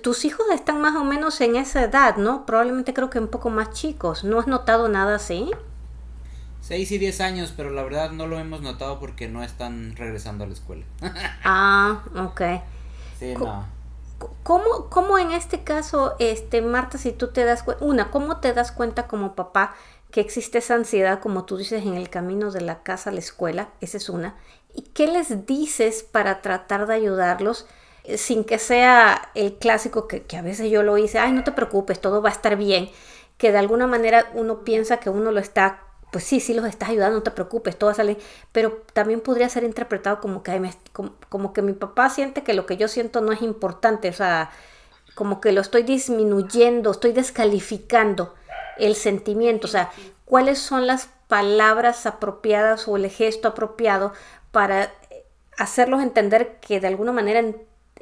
tus 0.00 0.24
hijos 0.24 0.46
están 0.50 0.80
más 0.80 0.96
o 0.96 1.04
menos 1.04 1.38
en 1.42 1.54
esa 1.54 1.82
edad, 1.82 2.16
¿no? 2.16 2.46
Probablemente 2.46 2.94
creo 2.94 3.10
que 3.10 3.18
un 3.18 3.28
poco 3.28 3.50
más 3.50 3.72
chicos. 3.72 4.24
¿No 4.24 4.40
has 4.40 4.46
notado 4.46 4.88
nada 4.88 5.16
así? 5.16 5.50
Seis 6.62 6.90
y 6.90 6.96
diez 6.96 7.20
años, 7.20 7.52
pero 7.54 7.68
la 7.68 7.82
verdad 7.82 8.12
no 8.12 8.26
lo 8.26 8.38
hemos 8.38 8.62
notado 8.62 8.98
porque 8.98 9.28
no 9.28 9.42
están 9.42 9.94
regresando 9.96 10.44
a 10.44 10.46
la 10.46 10.54
escuela. 10.54 10.86
ah, 11.44 12.04
ok. 12.16 12.40
Sí, 13.18 13.34
no. 13.34 13.66
¿Cómo, 14.42 14.88
¿Cómo, 14.88 15.18
en 15.18 15.32
este 15.32 15.62
caso, 15.62 16.16
este, 16.18 16.62
Marta, 16.62 16.96
si 16.96 17.12
tú 17.12 17.28
te 17.28 17.44
das 17.44 17.64
cuenta, 17.64 17.84
una, 17.84 18.10
cómo 18.10 18.38
te 18.38 18.54
das 18.54 18.72
cuenta 18.72 19.06
como 19.06 19.34
papá 19.34 19.74
que 20.10 20.22
existe 20.22 20.56
esa 20.56 20.76
ansiedad, 20.76 21.20
como 21.20 21.44
tú 21.44 21.58
dices, 21.58 21.84
en 21.84 21.96
el 21.96 22.08
camino 22.08 22.50
de 22.50 22.62
la 22.62 22.82
casa 22.82 23.10
a 23.10 23.12
la 23.12 23.18
escuela, 23.18 23.68
esa 23.82 23.98
es 23.98 24.08
una. 24.08 24.36
¿Y 24.74 24.84
qué 24.94 25.06
les 25.06 25.44
dices 25.44 26.02
para 26.02 26.40
tratar 26.40 26.86
de 26.86 26.94
ayudarlos 26.94 27.66
sin 28.16 28.44
que 28.44 28.58
sea 28.58 29.30
el 29.34 29.54
clásico 29.54 30.06
que, 30.06 30.24
a 30.36 30.42
veces 30.42 30.70
yo 30.70 30.82
lo 30.82 30.98
hice, 30.98 31.18
ay, 31.18 31.32
no 31.32 31.44
te 31.44 31.52
preocupes, 31.52 32.00
todo 32.00 32.20
va 32.22 32.28
a 32.28 32.32
estar 32.32 32.56
bien, 32.56 32.90
que 33.38 33.50
de 33.52 33.58
alguna 33.58 33.86
manera 33.86 34.30
uno 34.34 34.64
piensa 34.64 34.98
que 34.98 35.10
uno 35.10 35.32
lo 35.32 35.40
está, 35.40 35.80
pues 36.12 36.24
sí, 36.24 36.38
sí 36.40 36.54
los 36.54 36.66
estás 36.66 36.90
ayudando, 36.90 37.18
no 37.18 37.22
te 37.22 37.30
preocupes, 37.30 37.78
todo 37.78 37.92
salir, 37.94 38.18
pero 38.52 38.82
también 38.92 39.20
podría 39.20 39.48
ser 39.48 39.64
interpretado 39.64 40.20
como 40.20 40.42
que, 40.42 40.70
como 41.28 41.52
que 41.52 41.62
mi 41.62 41.72
papá 41.72 42.10
siente 42.10 42.42
que 42.42 42.54
lo 42.54 42.66
que 42.66 42.76
yo 42.76 42.88
siento 42.88 43.20
no 43.20 43.32
es 43.32 43.42
importante, 43.42 44.10
o 44.10 44.12
sea, 44.12 44.50
como 45.14 45.40
que 45.40 45.52
lo 45.52 45.60
estoy 45.60 45.82
disminuyendo, 45.82 46.90
estoy 46.90 47.12
descalificando 47.12 48.34
el 48.76 48.96
sentimiento, 48.96 49.66
o 49.66 49.70
sea, 49.70 49.90
cuáles 50.24 50.58
son 50.58 50.86
las 50.86 51.08
palabras 51.28 52.04
apropiadas 52.06 52.86
o 52.86 52.96
el 52.96 53.08
gesto 53.08 53.48
apropiado 53.48 54.12
para 54.52 54.92
hacerlos 55.56 56.02
entender 56.02 56.58
que 56.60 56.80
de 56.80 56.88
alguna 56.88 57.12
manera 57.12 57.42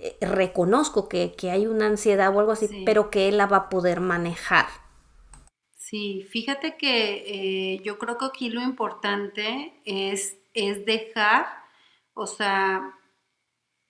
eh, 0.02 0.16
reconozco 0.20 1.08
que, 1.08 1.32
hay 1.48 1.66
una 1.68 1.86
ansiedad 1.86 2.34
o 2.34 2.40
algo 2.40 2.50
así, 2.50 2.82
pero 2.84 3.08
que 3.08 3.28
él 3.28 3.38
la 3.38 3.46
va 3.46 3.56
a 3.56 3.68
poder 3.68 4.00
manejar. 4.00 4.66
Sí, 5.76 6.26
fíjate 6.28 6.76
que 6.76 7.74
eh, 7.74 7.80
yo 7.84 7.98
creo 7.98 8.18
que 8.18 8.24
aquí 8.24 8.50
lo 8.50 8.62
importante 8.62 9.80
es, 9.84 10.38
es 10.54 10.84
dejar, 10.84 11.46
o 12.14 12.26
sea, 12.26 12.98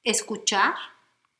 escuchar, 0.04 0.74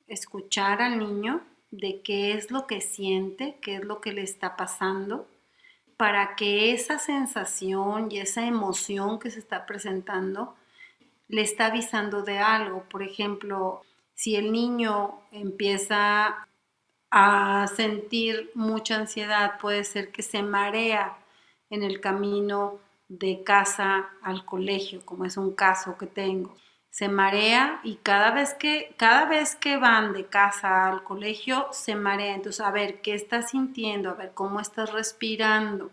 escuchar 0.07 0.81
al 0.81 0.99
niño 0.99 1.43
de 1.71 2.01
qué 2.01 2.33
es 2.33 2.51
lo 2.51 2.67
que 2.67 2.81
siente, 2.81 3.59
qué 3.61 3.75
es 3.75 3.85
lo 3.85 4.01
que 4.01 4.13
le 4.13 4.23
está 4.23 4.57
pasando 4.57 5.29
para 5.99 6.35
que 6.35 6.73
esa 6.73 6.99
sensación 6.99 8.11
y 8.11 8.21
esa 8.21 8.47
emoción 8.47 9.19
que 9.19 9.31
se 9.31 9.39
está 9.39 9.67
presentando 9.67 10.57
le 11.29 11.43
está 11.43 11.67
avisando 11.67 12.23
de 12.23 12.39
algo. 12.39 12.85
Por 12.89 13.03
ejemplo, 13.03 13.83
si 14.23 14.37
el 14.37 14.53
niño 14.53 15.19
empieza 15.33 16.47
a 17.11 17.67
sentir 17.75 18.53
mucha 18.55 18.95
ansiedad, 18.95 19.59
puede 19.61 19.83
ser 19.83 20.13
que 20.13 20.23
se 20.23 20.45
marea 20.45 21.19
en 21.71 21.83
el 21.83 22.01
camino 22.01 22.79
de 23.09 23.43
casa 23.43 24.11
al 24.23 24.45
colegio, 24.45 25.05
como 25.05 25.25
es 25.25 25.37
un 25.37 25.57
caso 25.57 25.99
que 25.99 26.07
tengo. 26.07 26.57
Se 26.89 27.09
marea 27.09 27.81
y 27.83 27.97
cada 27.97 28.31
vez 28.31 28.55
que 28.55 28.95
cada 28.97 29.25
vez 29.25 29.57
que 29.57 29.77
van 29.77 30.13
de 30.13 30.27
casa 30.27 30.87
al 30.87 31.03
colegio 31.03 31.67
se 31.73 31.97
marea. 31.97 32.37
Entonces 32.37 32.65
a 32.65 32.71
ver 32.71 33.01
qué 33.01 33.15
estás 33.15 33.51
sintiendo 33.51 34.09
a 34.11 34.15
ver 34.15 34.35
cómo 34.35 34.61
estás 34.61 34.93
respirando 34.93 35.91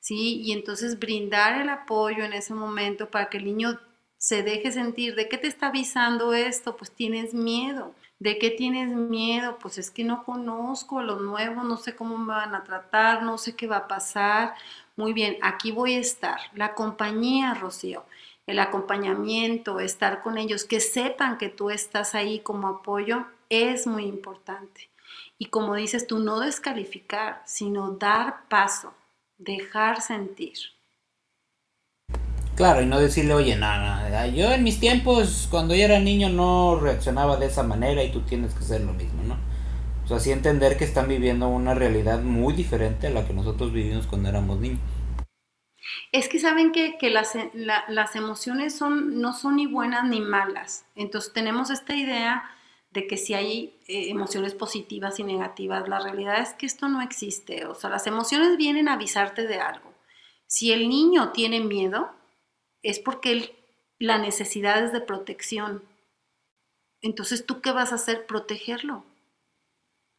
sí 0.00 0.40
y 0.42 0.52
entonces 0.52 0.98
brindar 0.98 1.60
el 1.60 1.68
apoyo 1.68 2.24
en 2.24 2.32
ese 2.32 2.54
momento 2.54 3.10
para 3.10 3.28
que 3.28 3.38
el 3.38 3.44
niño 3.44 3.78
se 4.18 4.42
deje 4.42 4.72
sentir 4.72 5.14
de 5.14 5.28
qué 5.28 5.38
te 5.38 5.46
está 5.46 5.68
avisando 5.68 6.34
esto 6.34 6.76
pues 6.76 6.90
tienes 6.90 7.34
miedo 7.34 7.94
de 8.18 8.38
qué 8.38 8.50
tienes 8.50 8.88
miedo 8.88 9.58
pues 9.60 9.78
es 9.78 9.90
que 9.90 10.04
no 10.04 10.24
conozco 10.24 11.02
lo 11.02 11.20
nuevo 11.20 11.62
no 11.62 11.76
sé 11.76 11.94
cómo 11.94 12.18
me 12.18 12.34
van 12.34 12.54
a 12.54 12.64
tratar 12.64 13.22
no 13.22 13.38
sé 13.38 13.54
qué 13.54 13.66
va 13.66 13.78
a 13.78 13.88
pasar 13.88 14.54
muy 14.98 15.12
bien, 15.12 15.38
aquí 15.42 15.70
voy 15.70 15.94
a 15.94 16.00
estar. 16.00 16.40
La 16.54 16.74
compañía, 16.74 17.54
Rocío, 17.54 18.04
el 18.48 18.58
acompañamiento, 18.58 19.78
estar 19.78 20.22
con 20.22 20.38
ellos, 20.38 20.64
que 20.64 20.80
sepan 20.80 21.38
que 21.38 21.48
tú 21.50 21.70
estás 21.70 22.16
ahí 22.16 22.40
como 22.40 22.66
apoyo, 22.66 23.24
es 23.48 23.86
muy 23.86 24.06
importante. 24.06 24.90
Y 25.38 25.46
como 25.46 25.76
dices 25.76 26.08
tú, 26.08 26.18
no 26.18 26.40
descalificar, 26.40 27.44
sino 27.46 27.92
dar 27.92 28.48
paso, 28.48 28.92
dejar 29.38 30.00
sentir. 30.00 30.58
Claro, 32.58 32.82
y 32.82 32.86
no 32.86 32.98
decirle, 32.98 33.34
oye, 33.34 33.54
nada, 33.54 34.26
yo 34.26 34.50
en 34.50 34.64
mis 34.64 34.80
tiempos, 34.80 35.46
cuando 35.48 35.76
yo 35.76 35.84
era 35.84 36.00
niño, 36.00 36.28
no 36.28 36.74
reaccionaba 36.74 37.36
de 37.36 37.46
esa 37.46 37.62
manera 37.62 38.02
y 38.02 38.10
tú 38.10 38.22
tienes 38.22 38.52
que 38.52 38.64
hacer 38.64 38.80
lo 38.80 38.94
mismo, 38.94 39.22
¿no? 39.22 39.38
O 40.02 40.08
sea, 40.08 40.16
así 40.16 40.32
entender 40.32 40.76
que 40.76 40.82
están 40.82 41.06
viviendo 41.06 41.46
una 41.46 41.74
realidad 41.74 42.20
muy 42.20 42.54
diferente 42.54 43.06
a 43.06 43.10
la 43.10 43.24
que 43.24 43.32
nosotros 43.32 43.72
vivimos 43.72 44.08
cuando 44.08 44.28
éramos 44.28 44.58
niños. 44.58 44.80
Es 46.10 46.28
que 46.28 46.40
saben 46.40 46.72
que, 46.72 46.98
las, 47.10 47.38
las, 47.54 48.16
emociones 48.16 48.76
son, 48.76 49.20
no 49.20 49.34
son 49.34 49.54
ni 49.54 49.68
buenas 49.68 50.08
ni 50.08 50.20
malas. 50.20 50.84
Entonces 50.96 51.32
tenemos 51.32 51.70
esta 51.70 51.94
idea 51.94 52.42
de 52.90 53.06
que 53.06 53.16
si 53.16 53.34
hay 53.34 53.76
eh, 53.86 54.10
emociones 54.10 54.54
positivas 54.54 55.20
y 55.20 55.22
negativas, 55.22 55.88
la 55.88 56.00
realidad 56.00 56.40
es 56.40 56.54
que 56.54 56.66
esto 56.66 56.88
no 56.88 57.02
existe. 57.02 57.66
O 57.66 57.76
sea, 57.76 57.88
las 57.88 58.08
emociones 58.08 58.56
vienen 58.56 58.88
a 58.88 58.94
avisarte 58.94 59.46
de 59.46 59.60
algo. 59.60 59.94
Si 60.48 60.72
el 60.72 60.88
niño 60.88 61.30
tiene 61.30 61.60
miedo, 61.60 62.17
es 62.82 62.98
porque 62.98 63.56
la 63.98 64.18
necesidad 64.18 64.84
es 64.84 64.92
de 64.92 65.00
protección. 65.00 65.82
Entonces, 67.00 67.46
¿tú 67.46 67.60
qué 67.60 67.72
vas 67.72 67.92
a 67.92 67.96
hacer? 67.96 68.26
Protegerlo. 68.26 69.04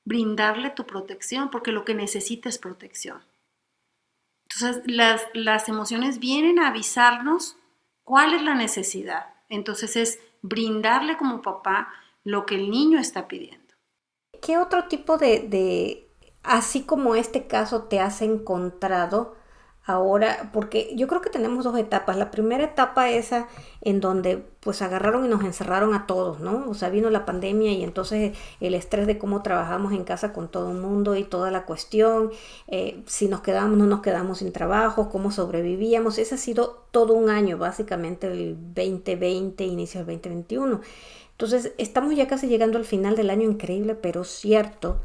Brindarle 0.05 0.69
tu 0.71 0.85
protección, 0.85 1.49
porque 1.49 1.71
lo 1.71 1.85
que 1.85 1.93
necesita 1.93 2.49
es 2.49 2.57
protección. 2.57 3.23
Entonces, 4.49 4.83
las, 4.85 5.23
las 5.33 5.69
emociones 5.69 6.19
vienen 6.19 6.59
a 6.59 6.69
avisarnos 6.69 7.57
cuál 8.03 8.33
es 8.33 8.41
la 8.41 8.55
necesidad. 8.55 9.33
Entonces, 9.49 9.95
es 9.95 10.19
brindarle 10.41 11.17
como 11.17 11.41
papá 11.41 11.93
lo 12.23 12.45
que 12.45 12.55
el 12.55 12.69
niño 12.69 12.99
está 12.99 13.27
pidiendo. 13.27 13.73
¿Qué 14.41 14.57
otro 14.57 14.87
tipo 14.87 15.17
de, 15.17 15.41
de 15.41 16.09
así 16.43 16.83
como 16.83 17.15
este 17.15 17.47
caso, 17.47 17.83
te 17.83 17.99
has 17.99 18.21
encontrado 18.21 19.35
ahora, 19.89 20.49
porque 20.53 20.93
yo 20.95 21.07
creo 21.07 21.21
que 21.21 21.29
tenemos 21.29 21.63
dos 21.63 21.77
etapas. 21.77 22.15
La 22.17 22.31
primera 22.31 22.63
etapa 22.63 23.09
esa 23.09 23.47
en 23.81 24.01
donde 24.01 24.37
pues 24.59 24.81
agarraron 24.81 25.25
y 25.25 25.29
nos 25.29 25.43
encerraron 25.43 25.93
a 25.93 26.05
todos, 26.05 26.39
¿no? 26.39 26.69
O 26.69 26.73
sea, 26.73 26.89
vino 26.89 27.09
la 27.09 27.25
pandemia 27.25 27.71
y 27.71 27.83
entonces 27.83 28.37
el 28.59 28.75
estrés 28.75 29.07
de 29.07 29.17
cómo 29.17 29.41
trabajamos 29.41 29.93
en 29.93 30.03
casa 30.03 30.33
con 30.33 30.49
todo 30.49 30.71
el 30.71 30.77
mundo 30.77 31.15
y 31.15 31.23
toda 31.23 31.49
la 31.49 31.65
cuestión, 31.65 32.31
eh, 32.67 33.01
si 33.07 33.27
nos 33.27 33.41
quedamos, 33.41 33.77
no 33.77 33.85
nos 33.85 34.01
quedamos 34.01 34.39
sin 34.39 34.51
trabajo, 34.51 35.09
cómo 35.09 35.31
sobrevivíamos. 35.31 36.17
Ese 36.17 36.35
ha 36.35 36.37
sido 36.37 36.83
todo 36.91 37.13
un 37.13 37.29
año, 37.29 37.57
básicamente 37.57 38.27
el 38.27 38.57
2020, 38.75 39.63
inicio 39.63 40.05
del 40.05 40.17
2021. 40.17 40.81
Entonces, 41.31 41.73
estamos 41.77 42.15
ya 42.15 42.27
casi 42.27 42.47
llegando 42.47 42.77
al 42.77 42.85
final 42.85 43.15
del 43.15 43.29
año, 43.29 43.49
increíble, 43.49 43.95
pero 43.95 44.25
cierto. 44.25 44.99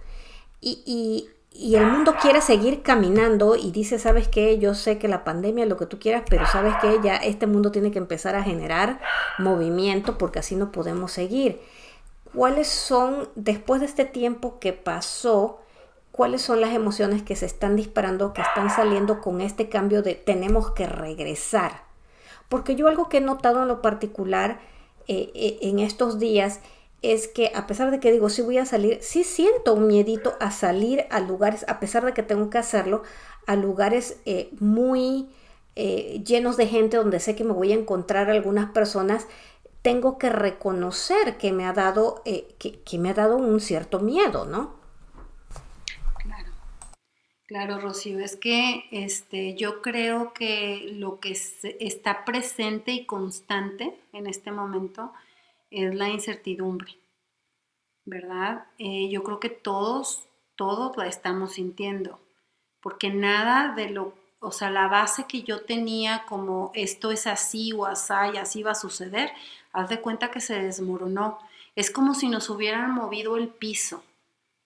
Y, 0.61 0.83
y, 0.85 1.29
y 1.57 1.77
el 1.77 1.87
mundo 1.87 2.17
quiere 2.21 2.41
seguir 2.41 2.83
caminando 2.83 3.55
y 3.55 3.71
dice, 3.71 4.01
¿sabes 4.01 4.27
qué? 4.27 4.59
Yo 4.59 4.75
sé 4.75 4.99
que 4.99 5.07
la 5.07 5.23
pandemia 5.23 5.63
es 5.63 5.71
lo 5.71 5.77
que 5.77 5.87
tú 5.87 6.01
quieras, 6.01 6.25
pero 6.29 6.45
¿sabes 6.47 6.75
qué? 6.81 6.99
Ya 7.05 7.15
este 7.15 7.47
mundo 7.47 7.71
tiene 7.71 7.93
que 7.93 7.99
empezar 7.99 8.35
a 8.35 8.43
generar 8.43 9.01
movimiento 9.39 10.19
porque 10.19 10.41
así 10.41 10.57
no 10.57 10.73
podemos 10.73 11.13
seguir. 11.13 11.61
¿Cuáles 12.35 12.67
son, 12.67 13.29
después 13.37 13.81
de 13.81 13.87
este 13.87 14.05
tiempo 14.05 14.59
que 14.59 14.73
pasó, 14.73 15.61
cuáles 16.11 16.43
son 16.43 16.61
las 16.61 16.75
emociones 16.75 17.23
que 17.23 17.37
se 17.37 17.47
están 17.47 17.77
disparando, 17.77 18.33
que 18.33 18.43
están 18.43 18.69
saliendo 18.69 19.21
con 19.21 19.41
este 19.41 19.69
cambio 19.69 20.03
de 20.03 20.17
tenemos 20.17 20.73
que 20.73 20.87
regresar? 20.87 21.85
Porque 22.49 22.75
yo 22.75 22.89
algo 22.89 23.09
que 23.09 23.19
he 23.19 23.21
notado 23.21 23.63
en 23.63 23.69
lo 23.69 23.81
particular 23.81 24.59
eh, 25.07 25.31
eh, 25.37 25.59
en 25.63 25.79
estos 25.79 26.19
días 26.19 26.59
es 27.13 27.29
que 27.29 27.53
a 27.55 27.67
pesar 27.67 27.91
de 27.91 28.01
que 28.01 28.11
digo, 28.11 28.31
sí 28.31 28.43
voy 28.43 28.59
a 28.59 28.67
salir, 28.67 28.99
sí 29.03 29.25
siento 29.25 29.75
un 29.75 29.87
miedito 29.87 30.35
a 30.41 30.51
salir 30.51 31.05
a 31.11 31.21
lugares, 31.21 31.65
a 31.69 31.79
pesar 31.81 32.05
de 32.05 32.15
que 32.15 32.23
tengo 32.23 32.51
que 32.51 32.59
hacerlo, 32.59 33.03
a 33.47 33.57
lugares 33.57 34.21
eh, 34.25 34.51
muy 34.59 35.29
eh, 35.77 36.23
llenos 36.25 36.57
de 36.57 36.67
gente 36.67 36.97
donde 36.97 37.21
sé 37.21 37.35
que 37.35 37.45
me 37.45 37.53
voy 37.53 37.73
a 37.73 37.77
encontrar 37.77 38.31
algunas 38.31 38.71
personas, 38.71 39.27
tengo 39.83 40.17
que 40.17 40.31
reconocer 40.31 41.37
que 41.37 41.53
me 41.53 41.67
ha 41.67 41.73
dado, 41.73 42.23
eh, 42.25 42.55
que, 42.59 42.99
me 42.99 43.11
ha 43.11 43.15
dado 43.15 43.37
un 43.37 43.61
cierto 43.61 44.01
miedo, 44.01 44.47
¿no? 44.47 44.77
Claro, 46.23 46.53
claro, 47.47 47.81
Rocío, 47.81 48.19
es 48.21 48.37
que 48.37 48.85
este, 48.93 49.57
yo 49.57 49.83
creo 49.83 50.33
que 50.33 50.93
lo 50.95 51.21
que 51.21 51.37
está 51.81 52.25
presente 52.25 52.93
y 52.93 53.05
constante 53.05 53.95
en 54.15 54.27
este 54.27 54.53
momento, 54.53 55.13
es 55.75 55.95
la 55.95 56.09
incertidumbre, 56.09 56.97
¿verdad? 58.05 58.67
Eh, 58.79 59.09
yo 59.11 59.23
creo 59.23 59.41
que 59.41 59.51
todos, 59.51 60.29
todos 60.57 60.97
la 60.97 61.07
estamos 61.07 61.55
sintiendo, 61.55 62.21
porque 62.81 63.11
nada 63.11 63.75
de 63.75 63.91
lo, 63.91 64.15
o 64.41 64.53
sea, 64.53 64.71
la 64.71 64.89
base 64.89 65.27
que 65.27 65.43
yo 65.43 65.63
tenía 65.63 66.25
como 66.27 66.71
esto 66.75 67.11
es 67.11 67.27
así 67.27 67.73
o 67.73 67.87
así 67.87 68.13
y 68.35 68.37
así 68.37 68.63
va 68.63 68.73
a 68.73 68.77
suceder, 68.77 69.33
haz 69.73 69.89
de 69.89 70.01
cuenta 70.01 70.31
que 70.31 70.41
se 70.41 70.63
desmoronó. 70.63 71.39
Es 71.75 71.91
como 71.91 72.15
si 72.15 72.29
nos 72.29 72.51
hubieran 72.51 72.93
movido 72.93 73.37
el 73.37 73.49
piso, 73.49 74.05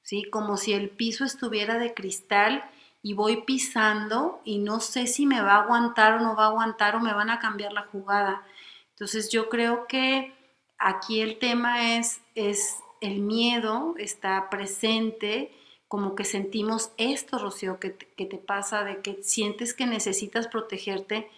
¿sí? 0.03 0.25
Como 0.25 0.57
si 0.57 0.75
el 0.75 0.91
piso 0.91 1.25
estuviera 1.25 1.79
de 1.79 1.95
cristal 1.95 2.65
y 3.03 3.15
voy 3.15 3.43
pisando 3.43 4.41
y 4.45 4.59
no 4.59 4.81
sé 4.81 5.07
si 5.07 5.25
me 5.25 5.41
va 5.41 5.55
a 5.55 5.63
aguantar 5.63 6.15
o 6.15 6.21
no 6.21 6.37
va 6.37 6.45
a 6.45 6.49
aguantar 6.49 6.97
o 6.97 7.01
me 7.01 7.15
van 7.15 7.31
a 7.31 7.39
cambiar 7.39 7.73
la 7.73 7.85
jugada. 7.85 8.43
Entonces 8.91 9.31
yo 9.31 9.49
creo 9.49 9.87
que 9.87 10.35
Aquí 10.79 11.21
el 11.21 11.39
tema 11.39 11.97
es, 11.97 12.21
es 12.35 12.79
el 13.01 13.21
miedo, 13.21 13.95
está 13.99 14.49
presente, 14.51 15.53
como 15.89 16.15
que 16.15 16.25
sentimos 16.25 16.93
esto, 16.99 17.39
Rocío, 17.39 17.81
que 17.81 17.91
te, 17.91 18.39
pasa, 18.39 18.85
de 18.85 19.01
que 19.01 19.23
sientes 19.23 19.75
que 19.75 19.87
necesitas 19.87 20.47
protegerte, 20.47 21.31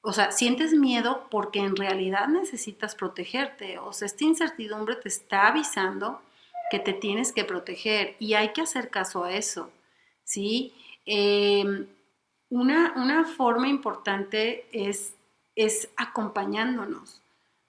o 0.00 0.12
sea, 0.12 0.30
sientes 0.30 0.72
miedo 0.72 1.26
porque 1.30 1.58
en 1.58 1.74
realidad 1.74 2.28
necesitas 2.28 2.94
protegerte, 2.94 3.78
o 3.78 3.92
sea, 3.92 4.06
esta 4.06 4.24
incertidumbre 4.24 4.94
te 4.94 5.08
está 5.08 5.48
avisando 5.48 6.22
que 6.70 6.78
te 6.78 6.92
tienes 6.92 7.32
que 7.32 7.44
proteger 7.44 8.14
y 8.20 8.34
hay 8.34 8.52
que 8.52 8.60
hacer 8.60 8.90
caso 8.90 9.24
a 9.24 9.32
eso, 9.32 9.70
¿sí? 10.22 10.72
Em, 11.04 11.86
una, 12.48 12.92
una, 12.96 13.24
forma 13.24 13.68
importante 13.68 14.66
es, 14.72 15.14
es 15.56 15.88
acompañándonos. 15.96 17.22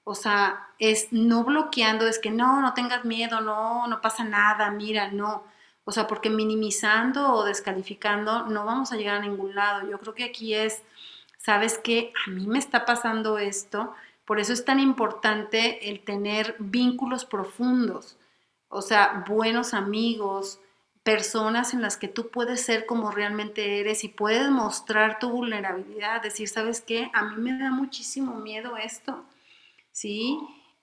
O 0.09 0.15
sea, 0.15 0.69
es 0.79 1.09
no 1.11 1.43
bloqueando, 1.43 2.07
es 2.07 2.17
que 2.17 2.31
no, 2.31 2.61
no 2.61 2.73
tengas 2.73 3.03
miedo, 3.03 3.41
no, 3.41 3.87
no 3.87 3.99
pasa 3.99 4.23
nada, 4.23 4.71
mira, 4.71 5.11
no. 5.11 5.43
O 5.83 5.91
sea, 5.91 6.07
porque 6.07 6.29
minimizando 6.29 7.33
o 7.33 7.43
descalificando 7.43 8.45
no 8.45 8.63
vamos 8.63 8.93
a 8.93 8.95
llegar 8.95 9.15
a 9.15 9.19
ningún 9.19 9.53
lado. 9.53 9.85
Yo 9.89 9.99
creo 9.99 10.13
que 10.13 10.23
aquí 10.23 10.53
es, 10.53 10.81
¿sabes 11.37 11.77
qué? 11.77 12.13
A 12.25 12.29
mí 12.29 12.47
me 12.47 12.57
está 12.57 12.85
pasando 12.85 13.37
esto. 13.37 13.93
Por 14.23 14.39
eso 14.39 14.53
es 14.53 14.63
tan 14.63 14.79
importante 14.79 15.89
el 15.89 15.99
tener 15.99 16.55
vínculos 16.57 17.25
profundos. 17.25 18.15
O 18.69 18.81
sea, 18.81 19.25
buenos 19.27 19.73
amigos, 19.73 20.61
personas 21.03 21.73
en 21.73 21.81
las 21.81 21.97
que 21.97 22.07
tú 22.07 22.29
puedes 22.29 22.61
ser 22.61 22.85
como 22.85 23.11
realmente 23.11 23.81
eres 23.81 24.05
y 24.05 24.07
puedes 24.07 24.49
mostrar 24.49 25.19
tu 25.19 25.31
vulnerabilidad, 25.31 26.21
decir, 26.21 26.47
¿sabes 26.47 26.79
qué? 26.79 27.11
A 27.13 27.23
mí 27.25 27.51
me 27.51 27.61
da 27.61 27.71
muchísimo 27.71 28.35
miedo 28.35 28.77
esto 28.77 29.25
¿sí? 29.97 30.37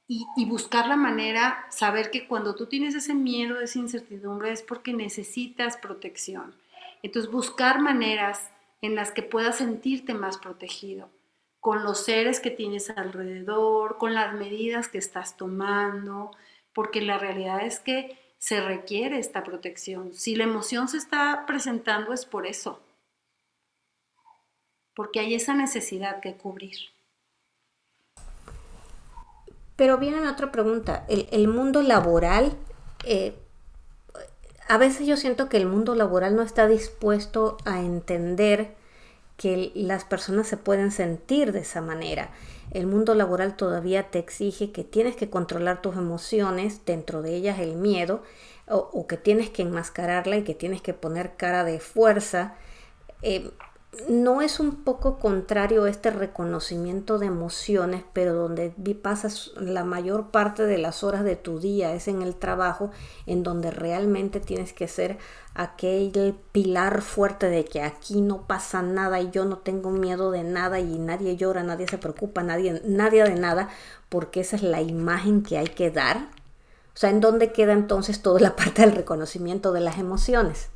Y, 0.08 0.44
buscar 0.46 0.88
la 0.88 0.96
manera, 0.96 1.66
saber 1.70 2.10
que 2.10 2.26
cuando 2.26 2.56
tú 2.56 2.66
tienes 2.66 2.94
ese 2.96 3.14
miedo, 3.14 3.60
esa 3.60 3.78
incertidumbre, 3.78 4.50
es 4.52 4.62
porque 4.62 4.92
necesitas 4.92 5.76
protección. 5.76 6.54
Entonces, 7.02 7.30
buscar 7.30 7.80
maneras 7.80 8.50
en 8.82 8.96
las 8.96 9.12
que 9.12 9.22
puedas 9.22 9.58
sentirte 9.58 10.14
más 10.14 10.36
protegido, 10.36 11.10
con 11.60 11.84
los 11.84 12.04
seres 12.04 12.40
que 12.40 12.50
tienes 12.50 12.90
alrededor, 12.90 13.98
con 13.98 14.14
las 14.14 14.34
medidas 14.34 14.88
que 14.88 14.98
estás 14.98 15.36
tomando, 15.36 16.32
porque 16.74 17.00
la 17.00 17.16
realidad 17.16 17.64
es 17.64 17.78
que 17.78 18.18
se 18.38 18.60
requiere 18.60 19.18
esta 19.18 19.44
protección. 19.44 20.12
Si 20.12 20.34
la 20.34 20.44
emoción 20.44 20.88
se 20.88 20.98
está 20.98 21.44
presentando 21.46 22.12
es 22.12 22.26
por 22.26 22.46
eso, 22.46 22.82
porque 24.94 25.20
hay 25.20 25.34
esa 25.34 25.54
necesidad 25.54 26.20
que 26.20 26.34
cubrir. 26.34 26.93
Pero 29.76 29.98
viene 29.98 30.28
otra 30.28 30.52
pregunta, 30.52 31.04
el, 31.08 31.48
mundo 31.48 31.82
laboral, 31.82 32.56
eh, 33.04 33.34
a 34.68 34.78
veces 34.78 35.06
yo 35.06 35.16
siento 35.16 35.48
que 35.48 35.56
el 35.56 35.66
mundo 35.66 35.94
laboral 35.94 36.36
no 36.36 36.42
está 36.42 36.68
dispuesto 36.68 37.56
a 37.64 37.80
entender 37.80 38.74
que 39.36 39.72
las 39.74 40.04
personas 40.04 40.46
se 40.46 40.56
pueden 40.56 40.92
sentir 40.92 41.52
de 41.52 41.60
esa 41.60 41.80
manera. 41.80 42.30
El 42.70 42.86
mundo 42.86 43.14
laboral 43.14 43.56
todavía 43.56 44.10
te 44.10 44.20
exige 44.20 44.70
que 44.70 44.84
tienes 44.84 45.16
que 45.16 45.28
controlar 45.28 45.82
tus 45.82 45.96
emociones, 45.96 46.84
dentro 46.86 47.20
de 47.20 47.34
ellas 47.34 47.58
el 47.58 47.74
miedo, 47.74 48.22
o, 48.66 49.06
que 49.06 49.16
tienes 49.16 49.50
que 49.50 49.62
enmascararla 49.62 50.36
y 50.36 50.44
que 50.44 50.54
tienes 50.54 50.80
que 50.80 50.94
poner 50.94 51.34
cara 51.36 51.64
de 51.64 51.80
fuerza. 51.80 52.54
Eh, 53.22 53.50
no 54.08 54.42
es 54.42 54.60
un 54.60 54.84
poco 54.84 55.18
contrario 55.18 55.86
este 55.86 56.10
reconocimiento 56.10 57.18
de 57.18 57.26
emociones, 57.26 58.02
pero 58.12 58.34
donde 58.34 58.70
pasas 58.94 59.52
la 59.56 59.84
mayor 59.84 60.30
parte 60.30 60.66
de 60.66 60.78
las 60.78 61.04
horas 61.04 61.24
de 61.24 61.36
tu 61.36 61.58
día 61.58 61.92
es 61.94 62.08
en 62.08 62.22
el 62.22 62.34
trabajo, 62.34 62.90
en 63.26 63.42
donde 63.42 63.70
realmente 63.70 64.40
tienes 64.40 64.72
que 64.72 64.88
ser 64.88 65.18
aquel 65.54 66.36
pilar 66.52 67.02
fuerte 67.02 67.48
de 67.48 67.64
que 67.64 67.82
aquí 67.82 68.20
no 68.20 68.46
pasa 68.46 68.82
nada 68.82 69.20
y 69.20 69.30
yo 69.30 69.44
no 69.44 69.58
tengo 69.58 69.90
miedo 69.90 70.30
de 70.30 70.44
nada 70.44 70.80
y 70.80 70.98
nadie 70.98 71.36
llora, 71.36 71.62
nadie 71.62 71.86
se 71.88 71.98
preocupa, 71.98 72.42
nadie, 72.42 72.82
nadie 72.84 73.24
de 73.24 73.36
nada, 73.36 73.68
porque 74.08 74.40
esa 74.40 74.56
es 74.56 74.62
la 74.62 74.82
imagen 74.82 75.42
que 75.42 75.58
hay 75.58 75.68
que 75.68 75.90
dar. 75.90 76.28
O 76.94 76.96
sea, 76.96 77.10
¿en 77.10 77.20
dónde 77.20 77.52
queda 77.52 77.72
entonces 77.72 78.22
toda 78.22 78.40
la 78.40 78.56
parte 78.56 78.82
del 78.82 78.92
reconocimiento 78.92 79.72
de 79.72 79.80
las 79.80 79.98
emociones? 79.98 80.70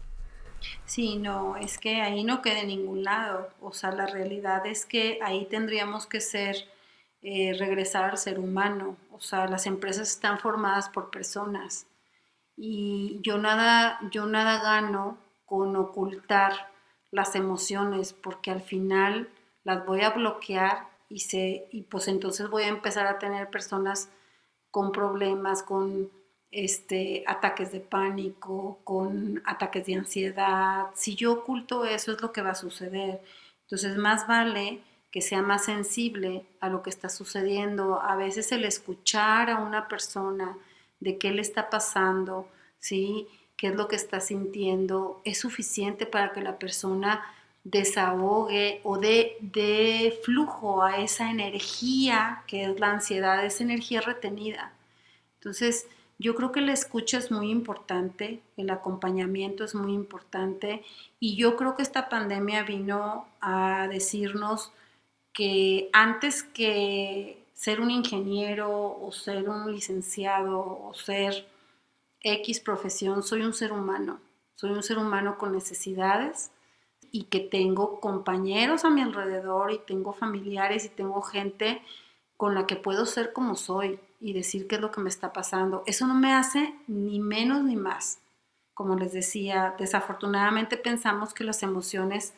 Sí, 0.84 1.16
no, 1.16 1.56
es 1.56 1.78
que 1.78 2.00
ahí 2.00 2.24
no 2.24 2.42
queda 2.42 2.60
en 2.60 2.68
ningún 2.68 3.04
lado. 3.04 3.50
O 3.60 3.72
sea, 3.72 3.90
la 3.92 4.06
realidad 4.06 4.66
es 4.66 4.86
que 4.86 5.18
ahí 5.22 5.46
tendríamos 5.46 6.06
que 6.06 6.20
ser, 6.20 6.56
eh, 7.22 7.54
regresar 7.58 8.10
al 8.10 8.18
ser 8.18 8.38
humano. 8.38 8.96
O 9.12 9.20
sea, 9.20 9.46
las 9.46 9.66
empresas 9.66 10.08
están 10.10 10.38
formadas 10.38 10.88
por 10.88 11.10
personas 11.10 11.86
y 12.56 13.20
yo 13.22 13.38
nada, 13.38 14.00
yo 14.10 14.26
nada 14.26 14.60
gano 14.60 15.16
con 15.46 15.76
ocultar 15.76 16.52
las 17.12 17.36
emociones 17.36 18.12
porque 18.12 18.50
al 18.50 18.62
final 18.62 19.28
las 19.62 19.86
voy 19.86 20.02
a 20.02 20.10
bloquear 20.10 20.88
y, 21.08 21.20
se, 21.20 21.68
y 21.70 21.82
pues 21.82 22.08
entonces 22.08 22.50
voy 22.50 22.64
a 22.64 22.68
empezar 22.68 23.06
a 23.06 23.18
tener 23.18 23.48
personas 23.48 24.10
con 24.70 24.90
problemas, 24.90 25.62
con 25.62 26.10
este, 26.50 27.24
ataques 27.26 27.72
de 27.72 27.80
pánico, 27.80 28.80
con 28.84 29.42
ataques 29.44 29.86
de 29.86 29.94
ansiedad. 29.94 30.86
Si 30.94 31.14
yo 31.14 31.32
oculto 31.32 31.84
eso 31.84 32.12
es 32.12 32.22
lo 32.22 32.32
que 32.32 32.42
va 32.42 32.50
a 32.50 32.54
suceder. 32.54 33.20
Entonces 33.62 33.96
más 33.96 34.26
vale 34.26 34.80
que 35.10 35.20
sea 35.22 35.42
más 35.42 35.64
sensible 35.64 36.44
a 36.60 36.68
lo 36.68 36.82
que 36.82 36.90
está 36.90 37.08
sucediendo. 37.08 38.00
A 38.00 38.16
veces 38.16 38.52
el 38.52 38.64
escuchar 38.64 39.50
a 39.50 39.58
una 39.58 39.88
persona 39.88 40.56
de 41.00 41.18
qué 41.18 41.30
le 41.30 41.42
está 41.42 41.70
pasando, 41.70 42.48
¿sí? 42.78 43.26
qué 43.58 43.66
es 43.66 43.74
lo 43.74 43.88
que 43.88 43.96
está 43.96 44.20
sintiendo, 44.20 45.20
es 45.24 45.38
suficiente 45.38 46.06
para 46.06 46.32
que 46.32 46.40
la 46.40 46.58
persona 46.58 47.24
desahogue 47.64 48.80
o 48.84 48.98
dé 48.98 49.36
de 49.40 50.18
flujo 50.24 50.82
a 50.82 50.98
esa 50.98 51.30
energía 51.30 52.44
que 52.46 52.64
es 52.64 52.80
la 52.80 52.92
ansiedad, 52.92 53.44
esa 53.44 53.64
energía 53.64 54.00
retenida. 54.00 54.72
Entonces, 55.34 55.88
yo 56.18 56.34
creo 56.34 56.50
que 56.50 56.60
la 56.60 56.72
escucha 56.72 57.18
es 57.18 57.30
muy 57.30 57.50
importante, 57.50 58.40
el 58.56 58.70
acompañamiento 58.70 59.64
es 59.64 59.74
muy 59.76 59.92
importante 59.92 60.82
y 61.20 61.36
yo 61.36 61.56
creo 61.56 61.76
que 61.76 61.82
esta 61.82 62.08
pandemia 62.08 62.64
vino 62.64 63.26
a 63.40 63.86
decirnos 63.88 64.72
que 65.32 65.88
antes 65.92 66.42
que 66.42 67.46
ser 67.54 67.80
un 67.80 67.92
ingeniero 67.92 68.98
o 69.00 69.12
ser 69.12 69.48
un 69.48 69.72
licenciado 69.72 70.58
o 70.58 70.92
ser 70.94 71.46
X 72.20 72.58
profesión, 72.60 73.22
soy 73.22 73.42
un 73.42 73.54
ser 73.54 73.72
humano, 73.72 74.18
soy 74.56 74.70
un 74.70 74.82
ser 74.82 74.98
humano 74.98 75.38
con 75.38 75.52
necesidades 75.52 76.50
y 77.12 77.24
que 77.24 77.38
tengo 77.38 78.00
compañeros 78.00 78.84
a 78.84 78.90
mi 78.90 79.02
alrededor 79.02 79.70
y 79.70 79.78
tengo 79.78 80.12
familiares 80.12 80.84
y 80.84 80.88
tengo 80.88 81.22
gente 81.22 81.80
con 82.36 82.56
la 82.56 82.66
que 82.66 82.74
puedo 82.74 83.06
ser 83.06 83.32
como 83.32 83.54
soy 83.54 84.00
y 84.20 84.32
decir 84.32 84.66
qué 84.66 84.76
es 84.76 84.80
lo 84.80 84.90
que 84.90 85.00
me 85.00 85.08
está 85.08 85.32
pasando. 85.32 85.82
Eso 85.86 86.06
no 86.06 86.14
me 86.14 86.32
hace 86.32 86.74
ni 86.86 87.20
menos 87.20 87.62
ni 87.62 87.76
más. 87.76 88.20
Como 88.74 88.96
les 88.96 89.12
decía, 89.12 89.74
desafortunadamente 89.78 90.76
pensamos 90.76 91.34
que 91.34 91.44
las 91.44 91.62
emociones 91.62 92.34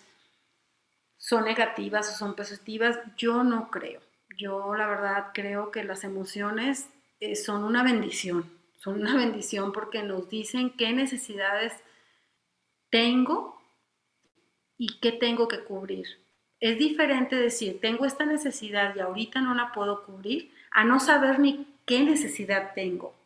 son 1.16 1.44
negativas 1.44 2.08
o 2.10 2.16
son 2.16 2.34
positivas. 2.34 2.98
Yo 3.16 3.44
no 3.44 3.70
creo. 3.70 4.00
Yo 4.38 4.74
la 4.74 4.86
verdad 4.86 5.26
creo 5.34 5.70
que 5.70 5.84
las 5.84 6.04
emociones 6.04 6.88
eh, 7.20 7.36
son 7.36 7.64
una 7.64 7.82
bendición. 7.82 8.50
Son 8.78 9.00
una 9.00 9.16
bendición 9.18 9.72
porque 9.72 10.02
nos 10.02 10.28
dicen 10.28 10.70
qué 10.76 10.92
necesidades 10.92 11.74
tengo 12.90 13.60
y 14.76 14.98
qué 15.00 15.12
tengo 15.12 15.46
que 15.46 15.62
cubrir. 15.64 16.06
Es 16.58 16.78
diferente 16.78 17.36
decir, 17.36 17.80
tengo 17.80 18.04
esta 18.04 18.26
necesidad 18.26 18.94
y 18.94 19.00
ahorita 19.00 19.40
no 19.40 19.54
la 19.54 19.72
puedo 19.72 20.04
cubrir, 20.04 20.52
a 20.70 20.84
no 20.84 21.00
saber 21.00 21.38
ni 21.38 21.69
qué 21.90 22.04
necesidad 22.04 22.70
tengo. 22.72 23.16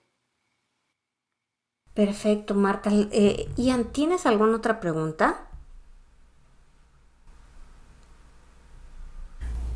Perfecto, 1.93 2.55
Marta. 2.55 2.89
Eh, 3.12 3.47
Ian, 3.59 3.93
¿tienes 3.93 4.25
alguna 4.25 4.57
otra 4.57 4.81
pregunta? 4.81 5.49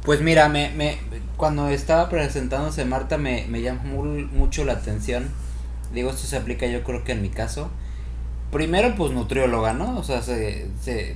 Pues 0.06 0.22
mira, 0.22 0.48
me, 0.48 0.70
me, 0.70 0.96
cuando 1.36 1.68
estaba 1.68 2.08
presentándose 2.08 2.86
Marta 2.86 3.18
me, 3.18 3.44
me 3.48 3.60
llamó 3.60 4.04
mucho 4.04 4.64
la 4.64 4.72
atención. 4.72 5.28
Digo, 5.92 6.08
esto 6.08 6.26
se 6.26 6.38
aplica 6.38 6.66
yo 6.66 6.82
creo 6.82 7.04
que 7.04 7.12
en 7.12 7.20
mi 7.20 7.28
caso. 7.28 7.70
Primero, 8.50 8.94
pues 8.96 9.12
nutrióloga, 9.12 9.74
¿no? 9.74 9.98
O 9.98 10.02
sea, 10.02 10.22
se, 10.22 10.66
se, 10.80 11.14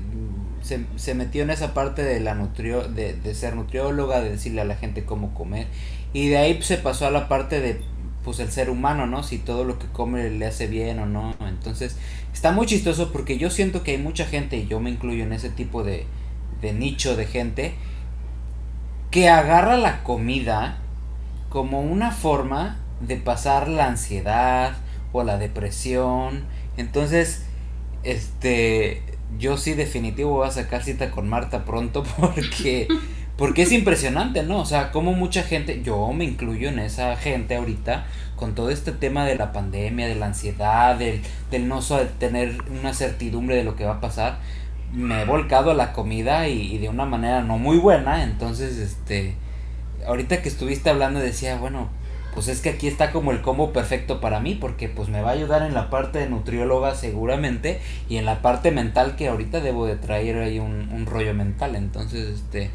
se, 0.61 1.15
metió 1.15 1.43
en 1.43 1.49
esa 1.49 1.73
parte 1.73 2.03
de 2.03 2.21
la 2.21 2.35
nutrio, 2.35 2.87
de, 2.87 3.15
de 3.15 3.35
ser 3.35 3.57
nutrióloga, 3.57 4.21
de 4.21 4.33
decirle 4.33 4.61
a 4.61 4.67
la 4.67 4.77
gente 4.77 5.07
cómo 5.07 5.33
comer. 5.33 5.69
Y 6.13 6.29
de 6.29 6.37
ahí 6.37 6.63
se 6.63 6.77
pasó 6.77 7.07
a 7.07 7.11
la 7.11 7.29
parte 7.29 7.61
de 7.61 7.81
pues 8.25 8.39
el 8.39 8.51
ser 8.51 8.71
humano, 8.71 9.07
¿no? 9.07 9.23
Si 9.23 9.39
todo 9.39 9.65
lo 9.65 9.79
que 9.79 9.87
come 9.89 10.31
le 10.31 10.47
hace 10.47 10.67
bien 10.67 10.99
o 11.01 11.07
no. 11.07 11.35
Entonces, 11.41 11.97
está 12.33 12.53
muy 12.53 12.67
chistoso 12.67 13.13
porque 13.13 13.39
yo 13.39 13.51
siento 13.51 13.83
que 13.83 13.93
hay 13.93 13.99
mucha 13.99 14.27
gente, 14.27 14.57
y 14.57 14.67
yo 14.67 14.81
me 14.81 14.91
incluyo 14.91 15.25
en 15.25 15.33
ese 15.33 15.51
tipo 15.51 15.83
de, 15.83 16.07
de 16.61 16.73
nicho 16.73 17.17
de 17.17 17.27
gente, 17.27 17.75
que 19.11 19.29
agarra 19.29 19.77
la 19.77 20.03
comida 20.05 20.79
como 21.49 21.81
una 21.83 22.13
forma 22.13 22.79
de 23.01 23.17
pasar 23.17 23.69
la 23.69 23.87
ansiedad 23.87 24.77
o 25.13 25.25
la 25.25 25.37
depresión. 25.39 26.45
Entonces, 26.77 27.45
este, 28.05 29.03
yo 29.39 29.57
sí 29.57 29.75
definitivo 29.75 30.31
voy 30.31 30.49
a 30.49 30.51
sacar 30.51 30.83
cita 30.83 31.11
con 31.11 31.29
Marta 31.29 31.65
pronto 31.65 32.03
porque 32.19 32.89
porque 33.37 33.63
es 33.63 33.73
impresionante, 33.73 34.43
¿no? 34.43 34.59
O 34.59 34.67
sea, 34.67 34.91
como 34.93 35.13
mucha 35.13 35.43
gente, 35.43 35.83
yo 35.83 36.13
me 36.13 36.25
incluyo 36.25 36.69
en 36.69 36.79
esa 36.79 37.17
gente 37.17 37.57
ahorita, 37.57 38.07
con 38.37 38.55
todo 38.55 38.71
este 38.71 38.93
tema 38.93 39.25
de 39.25 39.37
la 39.37 39.53
pandemia, 39.53 40.07
de 40.07 40.17
la 40.17 40.27
ansiedad, 40.27 40.97
del, 40.97 41.23
del 41.51 41.69
no 41.69 41.81
tener 42.19 42.59
una 42.71 42.93
certidumbre 42.93 43.57
de 43.57 43.65
lo 43.65 43.77
que 43.77 43.85
va 43.85 43.95
a 43.95 44.01
pasar, 44.01 44.39
me 44.93 45.23
he 45.23 45.25
volcado 45.25 45.71
a 45.71 45.75
la 45.75 45.93
comida 45.93 46.49
y, 46.49 46.77
de 46.79 46.89
una 46.89 47.07
manera 47.07 47.43
no 47.43 47.59
muy 47.59 47.79
buena, 47.79 48.25
entonces, 48.25 48.77
este, 48.77 49.35
ahorita 50.07 50.43
que 50.43 50.49
estuviste 50.49 50.91
hablando 50.91 51.19
decía, 51.19 51.57
bueno, 51.57 51.89
pues 52.35 52.49
es 52.49 52.61
que 52.61 52.71
aquí 52.71 52.89
está 52.89 53.13
como 53.13 53.31
el 53.31 53.43
combo 53.43 53.73
perfecto 53.73 54.21
para 54.21 54.41
mí, 54.41 54.55
porque 54.55 54.89
pues 54.89 55.09
me 55.09 55.23
va 55.23 55.31
a 55.31 55.33
ayudar 55.33 55.63
en 55.63 55.75
la 55.75 55.91
parte 55.91 56.19
de 56.19 56.29
nutrióloga 56.29 56.95
seguramente 56.95 57.81
y 58.09 58.17
en 58.17 58.25
la 58.25 58.41
parte 58.41 58.71
mental 58.71 59.17
que 59.17 59.29
ahorita 59.29 59.61
debo 59.61 59.87
de 59.87 59.97
traer 59.97 60.39
ahí 60.39 60.59
un, 60.59 60.91
un 60.93 61.07
rollo 61.07 61.35
mental, 61.35 61.77
entonces, 61.77 62.29
este, 62.29 62.71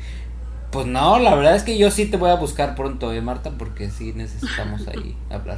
pues 0.77 0.85
no, 0.85 1.17
la 1.17 1.33
verdad 1.33 1.55
es 1.55 1.63
que 1.63 1.75
yo 1.75 1.89
sí 1.89 2.05
te 2.05 2.17
voy 2.17 2.29
a 2.29 2.35
buscar 2.35 2.75
pronto, 2.75 3.11
¿eh, 3.11 3.19
Marta? 3.19 3.49
Porque 3.57 3.89
sí 3.89 4.13
necesitamos 4.13 4.87
ahí 4.87 5.17
hablar 5.31 5.57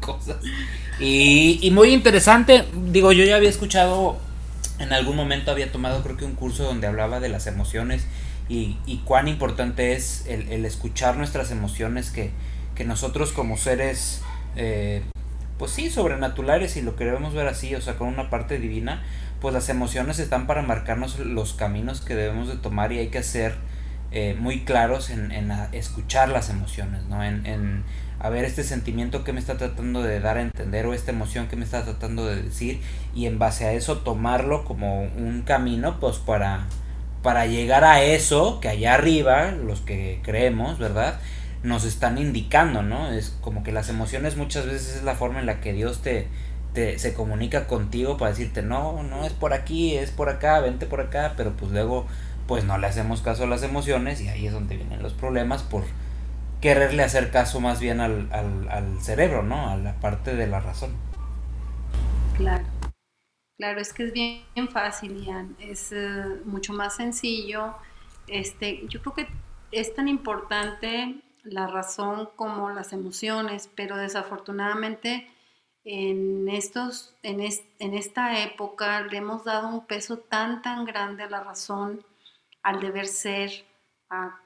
cosas. 0.00 0.38
Y, 0.98 1.60
y 1.62 1.70
muy 1.70 1.94
interesante, 1.94 2.64
digo, 2.90 3.12
yo 3.12 3.24
ya 3.24 3.36
había 3.36 3.48
escuchado, 3.48 4.18
en 4.80 4.92
algún 4.92 5.14
momento 5.14 5.52
había 5.52 5.70
tomado 5.70 6.02
creo 6.02 6.16
que 6.16 6.24
un 6.24 6.34
curso 6.34 6.64
donde 6.64 6.88
hablaba 6.88 7.20
de 7.20 7.28
las 7.28 7.46
emociones 7.46 8.04
y, 8.48 8.78
y 8.84 9.02
cuán 9.04 9.28
importante 9.28 9.92
es 9.92 10.26
el, 10.26 10.50
el, 10.50 10.64
escuchar 10.64 11.16
nuestras 11.16 11.52
emociones 11.52 12.10
que, 12.10 12.32
que 12.74 12.82
nosotros 12.82 13.30
como 13.30 13.56
seres, 13.56 14.22
eh, 14.56 15.04
pues 15.56 15.70
sí, 15.70 15.88
sobrenaturales, 15.88 16.76
y 16.76 16.82
lo 16.82 16.96
queremos 16.96 17.32
ver 17.32 17.46
así, 17.46 17.76
o 17.76 17.80
sea, 17.80 17.94
con 17.94 18.08
una 18.08 18.28
parte 18.28 18.58
divina, 18.58 19.04
pues 19.40 19.54
las 19.54 19.68
emociones 19.68 20.18
están 20.18 20.48
para 20.48 20.62
marcarnos 20.62 21.20
los 21.20 21.52
caminos 21.52 22.00
que 22.00 22.16
debemos 22.16 22.48
de 22.48 22.56
tomar 22.56 22.92
y 22.92 22.98
hay 22.98 23.06
que 23.06 23.18
hacer 23.18 23.54
eh, 24.12 24.36
muy 24.38 24.64
claros 24.64 25.10
en, 25.10 25.32
en 25.32 25.50
escuchar 25.72 26.28
las 26.28 26.50
emociones, 26.50 27.04
¿no? 27.04 27.24
En, 27.24 27.46
en 27.46 27.84
a 28.22 28.30
ver 28.30 28.44
este 28.44 28.62
sentimiento 28.62 29.24
que 29.24 29.32
me 29.32 29.40
está 29.40 29.56
tratando 29.56 30.00
de 30.00 30.20
dar 30.20 30.38
a 30.38 30.42
entender 30.42 30.86
o 30.86 30.94
esta 30.94 31.10
emoción 31.10 31.48
que 31.48 31.56
me 31.56 31.64
está 31.64 31.82
tratando 31.82 32.24
de 32.26 32.40
decir 32.40 32.80
y 33.16 33.26
en 33.26 33.40
base 33.40 33.64
a 33.64 33.72
eso 33.72 33.98
tomarlo 33.98 34.64
como 34.64 35.02
un 35.02 35.42
camino 35.44 35.98
pues 35.98 36.18
para 36.18 36.66
para 37.22 37.46
llegar 37.46 37.82
a 37.82 38.02
eso 38.02 38.60
que 38.60 38.68
allá 38.68 38.94
arriba 38.94 39.50
los 39.50 39.80
que 39.80 40.20
creemos 40.22 40.78
verdad 40.78 41.18
nos 41.64 41.84
están 41.84 42.16
indicando 42.16 42.84
no 42.84 43.10
es 43.10 43.36
como 43.40 43.64
que 43.64 43.72
las 43.72 43.88
emociones 43.88 44.36
muchas 44.36 44.66
veces 44.66 44.96
es 44.96 45.02
la 45.02 45.16
forma 45.16 45.40
en 45.40 45.46
la 45.46 45.60
que 45.60 45.72
Dios 45.72 46.00
te, 46.00 46.28
te 46.74 47.00
se 47.00 47.14
comunica 47.14 47.66
contigo 47.66 48.18
para 48.18 48.30
decirte 48.30 48.62
no 48.62 49.02
no 49.02 49.24
es 49.24 49.32
por 49.32 49.52
aquí 49.52 49.96
es 49.96 50.12
por 50.12 50.28
acá 50.28 50.60
vente 50.60 50.86
por 50.86 51.00
acá 51.00 51.34
pero 51.36 51.56
pues 51.56 51.72
luego 51.72 52.06
pues 52.46 52.64
no 52.64 52.78
le 52.78 52.86
hacemos 52.86 53.22
caso 53.22 53.44
a 53.44 53.46
las 53.46 53.62
emociones 53.62 54.20
y 54.20 54.28
ahí 54.28 54.46
es 54.46 54.52
donde 54.52 54.76
vienen 54.76 55.02
los 55.02 55.12
problemas 55.14 55.62
por 55.62 55.84
quererle 56.60 57.02
hacer 57.02 57.30
caso 57.30 57.60
más 57.60 57.80
bien 57.80 58.00
al, 58.00 58.28
al, 58.32 58.68
al 58.68 59.00
cerebro, 59.00 59.42
¿no? 59.42 59.68
A 59.68 59.76
la 59.76 59.94
parte 60.00 60.34
de 60.36 60.46
la 60.46 60.60
razón. 60.60 60.94
Claro. 62.36 62.64
Claro, 63.58 63.80
es 63.80 63.92
que 63.92 64.04
es 64.04 64.12
bien, 64.12 64.68
fácil, 64.70 65.24
Ian. 65.24 65.56
Es 65.60 65.92
eh, 65.92 66.40
mucho 66.44 66.72
más 66.72 66.96
sencillo. 66.96 67.74
Este, 68.26 68.86
yo 68.88 69.00
creo 69.02 69.14
que 69.14 69.28
es 69.70 69.94
tan 69.94 70.08
importante 70.08 71.20
la 71.44 71.66
razón 71.66 72.28
como 72.36 72.70
las 72.70 72.92
emociones, 72.92 73.70
pero 73.74 73.96
desafortunadamente 73.96 75.28
en, 75.84 76.48
estos, 76.48 77.14
en, 77.22 77.40
en 77.40 77.94
esta 77.94 78.42
época 78.42 79.02
le 79.02 79.18
hemos 79.18 79.44
dado 79.44 79.68
un 79.68 79.86
peso 79.86 80.18
tan, 80.18 80.62
tan 80.62 80.84
grande 80.84 81.24
a 81.24 81.30
la 81.30 81.44
razón, 81.44 82.04
al 82.62 82.80
deber 82.80 83.06
ser, 83.06 83.64
a, 84.10 84.38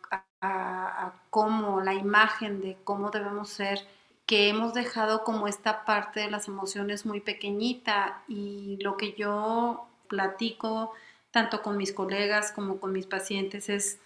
cómo, 1.31 1.81
la 1.81 1.95
imagen 1.95 2.61
de 2.61 2.77
cómo 2.85 3.11
debemos 3.11 3.49
ser, 3.49 3.81
que 4.27 4.49
hemos 4.49 4.75
dejado 4.75 5.25
como 5.25 5.49
esta 5.49 5.85
parte 5.85 6.21
de 6.21 6.31
las 6.31 6.49
emociones 6.49 7.05
muy 7.05 7.21
pequeñita 7.21 8.23
y 8.29 8.79
lo 8.81 8.97
que 8.97 9.13
yo 9.15 9.87
platico 10.09 10.93
tanto 11.31 11.63
con 11.63 11.77
mis 11.77 11.93
colegas 11.93 12.53
como 12.53 12.79
con 12.81 12.93
mis 12.93 13.07
pacientes 13.07 13.69
es, 13.69 13.99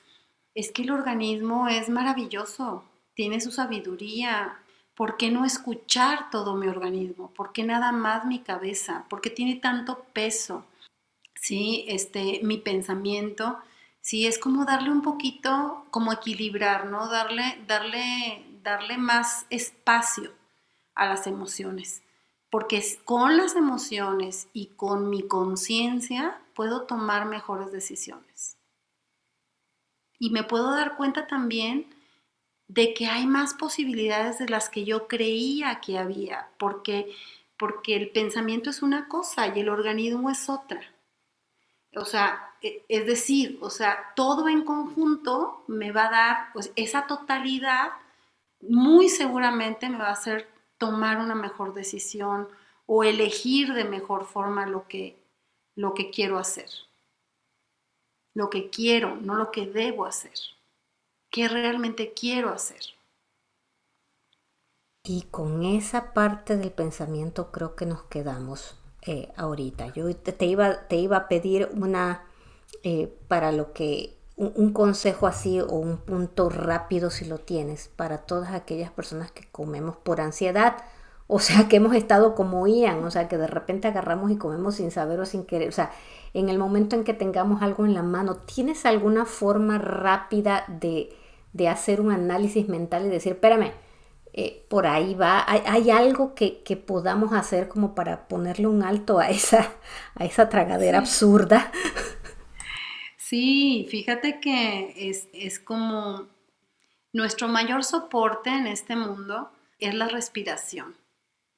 es 0.55 0.73
que 0.73 0.83
el 0.83 0.91
organismo 0.91 1.69
es 1.69 1.89
maravilloso, 1.89 2.85
tiene 3.15 3.41
su 3.41 3.51
sabiduría, 3.51 4.59
¿Por 5.01 5.17
qué 5.17 5.31
no 5.31 5.47
escuchar 5.47 6.31
todo 6.31 6.57
mi 6.57 6.69
organismo? 6.69 7.31
¿Por 7.31 7.53
qué 7.53 7.65
nada 7.65 7.91
más 7.91 8.27
mi 8.27 8.41
cabeza? 8.41 9.07
¿Por 9.09 9.23
qué 9.23 9.31
tiene 9.31 9.57
tanto 9.57 10.05
peso? 10.13 10.67
Sí, 11.35 11.87
este, 11.89 12.41
mi 12.43 12.59
pensamiento, 12.59 13.57
sí, 14.01 14.27
es 14.27 14.39
como 14.39 14.65
darle 14.65 14.91
un 14.91 15.03
poquito, 15.03 15.87
como 15.91 16.13
equilibrar, 16.13 16.87
¿no? 16.87 17.09
Darle, 17.09 17.63
darle, 17.67 18.45
darle 18.63 18.99
más 18.99 19.47
espacio 19.51 20.33
a 20.95 21.07
las 21.07 21.27
emociones. 21.27 22.03
Porque 22.51 22.83
con 23.05 23.37
las 23.37 23.55
emociones 23.55 24.49
y 24.53 24.67
con 24.77 25.09
mi 25.09 25.23
conciencia 25.23 26.41
puedo 26.55 26.83
tomar 26.83 27.27
mejores 27.27 27.71
decisiones. 27.71 28.57
Y 30.19 30.31
me 30.31 30.43
puedo 30.43 30.73
dar 30.73 30.97
cuenta 30.97 31.27
también 31.27 31.95
de 32.69 32.95
que 32.95 33.07
hay 33.07 33.27
más 33.27 33.55
posibilidades 33.55 34.39
de 34.39 34.49
las 34.49 34.69
que 34.69 34.85
yo 34.85 35.09
creía 35.09 35.81
que 35.81 35.99
había, 35.99 36.51
porque, 36.59 37.13
porque 37.57 37.97
el 37.97 38.11
pensamiento 38.11 38.71
es 38.71 38.83
una 38.83 39.09
cosa 39.09 39.49
y 39.49 39.61
el 39.61 39.69
organismo 39.69 40.31
es 40.31 40.49
otra. 40.49 40.81
O 41.97 42.05
sea, 42.05 42.50
es 42.63 43.07
decir, 43.07 43.59
o 43.63 43.71
sea, 43.71 44.13
todo 44.15 44.49
en 44.49 44.65
conjunto 44.65 45.65
me 45.67 45.93
va 45.93 46.07
a 46.07 46.11
dar, 46.11 46.53
pues 46.53 46.73
esa 46.77 47.07
totalidad 47.07 47.91
muy 48.61 49.09
seguramente 49.09 49.89
me 49.89 49.99
va 49.99 50.09
a 50.09 50.13
hacer 50.13 50.49
tomar 50.79 51.19
una 51.19 51.35
mejor 51.35 51.75
decisión 51.75 52.49
o 52.87 53.05
elegir 53.05 53.73
de 53.75 53.85
mejor 53.85 54.25
forma 54.25 54.67
lo 54.67 54.87
que, 54.89 55.17
lo 55.75 55.95
que 55.95 56.11
quiero 56.11 56.39
hacer. 56.39 56.69
Lo 58.35 58.51
que 58.51 58.71
quiero, 58.71 59.17
no 59.17 59.35
lo 59.35 59.51
que 59.51 59.67
debo 59.67 60.05
hacer 60.05 60.35
qué 61.31 61.49
realmente 61.49 62.13
quiero 62.13 62.51
hacer. 62.51 62.81
Y 65.03 65.23
con 65.31 65.63
esa 65.65 66.13
parte 66.13 66.57
del 66.57 66.73
pensamiento 66.73 67.51
creo 67.51 67.75
que 67.75 67.87
nos 67.87 68.03
quedamos 68.05 68.77
eh, 69.07 69.33
ahorita. 69.37 69.89
Yo 69.95 70.09
iba, 70.41 70.89
te 70.89 70.97
iba 70.97 71.17
a 71.17 71.29
pedir 71.29 71.71
una, 71.73 72.27
eh, 72.83 73.13
para 73.29 73.53
lo 73.53 73.73
que, 73.73 74.17
un, 74.37 74.73
consejo 74.73 75.27
así 75.27 75.61
o 75.61 75.75
un 75.75 75.99
punto 75.99 76.49
rápido 76.49 77.11
si 77.11 77.25
lo 77.27 77.39
tienes, 77.39 77.89
para 77.97 78.19
todas 78.19 78.53
aquellas 78.53 78.91
personas 78.91 79.31
que 79.31 79.49
comemos 79.51 79.97
por 79.97 80.21
ansiedad. 80.21 80.77
O 81.27 81.39
sea, 81.39 81.69
que 81.69 81.77
hemos 81.77 81.95
estado 81.95 82.35
como 82.35 82.67
Ian, 82.67 83.05
o 83.05 83.11
sea, 83.11 83.29
que 83.29 83.39
de 83.39 83.47
repente 83.47 83.89
agarramos 83.89 84.31
y 84.31 84.37
comemos 84.37 84.77
sin 84.77 84.91
saber 84.91 85.21
o 85.21 85.27
sin 85.27 85.45
querer. 85.45 85.69
O 85.69 85.73
sea, 85.73 85.93
en 86.35 86.49
el 86.49 86.59
momento 86.59 86.97
en 86.97 87.05
que 87.05 87.15
tengamos 87.15 87.63
algo 87.63 87.85
en 87.85 87.95
la 87.95 88.03
mano, 88.03 88.37
¿tienes 88.37 88.87
alguna 88.87 89.27
forma 89.27 89.79
rápida 89.79 90.65
de, 90.69 91.11
de 91.53 91.69
hacer 91.69 92.01
un 92.01 92.11
análisis 92.11 92.69
mental 92.69 93.07
y 93.07 93.09
decir, 93.11 93.33
espérame, 93.33 93.73
eh, 94.33 94.65
por 94.69 94.87
ahí 94.87 95.15
va, 95.15 95.45
hay, 95.47 95.91
algo 95.91 96.35
que, 96.35 96.63
podamos 96.87 97.33
hacer 97.33 97.67
como 97.67 97.97
para 97.97 98.29
ponerle 98.29 98.69
un 98.69 98.85
alto 98.85 99.19
a 99.19 99.29
esa, 99.29 99.73
a 100.15 100.25
esa 100.25 100.49
tragadera 100.49 100.99
absurda. 100.99 101.73
Sí, 103.31 103.87
fíjate 103.89 104.41
que 104.41 104.93
es, 105.09 105.29
es 105.33 105.61
como 105.61 106.27
nuestro 107.13 107.47
mayor 107.47 107.85
soporte 107.85 108.51
en 108.51 108.67
este 108.67 108.97
mundo 108.97 109.53
es 109.79 109.95
la 109.95 110.09
respiración. 110.09 110.97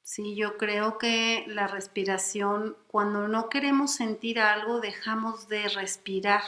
Sí, 0.02 0.36
yo 0.36 0.58
creo 0.58 0.98
que 0.98 1.46
la 1.48 1.68
respiración, 1.68 2.76
cuando 2.88 3.26
no 3.26 3.48
queremos 3.48 3.94
sentir 3.94 4.38
algo, 4.38 4.80
dejamos 4.80 5.48
de 5.48 5.66
respirar. 5.70 6.42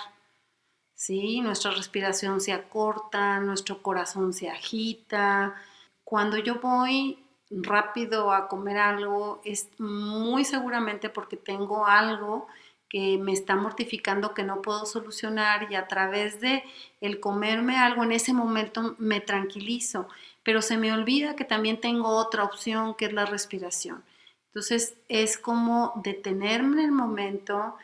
¿sí? 0.92 1.40
Nuestra 1.40 1.70
respiración 1.70 2.42
se 2.42 2.52
acorta, 2.52 3.40
nuestro 3.40 3.80
corazón 3.82 4.34
se 4.34 4.50
agita. 4.50 5.54
Cuando 6.02 6.36
yo 6.36 6.56
voy 6.56 7.18
rápido 7.48 8.30
a 8.30 8.46
comer 8.46 8.76
algo, 8.76 9.40
es 9.42 9.70
muy 9.78 10.44
seguramente 10.44 11.08
porque 11.08 11.38
tengo 11.38 11.86
algo 11.86 12.46
que 12.94 13.18
me 13.18 13.32
está 13.32 13.56
mortificando 13.56 14.34
que 14.34 14.44
no 14.44 14.62
puedo 14.62 14.86
solucionar 14.86 15.66
y 15.68 15.74
a 15.74 15.88
través 15.88 16.40
de 16.40 16.62
el 17.00 17.18
comerme 17.18 17.76
algo 17.76 18.04
en 18.04 18.12
ese 18.12 18.32
momento 18.32 18.94
me 18.98 19.20
tranquilizo, 19.20 20.06
pero 20.44 20.62
se 20.62 20.76
me 20.76 20.92
olvida 20.92 21.34
que 21.34 21.44
también 21.44 21.80
tengo 21.80 22.10
otra 22.10 22.44
opción 22.44 22.94
que 22.94 23.06
es 23.06 23.12
la 23.12 23.26
respiración. 23.26 24.04
Entonces 24.46 24.96
es 25.08 25.38
como 25.38 26.00
detenerme 26.04 26.82
en 26.82 26.90
el 26.90 26.92
momento 26.92 27.74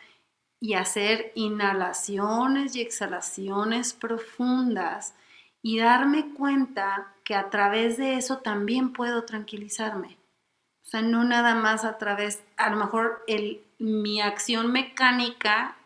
y 0.60 0.74
hacer 0.74 1.32
inhalaciones 1.34 2.76
y 2.76 2.80
exhalaciones 2.80 3.94
profundas 3.94 5.14
y 5.60 5.80
darme 5.80 6.34
cuenta 6.34 7.12
que 7.24 7.34
a 7.34 7.50
través 7.50 7.96
de 7.96 8.14
eso 8.14 8.38
también 8.38 8.92
puedo 8.92 9.24
tranquilizarme. 9.24 10.18
O 10.84 10.88
sea, 10.88 11.02
no 11.02 11.24
nada 11.24 11.56
más 11.56 11.84
a 11.84 11.98
través, 11.98 12.44
a 12.56 12.70
lo 12.70 12.76
mejor 12.76 13.24
el, 13.26 13.64
mi 13.80 14.20
acción 14.20 14.70
mecánica 14.72 15.76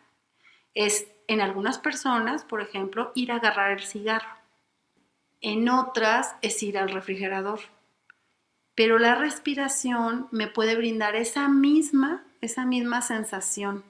es 0.73 1.07
en 1.27 1.39
algunas 1.39 1.77
personas, 1.79 2.43
por 2.43 2.61
ejemplo, 2.61 3.13
ir 3.15 3.31
a 3.31 3.37
agarrar 3.37 3.71
el 3.71 3.83
cigarro. 3.83 4.29
En 5.39 5.69
otras 5.69 6.35
es 6.41 6.61
ir 6.61 6.77
al 6.77 6.89
refrigerador. 6.89 7.61
Pero 8.75 8.99
la 8.99 9.15
respiración 9.15 10.27
me 10.31 10.47
puede 10.47 10.75
brindar 10.75 11.15
esa 11.15 11.47
misma, 11.47 12.25
esa 12.41 12.65
misma 12.65 13.01
sensación 13.01 13.85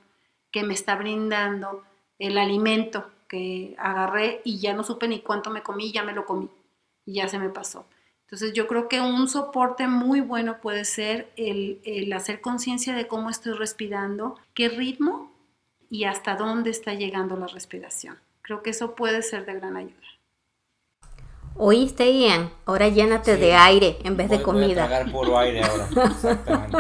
que 0.52 0.62
me 0.62 0.76
está 0.76 0.96
brindando 0.96 1.84
el 2.20 2.38
alimento 2.38 3.10
que 3.28 3.76
agarré 3.80 4.42
y 4.44 4.60
ya 4.60 4.74
no 4.74 4.84
supe 4.84 5.08
ni 5.08 5.22
cuánto 5.22 5.50
me 5.50 5.64
comí, 5.64 5.92
ya 5.92 6.04
me 6.04 6.14
lo 6.14 6.28
comí 6.28 6.48
y 7.06 7.16
ya 7.16 7.28
se 7.28 7.40
me 7.40 7.50
pasó. 7.50 7.88
Entonces 8.36 8.54
yo 8.54 8.68
creo 8.68 8.90
que 8.90 9.00
un 9.00 9.30
soporte 9.30 9.88
muy 9.88 10.20
bueno 10.20 10.58
puede 10.60 10.84
ser 10.84 11.32
el, 11.38 11.80
el 11.86 12.12
hacer 12.12 12.42
conciencia 12.42 12.94
de 12.94 13.08
cómo 13.08 13.30
estoy 13.30 13.54
respirando, 13.54 14.36
qué 14.54 14.68
ritmo 14.68 15.32
y 15.90 16.04
hasta 16.04 16.36
dónde 16.36 16.70
está 16.70 16.94
llegando 16.94 17.38
la 17.38 17.48
respiración. 17.48 18.20
Creo 18.42 18.62
que 18.62 18.72
eso 18.72 18.94
puede 18.94 19.22
ser 19.22 19.46
de 19.46 19.54
gran 19.54 19.78
ayuda. 19.78 19.96
¿Oíste, 21.56 22.12
Ian? 22.12 22.52
Ahora 22.66 22.90
llénate 22.90 23.38
de 23.38 23.54
aire 23.54 24.00
en 24.04 24.18
vez 24.18 24.30
de 24.30 24.42
comida. 24.42 24.86
Voy 24.86 24.96
a 24.96 25.14
puro 25.14 25.40
aire 25.40 25.64
ahora. 25.64 25.88
Exactamente. 26.12 26.78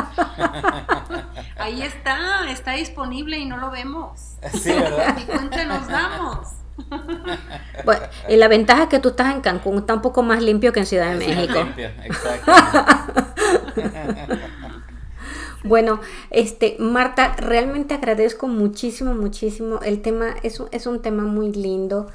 Ahí 1.56 1.84
está, 1.84 2.52
está 2.52 2.74
disponible 2.74 3.38
y 3.38 3.46
no 3.46 3.56
lo 3.56 3.72
vemos. 3.72 4.36
Sí, 4.52 4.74
¿verdad? 4.74 5.16
Ni 5.16 5.24
cuenta 5.24 5.64
nos 5.64 5.88
damos. 5.88 6.65
Bueno, 7.86 8.02
y 8.28 8.36
la 8.38 8.48
ventaja 8.48 8.84
es 8.84 8.90
que 8.90 9.00
tú 9.00 9.10
estás 9.10 9.34
en 9.34 9.42
Cancún, 9.42 9.78
está 9.78 9.94
un 9.94 10.02
poco 10.02 10.24
más 10.24 10.42
limpio 10.42 10.74
que 10.74 10.80
en 10.80 10.86
Ciudad 10.86 11.12
de 11.12 11.18
México. 11.18 11.64
Limpio, 11.64 11.90
Bueno, 15.64 16.00
este, 16.30 16.78
Marta, 16.80 17.36
realmente 17.38 17.96
agradezco 17.96 18.48
muchísimo, 18.48 19.14
muchísimo. 19.16 19.80
El 19.82 20.02
tema 20.02 20.36
es 20.44 20.62
es 20.72 20.86
un 20.86 21.02
tema 21.02 21.24
muy 21.24 21.52
lindo 21.52 22.08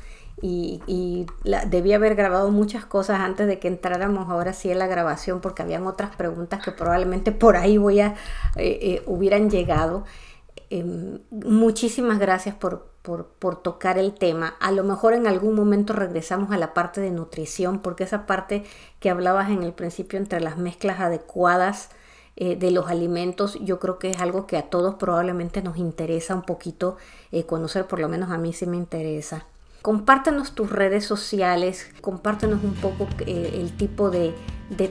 y, 0.42 0.80
y 0.86 1.26
debí 1.68 1.92
haber 1.92 2.14
grabado 2.14 2.50
muchas 2.50 2.84
cosas 2.84 3.20
antes 3.20 3.46
de 3.46 3.58
que 3.58 3.68
entráramos 3.68 4.30
ahora 4.30 4.52
sí 4.52 4.70
en 4.70 4.78
la 4.78 4.86
grabación 4.86 5.40
porque 5.40 5.62
habían 5.62 5.86
otras 5.86 6.14
preguntas 6.16 6.62
que 6.62 6.72
probablemente 6.72 7.32
por 7.32 7.56
ahí 7.56 7.76
voy 7.76 8.00
a, 8.00 8.14
eh, 8.56 8.78
eh, 8.82 9.02
hubieran 9.06 9.50
llegado. 9.50 10.04
Em, 10.70 11.18
muchísimas 11.30 12.20
gracias 12.20 12.54
por, 12.54 12.86
por, 13.02 13.26
por, 13.26 13.60
tocar 13.60 13.98
el 13.98 14.14
tema. 14.14 14.54
A 14.60 14.70
lo 14.70 14.84
mejor 14.84 15.14
en 15.14 15.26
algún 15.26 15.56
momento 15.56 15.92
regresamos 15.92 16.52
a 16.52 16.58
la 16.58 16.74
parte 16.74 17.00
de 17.00 17.10
nutrición 17.10 17.80
porque 17.80 18.04
esa 18.04 18.24
parte 18.24 18.64
que 19.00 19.10
hablabas 19.10 19.50
en 19.50 19.64
el 19.64 19.72
principio 19.72 20.18
entre 20.18 20.40
las 20.40 20.58
mezclas 20.58 21.00
adecuadas 21.00 21.90
eh, 22.36 22.54
de 22.56 22.70
los 22.70 22.88
alimentos, 22.88 23.58
yo 23.60 23.80
creo 23.80 23.98
que 23.98 24.10
es 24.10 24.20
algo 24.20 24.46
que 24.46 24.56
a 24.56 24.70
todos 24.70 24.94
probablemente 24.94 25.60
nos 25.60 25.76
interesa 25.76 26.34
un 26.36 26.42
poquito 26.42 26.96
conocer, 27.46 27.86
por 27.86 27.98
lo 27.98 28.08
menos 28.08 28.30
a 28.30 28.38
mí 28.38 28.52
sí 28.52 28.66
me 28.66 28.76
interesa. 28.76 29.46
Compártanos 29.82 30.54
tus 30.54 30.70
redes 30.70 31.06
sociales, 31.06 31.90
compártanos 32.02 32.62
un 32.62 32.74
poco 32.74 33.08
eh, 33.26 33.52
el 33.54 33.72
tipo 33.72 34.10
de, 34.10 34.34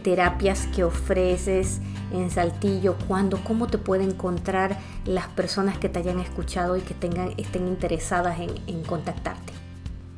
terapias 0.04 0.68
que 0.76 0.84
ofreces 0.84 1.80
en 2.12 2.32
Saltillo, 2.32 2.98
cuándo, 3.08 3.40
cómo 3.44 3.68
te 3.68 3.78
pueden 3.78 4.10
encontrar 4.10 4.80
las 5.06 5.28
personas 5.28 5.78
que 5.78 5.90
te 5.90 6.00
hayan 6.00 6.20
escuchado 6.20 6.76
y 6.76 6.82
que 6.82 6.96
tengan, 6.96 7.34
estén 7.38 7.68
interesadas 7.68 8.40
en, 8.40 8.84
contactarte. 8.84 9.54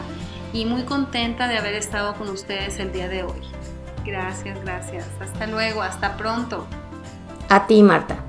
y 0.53 0.65
muy 0.65 0.83
contenta 0.83 1.47
de 1.47 1.57
haber 1.57 1.73
estado 1.73 2.13
con 2.13 2.29
ustedes 2.29 2.77
el 2.79 2.91
día 2.93 3.09
de 3.09 3.23
hoy. 3.23 3.41
Gracias, 4.05 4.63
gracias. 4.63 5.07
Hasta 5.19 5.47
luego, 5.47 5.81
hasta 5.81 6.15
pronto. 6.15 6.67
A 7.49 7.67
ti, 7.67 7.83
Marta. 7.83 8.23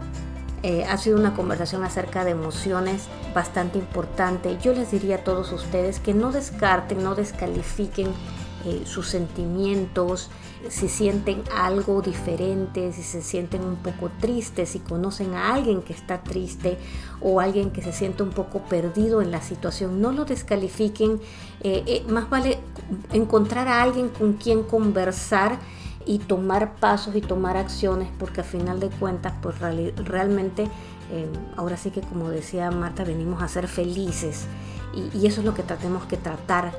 Eh, 0.63 0.85
ha 0.85 0.97
sido 0.97 1.19
una 1.19 1.35
conversación 1.35 1.85
acerca 1.85 2.25
de 2.25 2.31
emociones 2.31 3.05
bastante 3.35 3.79
importante. 3.79 4.57
Yo 4.61 4.73
les 4.73 4.91
diría 4.91 5.17
a 5.17 5.25
todos 5.25 5.53
ustedes 5.53 6.01
que 6.01 6.15
no 6.15 6.33
descarten, 6.33 7.03
no 7.03 7.15
descalifiquen 7.15 8.09
eh, 8.65 8.83
sus 8.85 9.07
sentimientos, 9.07 10.29
si 10.71 10.89
sienten 10.89 11.45
algo 11.55 12.03
diferente, 12.03 12.93
si 12.93 13.03
se 13.03 13.23
sienten 13.23 13.63
un 13.63 13.77
poco 13.77 14.11
tristes, 14.19 14.71
si 14.71 14.81
conocen 14.81 15.35
a 15.35 15.55
alguien 15.55 15.83
que 15.83 15.93
está 15.93 16.23
triste 16.23 16.79
o 17.21 17.39
alguien 17.39 17.71
que 17.71 17.83
se 17.83 17.93
siente 17.93 18.23
un 18.25 18.31
poco 18.31 18.61
perdido 18.61 19.23
en 19.23 19.31
la 19.31 19.43
situación, 19.43 20.01
no 20.01 20.11
lo 20.11 20.25
descalifiquen. 20.25 21.21
Eh, 21.61 22.05
más 22.09 22.29
vale 22.29 22.59
encontrar 23.13 23.69
a 23.69 23.83
alguien 23.83 24.09
con 24.09 24.33
quien 24.33 24.63
conversar 24.65 25.59
y 26.07 26.21
tomar 26.21 26.77
pasos 26.77 27.15
y 27.17 27.21
tomar 27.21 27.57
acciones 27.57 28.09
porque 28.19 28.41
a 28.41 28.45
final 28.45 28.81
de 28.81 28.89
cuentas 28.89 29.35
pues 29.43 29.59
realmente 29.59 30.71
eh, 31.13 31.29
ahora 31.57 31.77
sí 31.77 31.91
que 31.91 32.01
como 32.01 32.31
decía 32.31 32.71
Marta 32.71 33.05
venimos 33.05 33.43
a 33.43 33.49
ser 33.49 33.69
felices 33.69 34.47
y, 34.95 35.27
eso 35.27 35.41
es 35.41 35.45
lo 35.45 35.53
que 35.53 35.63
tratemos 35.63 36.07
que 36.07 36.17
tratar 36.17 36.73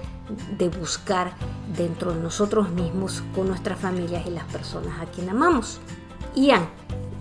de 0.57 0.69
buscar 0.69 1.31
dentro 1.75 2.13
de 2.13 2.21
nosotros 2.21 2.69
mismos 2.71 3.23
con 3.35 3.47
nuestras 3.47 3.79
familias 3.79 4.25
y 4.25 4.31
las 4.31 4.45
personas 4.45 4.99
a 4.99 5.05
quien 5.05 5.29
amamos. 5.29 5.79
Ian, 6.35 6.67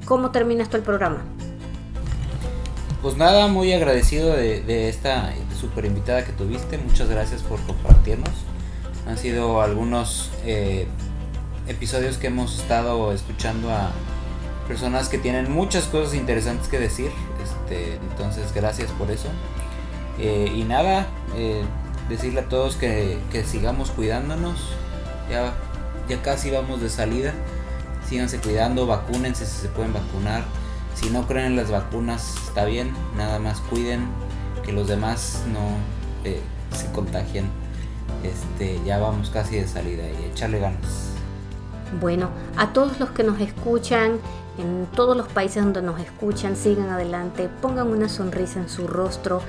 ¿cómo 0.07 0.30
termina 0.30 0.62
esto 0.62 0.78
el 0.78 0.82
programa? 0.82 1.22
Pues 3.02 3.16
nada, 3.16 3.46
muy 3.48 3.72
agradecido 3.72 4.34
de, 4.34 4.88
esta 4.88 5.34
super 5.61 5.84
invitada 5.84 6.24
que 6.24 6.32
tuviste. 6.32 6.78
Muchas 6.78 7.09
gracias 7.11 7.42
por 7.42 7.61
compartirnos. 7.62 8.30
Han 9.07 9.18
sido 9.18 9.61
algunos 9.61 10.30
eh, 10.44 10.88
episodios 11.69 12.17
que 12.19 12.29
hemos 12.29 12.59
estado 12.59 13.12
escuchando 13.12 13.71
a 13.71 13.91
personas 14.67 15.09
que 15.09 15.19
tienen 15.19 15.51
muchas 15.51 15.85
cosas 15.85 16.14
interesantes 16.14 16.69
que 16.69 16.79
decir. 16.79 17.11
Este, 17.43 17.95
entonces, 18.11 18.53
gracias 18.55 18.91
por 18.93 19.11
eso. 19.11 19.29
Eh, 20.19 20.53
y 20.55 20.64
nada, 20.64 21.07
eh, 21.37 21.62
decirle 22.09 22.41
a 22.41 22.49
todos 22.49 22.77
que, 22.77 23.19
sigamos 23.47 23.91
cuidándonos. 23.91 24.75
Ya, 25.31 25.55
ya 26.09 26.23
casi 26.23 26.51
vamos 26.51 26.81
de 26.81 26.91
salida. 26.91 27.33
Síganse 28.09 28.39
cuidando, 28.39 28.87
vacúnense 28.87 29.47
si 29.47 29.62
se 29.62 29.69
pueden 29.69 29.93
vacunar. 29.93 30.45
Si 30.95 31.11
no 31.11 31.27
creen 31.27 31.47
en 31.47 31.57
las 31.57 31.71
vacunas, 31.71 32.35
está 32.49 32.64
bien. 32.64 32.93
Nada 33.17 33.39
más 33.39 33.61
cuiden 33.61 34.07
que 34.64 34.73
los 34.73 34.89
demás 34.89 35.43
no 35.53 35.61
eh, 36.25 36.41
se 36.75 36.91
contagien. 36.93 37.51
Este, 38.23 38.81
ya 38.85 38.99
vamos 38.99 39.31
casi 39.31 39.57
de 39.57 39.69
salida 39.69 40.05
y 40.09 40.31
echarle 40.31 40.61
ganas. 40.61 41.05
Bueno, 42.01 42.28
a 42.57 42.72
todos 42.72 43.01
los 43.01 43.11
que 43.11 43.22
nos 43.22 43.40
escuchan, 43.40 44.18
en 44.59 44.86
todos 44.94 45.16
los 45.16 45.28
países 45.28 45.62
donde 45.62 45.82
nos 45.82 45.99
escuchan, 46.01 46.57
sigan 46.57 46.90
adelante, 46.90 47.49
pongan 47.62 47.88
una 47.88 48.09
sonrisa 48.09 48.61
en 48.61 48.68
su 48.68 48.86
rostro, 48.86 49.40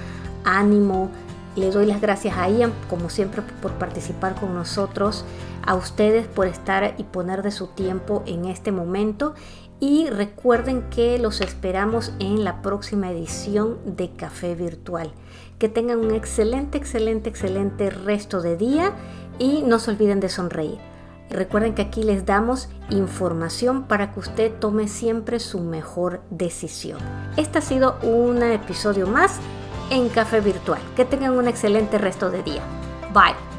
ánimo. 0.43 1.09
Le 1.55 1.71
doy 1.71 1.87
las 1.87 1.99
gracias 1.99 2.37
a 2.37 2.49
Ian, 2.49 2.71
como 2.89 3.09
siempre, 3.09 3.41
por 3.61 3.71
participar 3.73 4.35
con 4.35 4.53
nosotros, 4.53 5.25
a 5.65 5.75
ustedes 5.75 6.27
por 6.27 6.47
estar 6.47 6.93
y 6.97 7.03
poner 7.03 7.41
de 7.41 7.51
su 7.51 7.67
tiempo 7.67 8.23
en 8.25 8.45
este 8.45 8.71
momento. 8.71 9.33
Y 9.79 10.09
recuerden 10.09 10.89
que 10.89 11.19
los 11.19 11.41
esperamos 11.41 12.13
en 12.19 12.43
la 12.43 12.61
próxima 12.61 13.11
edición 13.11 13.77
de 13.85 14.11
Café 14.11 14.55
Virtual. 14.55 15.11
Que 15.59 15.67
tengan 15.67 15.99
un 15.99 16.13
excelente, 16.13 16.77
excelente, 16.77 17.29
excelente 17.29 17.89
resto 17.89 18.41
de 18.41 18.55
día 18.55 18.93
y 19.37 19.63
no 19.63 19.79
se 19.79 19.91
olviden 19.91 20.19
de 20.19 20.29
sonreír. 20.29 20.96
Recuerden 21.30 21.75
que 21.75 21.82
aquí 21.82 22.03
les 22.03 22.25
damos 22.25 22.69
información 22.89 23.84
para 23.84 24.11
que 24.11 24.19
usted 24.19 24.53
tome 24.59 24.88
siempre 24.88 25.39
su 25.39 25.59
mejor 25.59 26.21
decisión. 26.30 26.99
Este 27.36 27.59
ha 27.59 27.61
sido 27.61 27.97
un 28.01 28.41
episodio 28.41 29.07
más 29.07 29.39
en 29.89 30.09
Café 30.09 30.41
Virtual. 30.41 30.80
Que 30.95 31.05
tengan 31.05 31.34
un 31.34 31.47
excelente 31.47 31.97
resto 31.97 32.30
de 32.30 32.43
día. 32.43 32.61
Bye. 33.13 33.56